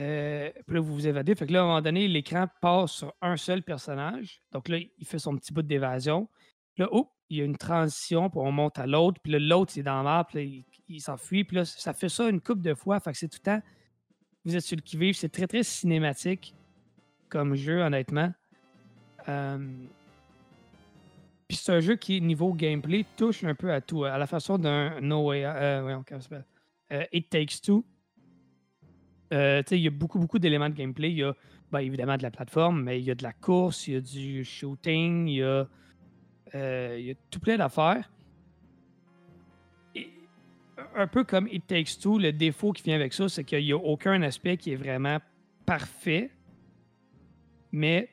[0.00, 1.34] Euh, puis là, vous vous évadez.
[1.34, 4.40] Fait que là, à un moment donné, l'écran passe sur un seul personnage.
[4.52, 6.28] Donc là, il fait son petit bout d'évasion.
[6.76, 9.20] Là, hop, il y a une transition, puis on monte à l'autre.
[9.22, 11.44] Puis là, l'autre, il est dans l'arbre, puis là, il, s'enfuit.
[11.44, 13.00] Puis là, ça fait ça une couple de fois.
[13.00, 13.62] Fait que c'est tout le temps.
[14.44, 15.14] Vous êtes sur le qui-vive.
[15.14, 16.54] C'est très, très cinématique
[17.28, 18.32] comme jeu, honnêtement.
[19.28, 19.58] Euh,
[21.48, 24.04] Puis c'est un jeu qui, niveau gameplay, touche un peu à tout.
[24.04, 26.44] À la façon d'un No Way euh, ça s'appelle?
[26.92, 27.84] Euh, It Takes Two.
[29.32, 31.10] Euh, il y a beaucoup, beaucoup d'éléments de gameplay.
[31.10, 31.34] Il y a
[31.70, 34.00] ben, évidemment de la plateforme, mais il y a de la course, il y a
[34.00, 35.68] du shooting, il y a,
[36.54, 38.10] euh, y a tout plein d'affaires.
[40.96, 43.72] Un peu comme It Takes Two, le défaut qui vient avec ça, c'est qu'il n'y
[43.72, 45.18] a aucun aspect qui est vraiment
[45.66, 46.30] parfait,
[47.70, 48.08] mais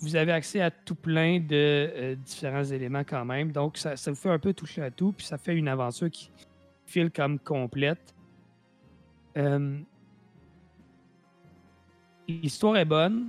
[0.00, 3.52] vous avez accès à tout plein de différents éléments quand même.
[3.52, 6.10] Donc, ça, ça vous fait un peu toucher à tout, puis ça fait une aventure
[6.10, 6.30] qui
[6.92, 8.14] file comme complète.
[9.38, 9.78] Euh,
[12.28, 13.28] L'histoire est bonne.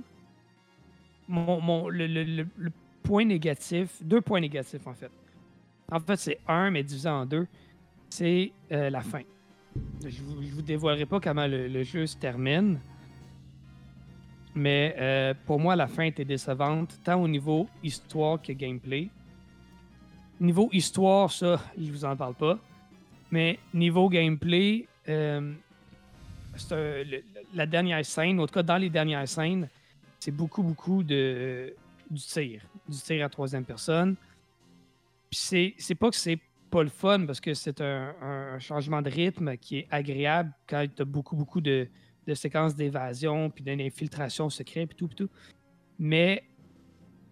[1.28, 2.72] Mon, le, le- le-
[3.02, 5.10] point négatif, deux points négatifs en fait.
[5.90, 7.46] En fait, c'est un, mais divisé en deux.
[8.08, 9.20] C'est euh, la fin.
[10.06, 12.78] Je vous, vous dévoilerai pas comment le, le jeu se termine.
[14.54, 19.10] Mais euh, pour moi, la fin était décevante, tant au niveau histoire que gameplay.
[20.40, 22.58] Niveau histoire, ça, je vous en parle pas.
[23.34, 25.54] Mais niveau gameplay, euh,
[27.52, 29.68] la dernière scène, en tout cas dans les dernières scènes,
[30.20, 31.74] c'est beaucoup, beaucoup de,
[32.08, 32.62] du tir.
[32.88, 34.14] Du tir à troisième personne.
[35.28, 36.38] Puis c'est, pas que c'est
[36.70, 41.02] pas le fun parce que c'est un changement de rythme qui est agréable quand tu
[41.02, 41.88] as beaucoup, beaucoup de,
[42.28, 45.30] de séquences d'évasion, puis d'infiltration secrète, puis tout, puis tout.
[45.98, 46.44] Mais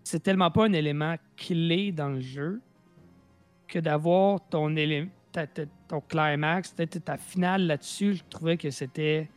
[0.03, 2.61] c'est tellement pas un élément clé dans le jeu
[3.69, 9.29] que d'avoir ton élément, ta- ta- ton climax, ta, finale là-dessus, je trouvais que c'était.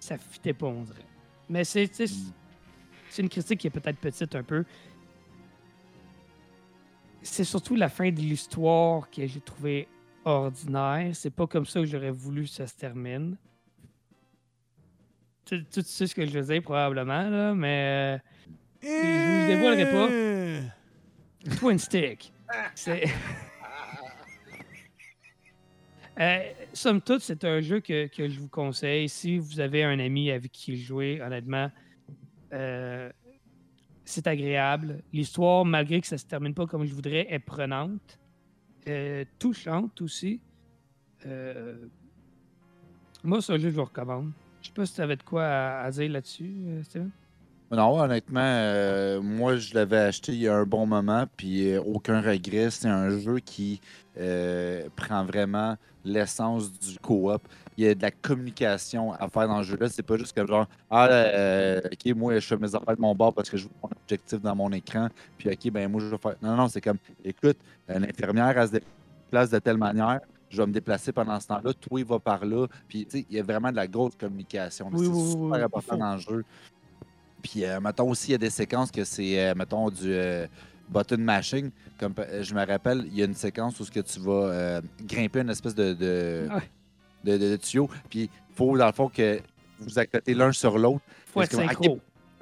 [0.00, 1.04] Ça fitait pas, on dirait.
[1.48, 2.06] Mais c'est, Mm.
[3.10, 4.64] c'est une critique qui est peut-être petite un peu.
[7.22, 9.86] C'est surtout la fin de l'histoire que j'ai trouvé
[10.24, 11.14] ordinaire.
[11.14, 13.36] C'est pas comme ça que j'aurais voulu que ça se termine.
[15.44, 18.18] Tu, tu sais ce que je veux dire, probablement, là, mais
[18.82, 20.70] euh, je vous dévoilerai
[21.50, 21.56] pas.
[21.56, 22.32] Twin Stick.
[22.74, 23.04] C'est.
[26.20, 29.08] Euh, somme toute, c'est un jeu que, que je vous conseille.
[29.08, 31.70] Si vous avez un ami avec qui jouer, honnêtement,
[32.52, 33.10] euh,
[34.04, 35.02] c'est agréable.
[35.12, 38.18] L'histoire, malgré que ça se termine pas comme je voudrais, est prenante.
[38.88, 40.40] Euh, touchante aussi.
[43.24, 44.32] Moi, ce jeu, je vous recommande.
[44.60, 46.52] Je sais pas si tu avais de quoi à, à dire là-dessus,
[46.82, 47.10] Steven?
[47.72, 51.80] Non, honnêtement, euh, moi, je l'avais acheté il y a un bon moment, puis euh,
[51.80, 52.70] aucun regret.
[52.70, 53.80] C'est un jeu qui
[54.18, 57.40] euh, prend vraiment l'essence du co-op.
[57.78, 59.88] Il y a de la communication à faire dans le jeu-là.
[59.88, 63.14] C'est pas juste comme genre, ah, euh, ok, moi, je fais mes affaires de mon
[63.14, 65.08] bord parce que je veux mon objectif dans mon écran,
[65.38, 66.34] puis ok, ben moi, je vais faire.
[66.42, 67.56] Non, non, c'est comme, écoute,
[67.88, 70.20] l'infirmière, elle se déplace de telle manière.
[70.50, 72.66] Je vais me déplacer pendant ce temps-là, toi, il va par là.
[72.86, 74.90] Puis, tu sais, il y a vraiment de la grosse communication.
[74.92, 76.44] Oui, c'est oui, super oui, important dans le jeu.
[77.42, 80.46] Puis, euh, mettons aussi, il y a des séquences que c'est, euh, mettons, du euh,
[80.88, 81.70] button mashing.
[81.98, 85.40] Comme je me rappelle, il y a une séquence où ce que tu vas grimper
[85.40, 86.62] une espèce de, de, Ouais.
[87.24, 87.88] de, de- de tuyau.
[88.08, 89.40] Puis, il faut, dans le fond, que
[89.80, 91.00] vous accotez l'un sur l'autre.
[91.26, 91.98] Faut être synchro.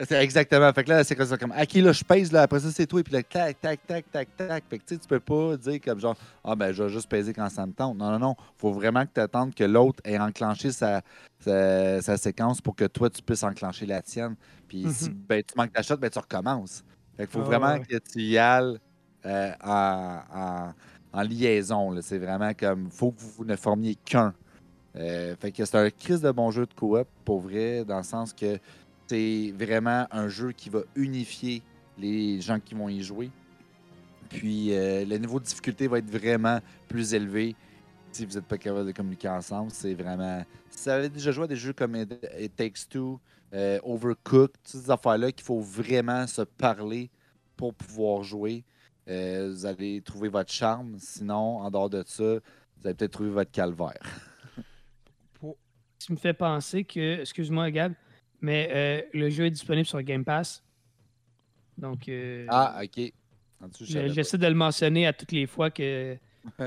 [0.07, 0.73] C'est exactement.
[0.73, 2.87] Fait que là, c'est comme ça, comme, OK, là, je pèse, là, après ça, c'est
[2.87, 4.65] toi, puis là, tac, tac, tac, tac, tac.
[4.69, 7.09] Fait que, tu sais, tu peux pas dire comme genre, ah, ben, je vais juste
[7.09, 7.97] peser quand ça me tente.
[7.97, 8.35] Non, non, non.
[8.57, 11.03] Faut vraiment que tu attendes que l'autre ait enclenché sa,
[11.41, 14.37] sa, sa séquence pour que toi, tu puisses enclencher la tienne.
[14.69, 15.17] Puis si Mhm.
[15.29, 16.83] ben, tu manques ta shot, ben, tu recommences.
[17.17, 17.81] Fait qu'il faut Ah, vraiment ouais.
[17.81, 18.79] que tu y ailles
[19.27, 20.73] euh, en, en-
[21.13, 22.01] en liaison.
[22.01, 24.33] C'est vraiment comme, faut que vous ne formiez qu'un.
[24.97, 28.03] Euh, fait que c'est un crise de bon jeu de coop, pour vrai, dans le
[28.03, 28.59] sens que
[29.11, 31.63] c'est vraiment un jeu qui va unifier
[31.99, 33.29] les gens qui vont y jouer.
[34.29, 37.57] Puis euh, le niveau de difficulté va être vraiment plus élevé
[38.13, 39.73] si vous n'êtes pas capable de communiquer ensemble.
[39.73, 40.45] C'est vraiment.
[40.69, 43.19] Si vous avez déjà joué à des jeux comme It, Takes Two,
[43.53, 47.11] euh, Overcooked, toutes ces affaires-là qu'il faut vraiment se parler
[47.57, 48.63] pour pouvoir jouer,
[49.09, 50.95] euh, vous allez trouver votre charme.
[51.01, 53.99] Sinon, en dehors de ça, vous allez peut-être trouver votre calvaire.
[55.99, 57.93] Tu me fais penser que, excuse-moi Gab,
[58.41, 60.63] mais euh, le jeu est disponible sur Game Pass.
[61.79, 63.13] Donc, euh, Ah, ok.
[63.81, 66.17] J'essaie de le mentionner à toutes les fois que,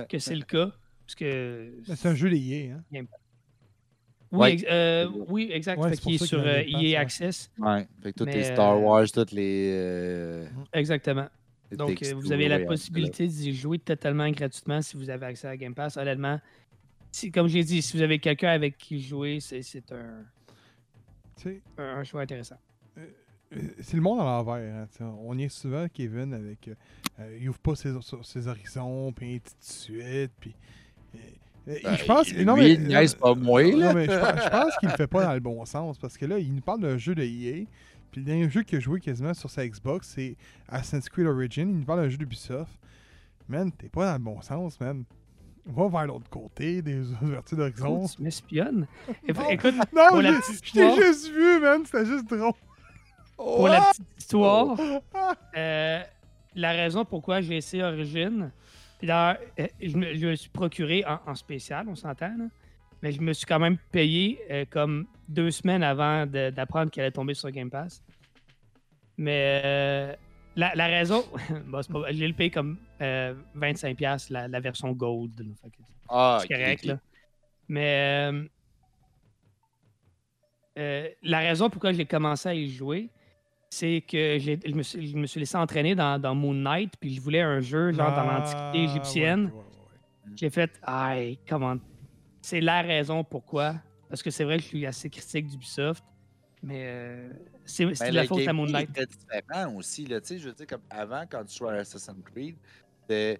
[0.10, 0.72] que c'est le cas.
[1.06, 1.74] Parce que.
[1.88, 2.84] Mais C'est un jeu lié, hein?
[2.92, 4.54] Oui, Ouais.
[4.54, 5.80] ex- euh, oui, exact.
[5.80, 6.96] Ouais, fait qu'il est sur qu'il y a un euh, EA ouais.
[6.96, 7.52] Access.
[7.60, 9.70] Ouais, fait que tous les Star euh, Wars, toutes les.
[9.72, 11.28] euh, Exactement.
[11.70, 15.28] les Donc, euh, vous avez la ouais, possibilité d'y jouer totalement gratuitement si vous avez
[15.28, 15.98] accès à Game Pass.
[15.98, 16.40] Honnêtement,
[17.12, 20.26] si, comme j'ai dit, si vous avez quelqu'un avec qui jouer, c'est c'est un,
[21.78, 22.58] Un, choix intéressant.
[22.98, 23.08] euh,
[23.82, 24.88] c'est le monde à l'envers.
[25.02, 26.68] hein, on y est souvent, Kevin, avec.
[26.68, 26.76] euh,
[27.20, 27.94] euh, il ouvre pas ses,
[28.24, 30.32] ses horizons, puis ainsi de suite.
[30.40, 30.56] Puis.
[31.16, 31.18] euh,
[31.70, 32.32] euh, Ben, je pense.
[32.32, 33.94] lui, non, mais, il niaise pas moi, non, là.
[33.94, 35.98] mais je, pense- je pense qu'il le fait pas dans le bon sens.
[36.00, 37.66] Parce que là, il nous parle d'un jeu de EA.
[38.12, 40.36] Puis le dernier jeu qu'il a joué quasiment sur sa Xbox, c'est
[40.68, 41.70] Assassin's Creed Origin.
[41.70, 42.80] Il nous parle d'un jeu d'Ubisoft.
[43.48, 45.04] Man, t'es pas dans le bon sens, man.
[45.66, 48.02] Va vers l'autre côté, des ouvertures d'horizon.
[48.04, 48.86] Oh, tu m'espionnes.
[49.50, 51.84] Écoute, Non, je je t'ai juste vu, man.
[51.86, 52.52] C'était juste drôle.
[53.38, 54.78] pour la petite histoire,
[55.14, 55.34] Ah!
[55.58, 56.04] euh,
[56.56, 58.52] la raison pourquoi j'ai essayé Origin,
[59.00, 62.36] puis d'ailleurs, euh, je, me, je me suis procuré en, en spécial, on s'entend,
[63.02, 67.12] mais je me suis quand même payé euh, comme deux semaines avant d'apprendre qu'elle allait
[67.12, 68.04] tomber sur Game Pass.
[69.18, 70.18] Mais
[70.56, 71.24] la, la raison,
[71.66, 75.40] bon, pas- j'ai le payé comme euh, 25$ la, la version Gold.
[75.40, 75.70] là,
[76.10, 77.00] Ah, c'est correct, là.
[77.68, 78.48] Mais euh,
[80.80, 83.10] euh, la raison pourquoi j'ai commencé à y jouer,
[83.70, 87.14] c'est que je me, suis, je me suis laissé entraîner dans, dans Moon Knight, puis
[87.16, 89.46] je voulais un jeu genre dans Ah, l'Antiquité égyptienne.
[89.46, 90.32] ouais, ouais, ouais.
[90.36, 91.78] J'ai fait, aïe, comment.
[92.42, 93.76] C'est la raison pourquoi.
[94.10, 96.04] Parce que c'est vrai que je suis assez critique d'Ubisoft,
[96.64, 97.34] mais euh,
[97.66, 98.90] c'est Ben, la faute à Moon gameplay Knight.
[98.90, 100.06] était différent aussi.
[100.08, 102.56] Là, Tu sais, je veux dire, comme avant, quand tu jouais à Assassin's Creed,
[103.08, 103.38] tu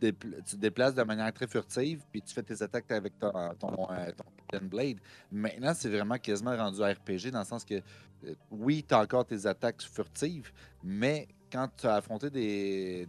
[0.00, 4.12] te déplaces de manière très furtive, puis tu fais tes attaques avec ton, ton, euh,
[4.16, 4.98] ton Blade.
[5.30, 7.74] Maintenant, c'est vraiment quasiment rendu RPG, dans le sens que,
[8.24, 13.08] euh, oui, tu as encore tes attaques furtives, mais quand tu as affronté des,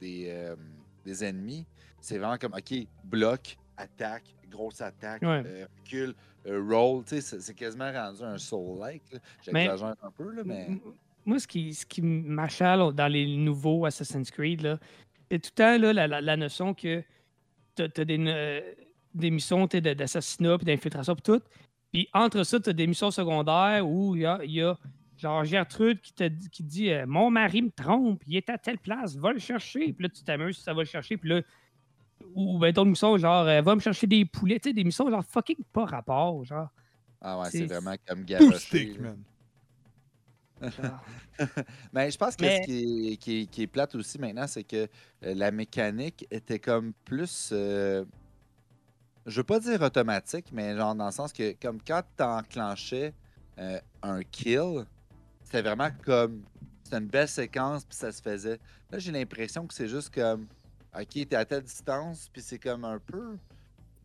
[0.00, 0.56] des, euh,
[1.04, 1.66] des ennemis,
[2.00, 5.42] c'est vraiment comme, OK, bloc, attaque, grosse attaque, Ouais.
[5.46, 6.14] euh, recul,
[6.46, 7.04] euh, roll.
[7.04, 9.02] Tu sais, c'est quasiment rendu un soul-like.
[9.44, 10.68] J'exagère un peu, là, mais...
[11.26, 14.78] Moi, ce qui, ce qui m'achale dans les nouveaux Assassin's Creed, là,
[15.30, 17.02] c'est tout le temps là, la, la- la notion que
[17.76, 18.60] tu as, des, euh,
[19.14, 21.42] des missions d'assassinat puis d'infiltration puis tout.
[21.92, 24.78] Puis entre ça, tu as des missions secondaires où il y a, y a
[25.18, 28.56] genre Gertrude qui te, dit- qui dit euh, Mon mari me trompe, il est à
[28.56, 29.92] telle place, va le chercher.
[29.92, 31.18] Puis là, tu t'amuses, ça va le chercher.
[31.18, 31.42] Puis là,
[32.34, 35.08] ou, ben, d'autres missions, genre, euh, va me chercher des poulets, tu sais, des missions,
[35.10, 36.68] genre, fucking pas rapport, genre.
[37.20, 38.96] Ah ouais, C'est- vraiment comme Tout garoché.
[39.00, 39.18] man.
[41.92, 44.46] Mais je pense que Mais- ce qui est, qui, est, qui est plate aussi maintenant,
[44.46, 44.76] c'est que
[45.24, 47.50] euh, la mécanique était comme plus.
[47.52, 48.04] euh,
[49.26, 53.12] je veux pas dire automatique, mais genre dans le sens que, comme quand tu enclenchais
[53.58, 54.84] euh, un kill,
[55.44, 56.42] c'était vraiment comme.
[56.82, 58.58] C'était une belle séquence, puis ça se faisait.
[58.90, 60.46] Là, j'ai l'impression que c'est juste comme.
[60.94, 63.36] Ok, t'es à telle distance, puis c'est comme un peu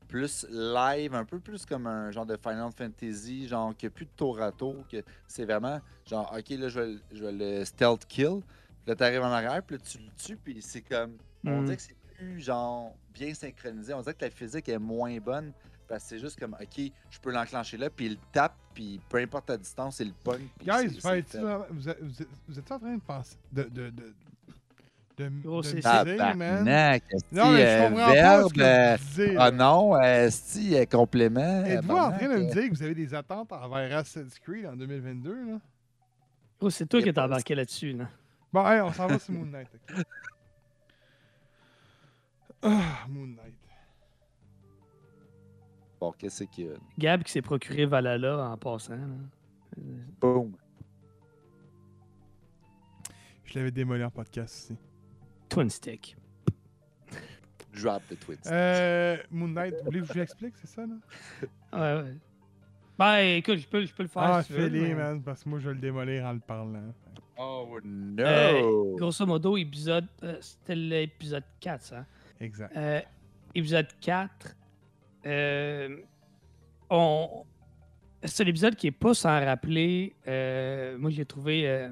[0.07, 3.95] plus live, un peu plus comme un genre de Final Fantasy, genre qu'il n'y a
[3.95, 4.97] plus de tour à tour, que
[5.27, 8.41] c'est vraiment genre, ok, là, je vais, le- je vais le stealth kill.
[8.41, 11.18] Puis là, t'arrives en arrière, puis là, tu le tues, puis c'est comme.
[11.45, 11.65] On Mm.
[11.65, 13.93] dirait que c'est plus, genre, bien synchronisé.
[13.93, 15.51] On dirait que la physique est moins bonne,
[15.88, 19.18] parce que c'est juste comme, ok, je peux l'enclencher là, puis il tape, puis peu
[19.18, 20.47] importe la distance, il le pogne.
[20.61, 21.38] Guys, vous, êtes-
[21.72, 23.38] vous, êtes- vous êtes en train de penser.
[23.51, 23.64] de.
[23.64, 24.14] de, de
[25.18, 26.64] de, Gros, de dire, man.
[27.31, 29.38] Non, mais je euh, comprends pas verbe, ce que euh, vous.
[29.40, 31.65] Ah non, esti, euh, complément.
[31.65, 34.76] Êtes-vous en train de me dire que vous avez des attentes envers Assassin's Creed en
[34.76, 35.60] 2022, là?
[36.60, 38.10] Gros, c'est toi qui t'es embarqué là-dessus, là.
[38.52, 40.06] Bon, hey, on s'en va sur Moon Knight, ok?
[42.64, 43.56] Ah, Moon Knight.
[45.99, 46.73] Bon, qu'est-ce qu'il y a?
[46.98, 49.06] Gab qui s'est procuré Valhalla en passant, là.
[49.77, 49.81] Euh,
[50.19, 50.56] Boom.
[53.45, 54.80] Je l'avais démoli en podcast aussi.
[55.53, 56.15] Twin Stick.
[57.73, 58.47] Drop the twist.
[58.51, 60.95] Euh, Moon Knight, vous voulez que je vous l'explique, c'est ça, là?
[61.73, 62.13] Ouais, ouais.
[62.99, 65.49] Ben, écoute, je peux, je peux le faire Ah, si fais-les, mais- man, parce que
[65.49, 66.93] moi, je vais le démolir en le parlant.
[67.38, 68.23] Oh no!
[68.23, 70.07] Euh, Grosso modo, épisode...
[70.23, 72.05] euh, C'était l'épisode 4, ça.
[72.39, 72.75] Exact.
[72.77, 73.01] Euh,
[73.55, 74.55] épisode 4,
[75.25, 75.97] euh,
[76.91, 77.43] on...
[78.23, 80.13] c'est l'épisode qui est pas sans rappeler.
[80.27, 81.89] euh, moi, j'ai trouvé euh,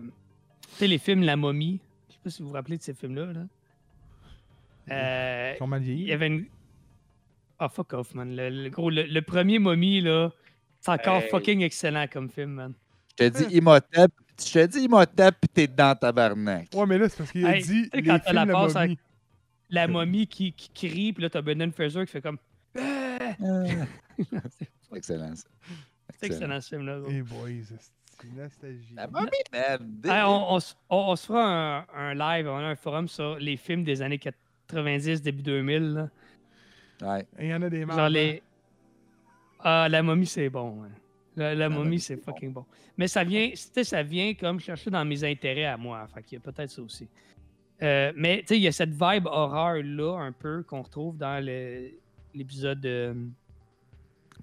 [0.61, 1.79] tu sais, les films La momie.
[2.23, 3.25] Je sais pas si vous vous rappelez de ces films-là.
[3.33, 3.41] Là.
[4.91, 6.45] Euh, il y avait une.
[7.59, 8.35] Ah, fuck off, man.
[8.35, 10.31] Le, le- gros, le, le premier momie, là,
[10.79, 11.29] c'est encore Hey.
[11.29, 12.73] fucking excellent comme film, man.
[13.19, 16.69] Je te dis Imhotep, je te dis Imhotep, pis t'es dans tabarnak.
[16.73, 18.45] Ouais, mais là, c'est parce qu'il a Hey, dit tu sais, les quand t'as la
[18.47, 18.99] passe momie.
[19.69, 22.37] La momie qui, qui crie, puis là, t'as Brendan Fraser qui fait comme.
[22.77, 23.19] Ah!
[24.19, 25.47] C'est excellent, ça.
[26.19, 26.99] C'est excellent ce film-là.
[26.99, 27.09] gros.
[27.11, 27.65] Hey boys, une
[28.29, 28.93] nostalgie.
[28.95, 30.01] La momie, man.
[30.05, 31.43] Hey, on, on se- on- on se fera
[31.79, 35.93] un, un live, on a un forum sur les films des années 90, début 2000.
[35.93, 36.09] là.
[37.01, 37.25] Ouais.
[37.39, 37.99] Il y en a des marques.
[37.99, 38.41] Genre les.
[39.59, 40.83] Ah, la momie, c'est bon.
[40.83, 40.89] hein.
[41.35, 42.23] La, la momie, momie, c'est bon.
[42.23, 42.65] fucking bon.
[42.97, 46.05] Mais ça vient, tu sais, ça vient comme chercher dans mes intérêts à moi.
[46.13, 47.07] Fait qu'il y a peut-être ça aussi.
[47.81, 51.43] Euh, mais tu sais, il y a cette vibe horreur-là, un peu, qu'on retrouve dans
[52.33, 53.13] l'épisode euh,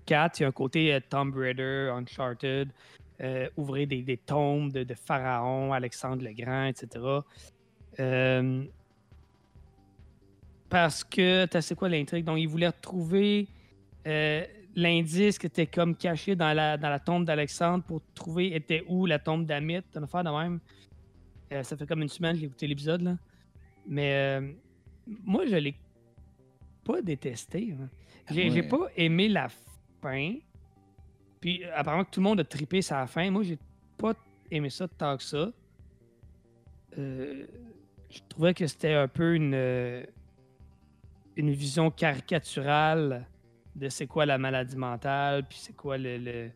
[0.07, 0.39] 4.
[0.39, 2.71] Il y a un côté euh, Tomb Raider, Uncharted,
[3.21, 7.05] euh, ouvrir des, des tombes de, de Pharaon, Alexandre le Grand, etc.
[8.01, 8.65] Euh,
[10.69, 12.25] parce que, t'as c'est quoi l'intrigue?
[12.25, 13.49] Donc, il voulait retrouver
[14.07, 14.45] euh,
[14.77, 19.07] l'indice qui était comme caché dans la, dans la tombe d'Alexandre pour trouver était où
[19.07, 19.81] la tombe d'Amit.
[19.97, 20.61] Une affaire de même?
[21.53, 23.17] Euh, ça fait comme une semaine que j'ai écouté l'épisode, là.
[23.87, 24.53] Mais euh,
[25.25, 25.75] moi, je l'ai
[26.85, 27.75] pas détesté.
[27.81, 27.89] hein.
[28.31, 29.49] J'ai j'ai pas aimé la
[30.03, 30.35] fin.
[31.41, 33.31] Puis, apparemment que tout le monde a trippé sa fin.
[33.31, 33.59] Moi, j'ai
[33.97, 34.15] pas
[34.51, 35.51] aimé ça tant que ça.
[36.99, 37.47] Euh,
[38.11, 40.05] je trouvais que c'était un peu une, euh,
[41.37, 43.27] une vision caricaturale
[43.77, 46.51] de c'est quoi la maladie mentale, puis c'est quoi le, le-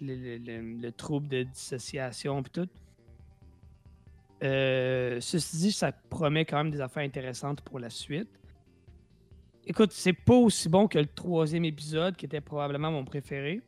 [0.00, 2.68] le- le trouble de dissociation, puis tout.
[4.42, 8.28] Euh, ceci dit, ça promet quand même des affaires intéressantes pour la suite.
[9.64, 13.60] Écoute, c'est pas aussi bon que le troisième épisode, qui était probablement mon préféré.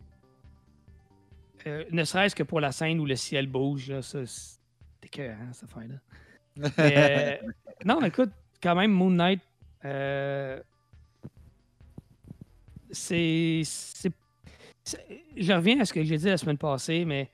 [1.66, 4.58] Euh, ne serait-ce que pour la scène où le ciel bouge, là, ça, c'est
[5.02, 5.96] écœurant, cette affaire-là.
[6.78, 7.50] Mais, euh,
[7.84, 8.30] non, écoute,
[8.62, 9.40] quand même, Moon Knight,
[9.84, 10.60] euh,
[12.90, 14.12] c'est, c'est-
[14.84, 15.04] c'est-
[15.36, 17.28] Je reviens à ce que j'ai dit la semaine passée, mais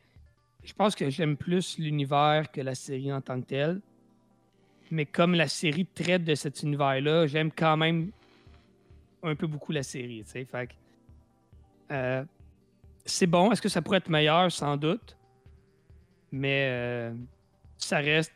[0.64, 3.80] je pense que j'aime plus l'univers que la série en tant que telle.
[4.90, 8.10] Mais comme la série traite de cet univers-là, j'aime quand même
[9.22, 10.44] un peu beaucoup la série, tu sais.
[10.44, 10.72] Fait que,
[11.92, 12.24] euh,
[13.10, 13.50] c'est bon.
[13.52, 14.50] Est-ce que ça pourrait être meilleur?
[14.52, 15.16] Sans doute.
[16.32, 17.14] Mais euh,
[17.76, 18.32] ça reste.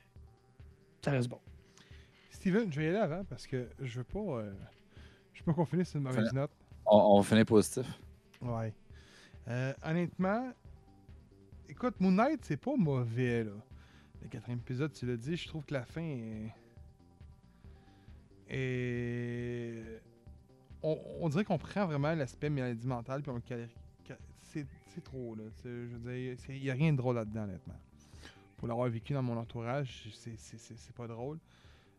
[1.04, 1.40] Ça reste bon.
[2.30, 4.18] Steven, je vais y aller avant parce que je veux pas.
[4.18, 4.52] euh,
[5.32, 6.50] je veux pas qu'on finisse sur une mauvaise note.
[6.86, 7.86] On, on finit positif.
[8.40, 8.72] Ouais.
[9.48, 10.52] Euh, honnêtement,
[11.68, 13.52] écoute, Moon Knight, c'est pas mauvais, là.
[14.22, 16.50] Le quatrième épisode, tu l'as dit, je trouve que la fin est.
[18.48, 20.00] est-
[20.82, 23.40] On, on dirait qu'on prend vraiment l'aspect maladie mentale, puis on le
[24.94, 25.44] C'est trop, là.
[25.64, 27.78] Je veux dire, il n'y a rien de drôle là-dedans, honnêtement.
[28.56, 31.38] Pour l'avoir vécu dans mon entourage, c'est- pas drôle.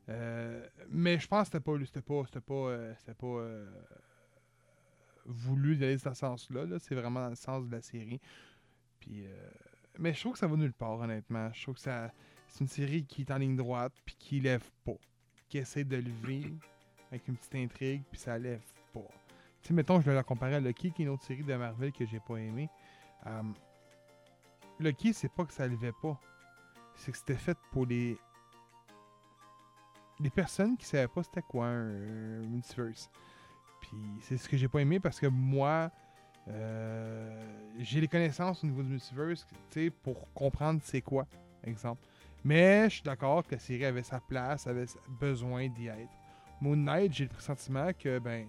[0.07, 3.69] Euh, mais je pense que c'était pas, c'était pas, c'était pas, euh, pas euh,
[5.25, 6.65] voulu d'aller dans ce sens-là.
[6.65, 8.21] -là, c'est vraiment dans le sens de la série.
[8.99, 9.25] Puis,
[9.99, 11.51] mais je trouve que ça va nulle part, honnêtement.
[11.53, 12.11] Je trouve que ça,
[12.47, 14.97] c'est une série qui est en ligne droite, puis qui lève pas.
[15.49, 16.53] Qui essaie de lever
[17.11, 18.63] avec une petite intrigue, puis ça lève
[18.93, 19.07] pas.
[19.61, 21.55] Tu sais, mettons, je vais la comparer à Lucky, qui est une autre série de
[21.55, 22.69] Marvel que j'ai pas aimé.
[23.27, 23.43] Euh,
[24.79, 26.19] Lucky, c'est pas que ça levait pas.
[26.95, 28.17] C'est que c'était fait pour les.
[30.19, 33.09] Les personnes qui savaient pas c'était quoi un, un multiverse.
[33.81, 35.91] Puis c'est ce que j'ai pas aimé parce que moi,
[36.47, 39.45] euh, j'ai les connaissances au niveau du multiverse,
[40.03, 41.25] pour comprendre c'est quoi,
[41.63, 42.05] exemple.
[42.43, 46.11] Mais je suis d'accord que la série avait sa place, avait besoin d'y être.
[46.61, 48.47] Moon Knight, j'ai le pressentiment que, ben,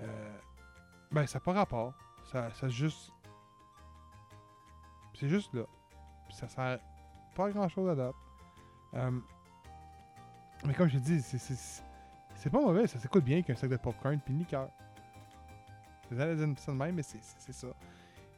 [0.00, 0.38] euh,
[1.12, 1.94] ben, ça n'a pas rapport.
[2.24, 3.12] Ça, ça juste.
[5.18, 5.62] C'est juste là.
[6.30, 6.78] Ça sert
[7.34, 8.14] pas à grand chose à date.
[8.94, 9.10] Euh,
[10.64, 11.82] mais comme je dis, c'est-
[12.50, 14.68] pas mauvais, ça s'écoute bien qu'un sac de popcorn puis une liqueur.
[16.08, 17.66] C'est ça, de même, mais c'est ça.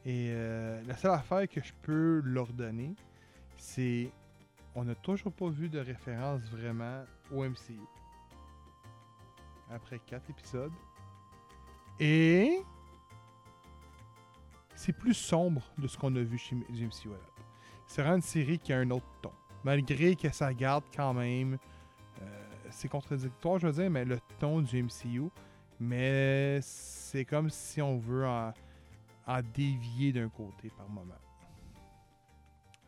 [0.05, 2.95] Et euh, la seule affaire que je peux leur donner,
[3.57, 4.11] c'est.
[4.75, 7.03] On n'a toujours pas vu de référence vraiment
[7.33, 7.81] au MCU.
[9.71, 10.73] Après 4 épisodes.
[12.01, 12.63] Et.
[14.79, 17.09] C'est plus sombre de ce qu'on a vu chez MCU.
[17.09, 17.45] à date.
[17.89, 19.33] C'est vraiment une série qui a un autre ton.
[19.65, 21.59] Malgré que ça garde quand même.
[22.23, 25.31] euh, c'est contradictoire, je veux dire, mais le ton du MCU.
[25.81, 28.53] Mais c'est comme si on veut en,
[29.53, 31.15] dévier d'un côté par moment.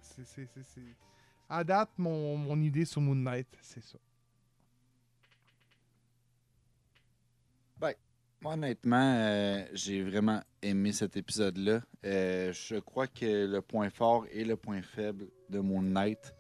[0.01, 0.25] C'est-
[1.49, 3.99] À date, mon, mon idée sur Moon Knight, c'est ça.
[7.81, 7.95] Moi,
[8.45, 11.81] honnêtement, euh, j'ai vraiment aimé cet épisode-là.
[12.05, 16.35] Euh, je crois que le point fort et le point faible de Moon Knight,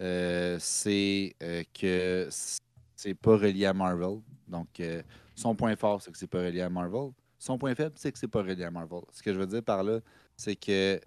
[0.00, 1.34] euh, c'est
[1.78, 4.20] que c'est pas relié à Marvel.
[4.48, 4.82] Donc,
[5.34, 7.12] son point fort, c'est que c'est pas relié à Marvel.
[7.38, 9.00] Son point faible, c'est que c'est pas relié à Marvel.
[9.12, 10.00] Ce que je veux dire par là,
[10.36, 11.00] c'est que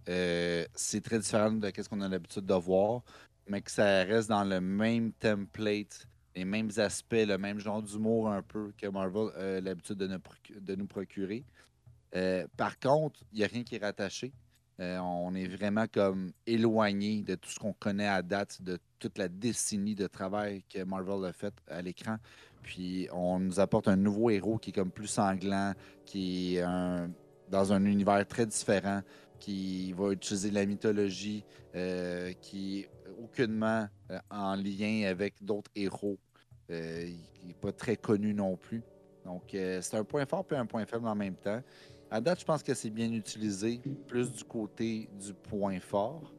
[0.76, 3.04] c'est très différent de ce qu'on a l'habitude de voir,
[3.48, 8.30] mais que ça reste dans le même template les mêmes aspects, le même genre d'humour
[8.30, 11.44] un peu que Marvel a l'habitude de, nous procurer.
[12.16, 14.32] Euh, par contre, il n'y a rien qui est rattaché.
[14.80, 19.18] Euh, on est vraiment comme éloigné de tout ce qu'on connaît à date, de toute
[19.18, 22.18] la décennie de travail que Marvel a fait à l'écran.
[22.64, 25.74] Puis on nous apporte un nouveau héros qui est comme plus sanglant,
[26.06, 26.64] qui est
[27.50, 29.02] dans un univers très différent,
[29.40, 31.44] qui va utiliser la mythologie,
[31.76, 32.88] euh, qui
[33.22, 33.88] aucunement
[34.30, 36.18] en lien avec d'autres héros.
[36.70, 37.06] Euh,
[37.42, 38.82] il n'est pas très connu non plus.
[39.26, 41.62] Donc, euh, c'est un point fort puis un point faible en même temps.
[42.10, 46.34] À date, je pense que c'est bien utilisé, plus du côté du point fort.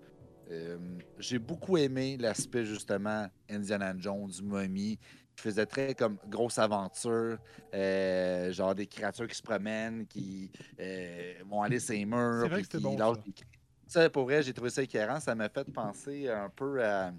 [0.51, 0.79] Euh,
[1.19, 4.99] J'ai beaucoup aimé l'aspect, justement, Indiana Jones, du momie,
[5.35, 7.39] qui faisait très comme grosse aventure,
[7.75, 12.61] euh, genre des créatures qui se promènent, qui euh, vont aller ces murs, C'est vrai
[12.61, 13.23] puis qui bon, lâchent ça.
[13.25, 13.35] des.
[13.87, 15.21] Ça, pour vrai, j'ai trouvé ça écœurant.
[15.21, 17.13] Ça m'a fait penser un peu à,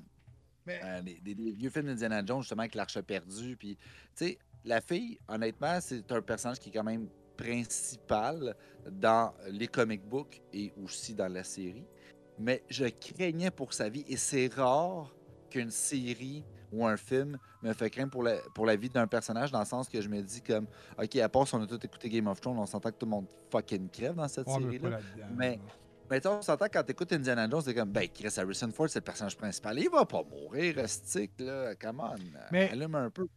[0.65, 3.55] Mais- des- des vieux films d'Indiana Jones, justement, avec l'Arche perdue.
[3.57, 3.75] Puis,
[4.15, 8.55] tu sais, la fille, honnêtement, c'est un personnage qui est quand même principal
[8.91, 11.85] dans les comic books et aussi dans la série.
[12.39, 14.03] Mais je craignais pour sa vie.
[14.07, 15.13] Et c'est rare
[15.49, 19.51] qu'une série ou un film me fait craindre pour la, pour la vie d'un personnage,
[19.51, 20.67] dans le sens que je me dis comme,
[21.01, 23.05] OK, à part si on a tout écouté Game of Thrones, on s'entend que tout
[23.05, 24.89] le monde fucking crève dans cette série-là.
[25.37, 25.59] mais-
[26.05, 26.09] là.
[26.11, 28.89] Mais tu sais, on s'entend quand t'écoutes Indiana Jones, c'est comme, ben, Chris Harrison Ford,
[28.89, 29.77] c'est le personnage principal.
[29.79, 31.75] Il va pas mourir, Rustic, là.
[31.75, 32.15] Come on.
[32.51, 33.27] Mais- Allume un peu.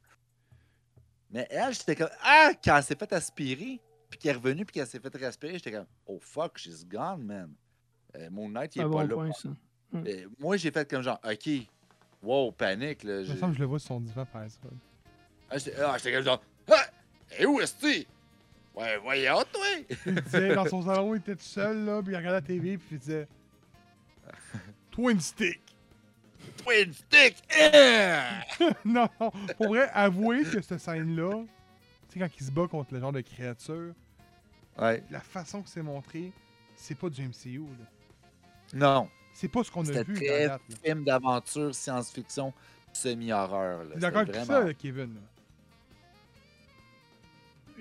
[1.30, 4.74] Mais elle, j'étais comme, ah, quand elle s'est fait aspirer, puis qu'elle est revenue, puis
[4.74, 7.52] qu'elle s'est fait respirer, j'étais comme, oh fuck, she's gone, man.
[8.16, 9.14] Euh, Moon Knight, il est pas bon là.
[9.14, 9.48] point, ça.
[9.94, 11.50] Euh, moi, j'ai fait comme genre, ok,
[12.22, 13.20] wow, panique, là.
[13.20, 14.74] Il me semble que je le vois sur son divan par exemple.
[15.50, 16.86] Ah, j'étais ah, j'étais comme genre, ah,
[17.38, 18.06] et où est-ce que
[18.78, 19.64] Ouais, voyons, toi.
[20.06, 22.78] Il disait, dans son salon, il était tout seul, là, puis il regardait la TV,
[22.78, 23.26] puis il disait
[24.90, 25.60] Twin Stick.
[26.64, 27.36] Twin stick.
[27.58, 28.18] eh!
[28.84, 31.30] non, non, pour vrai, avouer que cette scène-là,
[32.08, 33.92] tu sais, quand il se bat contre le genre de créature,
[34.78, 35.02] Ouais.
[35.10, 36.32] la façon que c'est montré,
[36.76, 37.86] c'est pas du MCU, là.
[38.74, 39.08] Non.
[39.32, 40.14] C'est pas ce qu'on a C'était vu
[40.46, 40.58] là.
[40.84, 42.52] film d'aventure, science-fiction,
[42.92, 43.86] semi-horreur.
[43.96, 45.14] d'accord C'était avec vraiment- ça, Kevin?
[45.14, 45.20] là?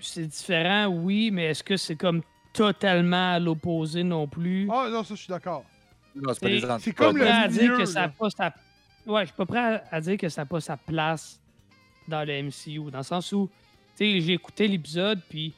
[0.01, 2.21] C'est différent, oui, mais est-ce que c'est comme
[2.53, 4.67] totalement à l'opposé non plus?
[4.71, 5.63] Ah, non, ça, je suis d'accord.
[6.15, 7.85] Non, c'est pas des c'est comme Je suis le pas prêt à dire milieu, que
[7.85, 8.13] ça n'a là.
[8.17, 8.53] pas sa...
[9.05, 11.39] Ouais, je suis pas prêt à, à dire que ça n'a pas sa place
[12.07, 12.91] dans le MCU.
[12.91, 13.49] Dans le sens où,
[13.95, 15.53] tu sais, j'ai écouté l'épisode, puis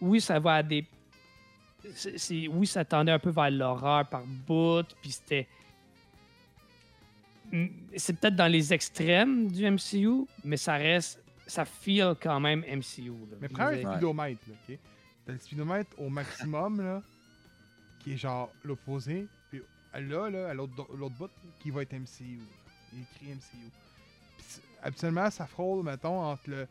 [0.00, 0.84] oui, ça va à des...
[1.94, 5.46] c'est- c'est- Oui, ça tendait un peu vers l'horreur par bout, puis c'était...
[7.96, 11.22] c'est peut-être dans les extrêmes du MCU, mais ça reste.
[11.46, 13.10] Ça feel quand même MCU.
[13.30, 13.36] là.
[13.40, 13.92] Mais prends un veux Ouais.
[13.94, 14.78] speedomètre, là, ok?
[15.24, 17.02] T'as le speedomètre au maximum, là,
[18.00, 19.62] qui est genre l'opposé, puis
[19.94, 22.38] là, là, à l'autre l'autre bout, qui va être MCU.
[22.38, 22.44] là.
[22.92, 23.70] Il écrit MCU.
[24.38, 24.46] Puis
[24.82, 26.66] habituellement, ça frôle, mettons, entre le,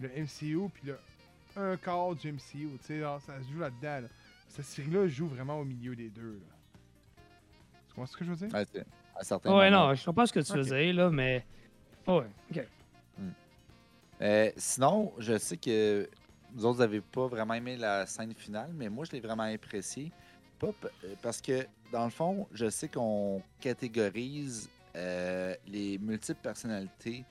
[0.00, 0.98] le MCU puis le
[1.54, 2.40] un quart du MCU.
[2.52, 4.00] Tu sais, genre, ça se joue là-dedans.
[4.02, 4.08] Là.
[4.48, 6.32] Cette série-là joue vraiment au milieu des deux.
[6.40, 7.22] Là.
[7.88, 8.54] Tu comprends ce que je veux dire?
[8.54, 8.66] Ouais,
[9.14, 10.66] à un certain Ouais, non, je comprends ce que tu veux Ok.
[10.68, 11.44] dire, là, mais.
[12.06, 12.66] Ouais, ok.
[14.22, 16.08] Euh, sinon, je sais que
[16.54, 20.12] vous autres n'avez pas vraiment aimé la scène finale, mais moi, je l'ai vraiment apprécié.
[20.58, 26.40] Pas p- euh, parce que, dans le fond, je sais qu'on catégorise euh, les multiples
[26.40, 27.24] personnalités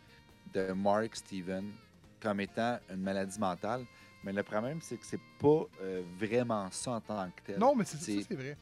[0.54, 1.72] de Mark Steven
[2.20, 3.86] comme étant une maladie mentale.
[4.24, 7.60] Mais le problème, c'est que c'est pas euh, vraiment ça en tant que tel.
[7.60, 8.58] Non, mais c'est ça, c'est vrai.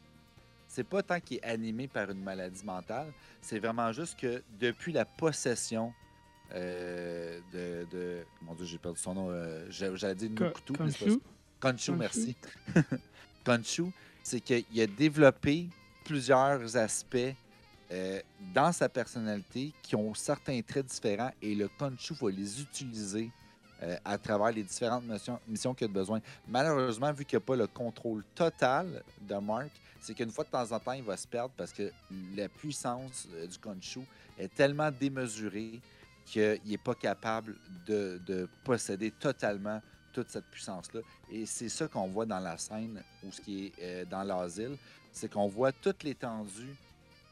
[0.68, 3.12] c'est pas tant qu'il est animé par une maladie mentale,
[3.42, 5.92] c'est vraiment juste que depuis la possession
[6.54, 9.28] euh, de, de- Mon Dieu, j'ai perdu son nom.
[9.30, 10.74] euh, j'a- J'allais dire Nukutu.
[10.74, 11.20] Khonshu,
[11.60, 11.92] Khonshu.
[11.94, 12.36] merci.
[13.46, 13.92] Khonshu,
[14.24, 15.68] c'est qu'il a développé
[16.04, 17.18] plusieurs aspects
[17.92, 18.22] euh,
[18.54, 23.30] dans sa personnalité qui ont certains traits différents et le Khonshu va les utiliser
[23.82, 26.20] euh, à travers les différentes missions, missions qu'il a besoin.
[26.48, 29.70] Malheureusement, vu qu'il n'y a pas le contrôle total de Mark,
[30.02, 31.92] c'est qu'une fois de temps en temps, il va se perdre parce que
[32.36, 34.02] la puissance euh, du Khonshu
[34.38, 35.80] est tellement démesurée
[36.30, 37.56] qu'il n'est pas capable
[37.88, 39.82] de, de posséder totalement
[40.14, 41.02] toute cette puissance-là.
[41.32, 44.78] Et c'est ça qu'on voit dans la scène ou ce qui est euh, dans l'asile,
[45.12, 46.76] c'est qu'on voit toute l'étendue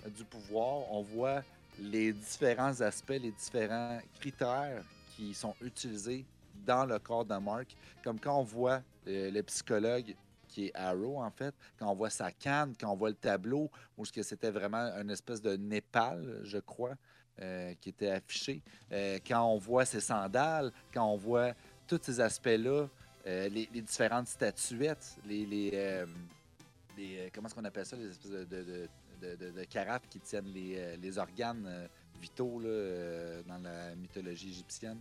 [0.05, 1.43] euh, du pouvoir, on voit
[1.79, 4.83] les différents aspects, les différents critères
[5.15, 6.25] qui sont utilisés
[6.65, 10.15] dans le corps de Mark, comme quand on voit euh, le psychologue
[10.47, 13.69] qui est Arrow, en fait, quand on voit sa canne, quand on voit le tableau,
[13.97, 16.95] où ce que c'était vraiment une espèce de Népal, je crois,
[17.39, 21.53] euh, qui était affiché, euh, quand on voit ses sandales, quand on voit
[21.85, 22.87] tous ces aspects-là,
[23.27, 26.05] euh, les, les différentes statuettes, les, les,
[26.97, 28.89] les, comment est-ce qu'on appelle ça, les espèces de,
[29.21, 31.87] de, carafes qui tiennent les, les organes
[32.19, 34.97] vitaux là, dans la mythologie égyptienne.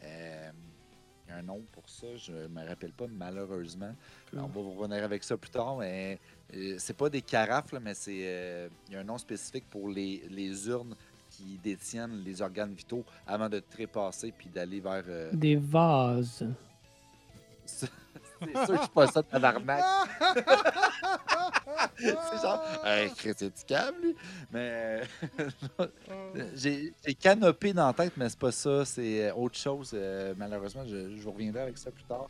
[0.00, 3.92] Il y a un nom pour ça, je ne me rappelle pas, malheureusement.
[4.34, 6.20] On va vous revenir avec ça plus tard, mais
[6.78, 10.22] c'est pas des carafes, là, mais c'est il y a un nom spécifique pour les,
[10.30, 10.94] les urnes
[11.36, 15.04] qui détiennent les organes vitaux avant de trépasser puis d'aller vers.
[15.08, 16.46] euh, Des vases.
[17.66, 19.82] c'est sûr que je suis pas ça de tabarnak.
[21.98, 24.16] c'est genre, hey, Chris, c'est du câble, lui?
[24.52, 25.02] Mais
[25.78, 25.86] euh,
[26.54, 28.84] j'ai canopé dans la tête, mais c'est pas ça.
[28.84, 29.90] C'est euh, autre chose.
[29.94, 32.28] Euh, malheureusement, je, je vous reviendrai avec ça plus tard.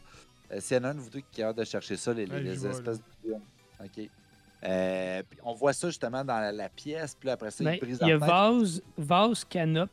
[0.52, 2.12] Euh, S'il y en a un de vous deux qui a hâte de chercher ça,
[2.12, 3.34] les, Ouais, espèces de.
[3.84, 4.10] OK.
[4.64, 7.74] Euh, puis on voit ça justement dans la, la pièce, puis là, après ça, Ben,
[7.74, 9.90] il brise il y a vase, vase canop.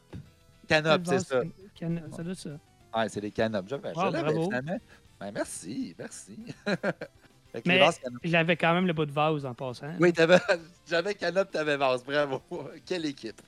[0.68, 1.42] Canop, c'est Vase ça.
[1.42, 2.50] can- canop, ça doit ça.
[2.96, 3.68] Ouais, c'est des canopes.
[3.70, 4.44] Je, je Ah, bravo.
[4.46, 4.80] finalement.
[5.20, 6.38] Ben, merci, merci.
[7.68, 7.80] Mais
[8.24, 9.94] j'avais quand même le bout de vase en passant.
[10.00, 10.38] Oui, t'avais,
[10.90, 12.04] j'avais Canop, t'avais Vase.
[12.04, 12.42] Bravo.
[12.86, 13.40] Quelle équipe.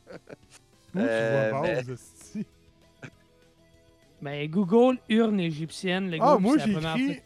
[0.93, 2.45] Où tu Euh, vois mais- base, esti?
[4.21, 6.09] Ben, Google urne égyptienne.
[6.11, 7.21] Le Ah, groupe, moi c'est la j'ai première écrit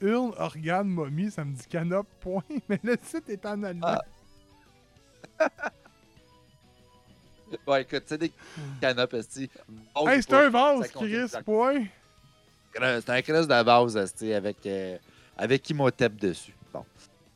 [0.00, 2.42] urne, organe, momie, ça me dit canop, point.
[2.68, 3.98] Mais le site est en allemand.
[5.38, 5.50] Ah.
[7.66, 8.32] Ouais, écoute, c'est des
[8.80, 9.50] canopes, esti.
[9.94, 11.84] Vase, hey, c'est un vase, Chris, point.
[12.74, 14.96] C'est un crèche de base, esti, avec, euh,
[15.36, 16.54] avec Imhotep dessus.
[16.72, 16.84] Bon.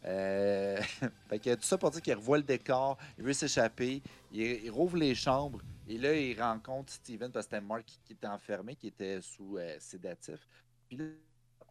[0.05, 0.81] Euh,
[1.29, 4.71] fait que tout ça pour dire qu'il revoit le décor, il veut s'échapper, il, il
[4.71, 8.27] rouvre les chambres, et là, il rencontre Steven parce que c'était Mark qui, qui était
[8.27, 10.39] enfermé, qui était sous euh, sédatif.
[10.89, 11.05] Puis là,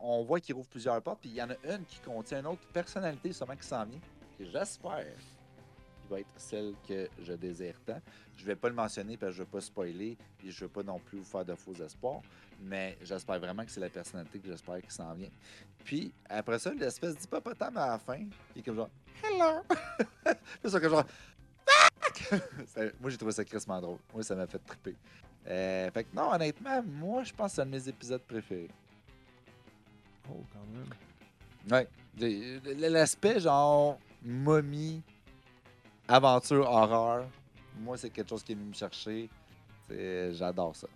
[0.03, 2.47] on voit qu'il rouvre plusieurs portes, puis il y en a une qui contient une
[2.47, 3.99] autre personnalité, sûrement qui s'en vient,
[4.39, 5.15] j'espère
[6.01, 8.01] qui va être celle que je désire tant.
[8.35, 10.83] Je vais pas le mentionner parce que je veux pas spoiler, et je veux pas
[10.83, 12.21] non plus vous faire de faux espoirs,
[12.59, 15.29] mais j'espère vraiment que c'est la personnalité que j'espère qui s'en vient.
[15.85, 18.89] Puis après ça, l'espèce d'hippopotame à la fin, qui est comme genre
[19.23, 19.61] Hello!
[20.61, 21.05] c'est ça que genre
[22.99, 23.99] Moi j'ai trouvé ça crissement drôle.
[24.13, 24.95] Moi ça m'a fait triper.
[25.47, 28.69] Euh, fait que non, honnêtement, moi je pense que c'est un de mes épisodes préférés.
[30.29, 30.89] Oh, quand même.
[31.71, 31.87] Ouais.
[32.21, 35.01] L- L'aspect genre momie,
[36.07, 37.25] aventure, horreur,
[37.79, 39.29] moi c'est quelque chose qui est venu me chercher.
[39.89, 40.87] J'adore ça.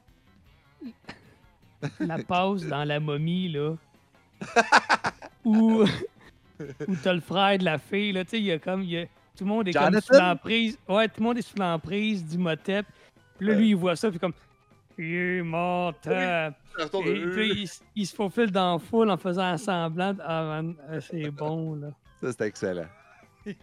[1.99, 3.76] la pause dans la momie, là.
[5.45, 5.84] où
[6.88, 8.24] où t'as le frère de la fille, là.
[8.24, 8.84] Tu sais, il y a comme.
[8.84, 9.06] il y a-
[9.36, 10.80] tout le monde est comme sous l'emprise.
[10.88, 12.88] Ouais, tout le monde est sous l'emprise du motep.
[13.38, 14.34] Puis là, lui, il voit ça, puis comme.
[14.98, 16.56] Il est mort, tap.
[16.80, 20.14] Et puis, il, se faufile dans la foule en faisant semblant.
[20.14, 21.90] de- Ah, man, euh, c'est bon, là.
[22.22, 22.88] Ça c'est excellent.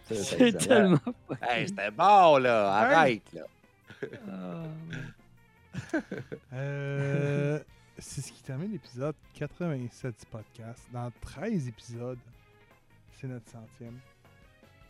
[0.09, 0.99] C'est tellement.
[1.41, 3.41] Hey, c'était bon là, arrête là.
[4.29, 4.63] Ah,
[6.53, 7.59] Euh,
[7.97, 10.87] c'est ce qui termine l'épisode 87 du podcast.
[10.91, 12.17] Dans 13 épisodes,
[13.13, 13.99] c'est notre centième.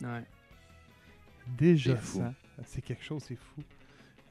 [0.02, 0.24] ouais.
[1.46, 2.32] Déjà ça.
[2.64, 3.62] C'est quelque chose, c'est fou.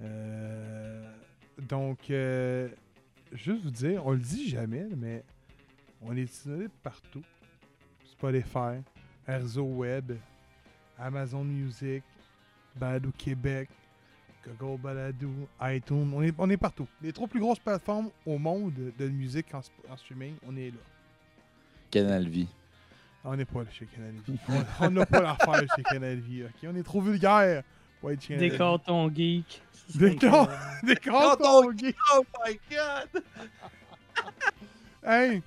[0.02, 1.10] Euh,
[1.61, 2.69] donc, euh,
[3.32, 5.23] juste vous dire, on le dit jamais, mais
[6.02, 7.23] on est disponible partout.
[8.06, 8.82] Spotify,
[9.27, 10.14] Erzo Web,
[10.98, 12.03] Amazon Music,
[12.76, 13.69] Balado Québec,
[14.60, 15.30] Google Balado,
[15.61, 16.11] iTunes.
[16.14, 16.88] On est, on est partout.
[17.02, 19.61] Les trois plus grosses plateformes au monde de musique en,
[19.98, 20.77] streaming, on est là.
[21.91, 22.48] Canal Vie.
[23.23, 24.38] On n'est pas là chez Canal Vie.
[24.80, 26.69] On- n'a pas l'affaire chez Canal Vie, ok?
[26.72, 27.64] On est trop vulgaire
[28.38, 29.61] Décore ton geek.
[30.84, 31.94] Des cartons on- gays.
[32.15, 33.23] Oh my god!
[35.03, 35.41] Hey!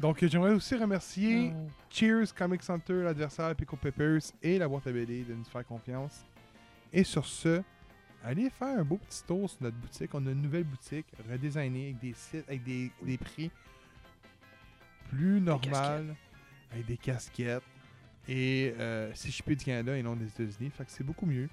[0.00, 1.70] Donc, j'aimerais aussi remercier Oh.
[1.90, 6.24] Cheers, Comic Center, l'adversaire Pico Peppers et la boîte à BD de nous faire confiance.
[6.92, 7.62] Et sur ce,
[8.24, 10.10] allez faire un beau petit tour sur notre boutique.
[10.14, 13.50] On a une nouvelle boutique redesignée avec des sites, avec des, des prix
[15.10, 16.16] plus normales,
[16.72, 17.62] avec des casquettes.
[18.28, 20.70] Et euh, c'est shippé du Canada et non des États-Unis.
[20.76, 21.48] Fait que c'est beaucoup mieux.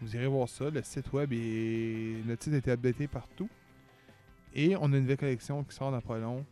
[0.00, 0.70] Vous irez voir ça.
[0.70, 2.22] Le site web est.
[2.26, 3.48] Le site a été updaté partout.
[4.54, 6.44] Et on a une nouvelle collection qui sort dans pas long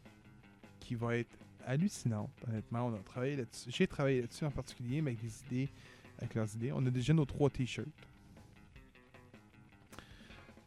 [0.80, 2.86] qui va être hallucinante, honnêtement.
[2.86, 3.70] On a travaillé là-dessus.
[3.70, 5.68] J'ai travaillé là-dessus en particulier, mais avec des idées,
[6.18, 6.72] avec leurs idées.
[6.72, 7.88] On a déjà nos trois t-shirts.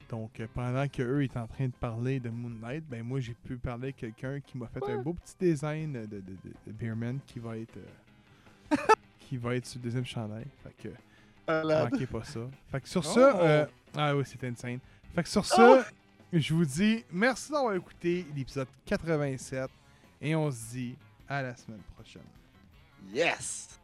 [0.09, 3.57] Donc, euh, pendant qu'eux étaient en train de parler de Moonlight, ben moi, j'ai pu
[3.57, 6.35] parler avec quelqu'un qui m'a fait un beau petit design de, de, de,
[6.65, 8.75] de Beerman qui va être euh,
[9.19, 10.45] qui va être sur le deuxième chandail.
[10.63, 10.95] Fait que
[11.47, 12.39] manquez pas ça.
[12.71, 13.13] Fait que sur Oh!
[13.13, 13.65] ça, euh,
[13.95, 14.79] ah oui, c'était insane.
[15.15, 15.85] Fait que sur ça,
[16.33, 19.69] je vous dis merci d'avoir écouté l'épisode 87
[20.21, 20.95] et on se dit
[21.27, 22.21] à la semaine prochaine.
[23.13, 23.79] Yes!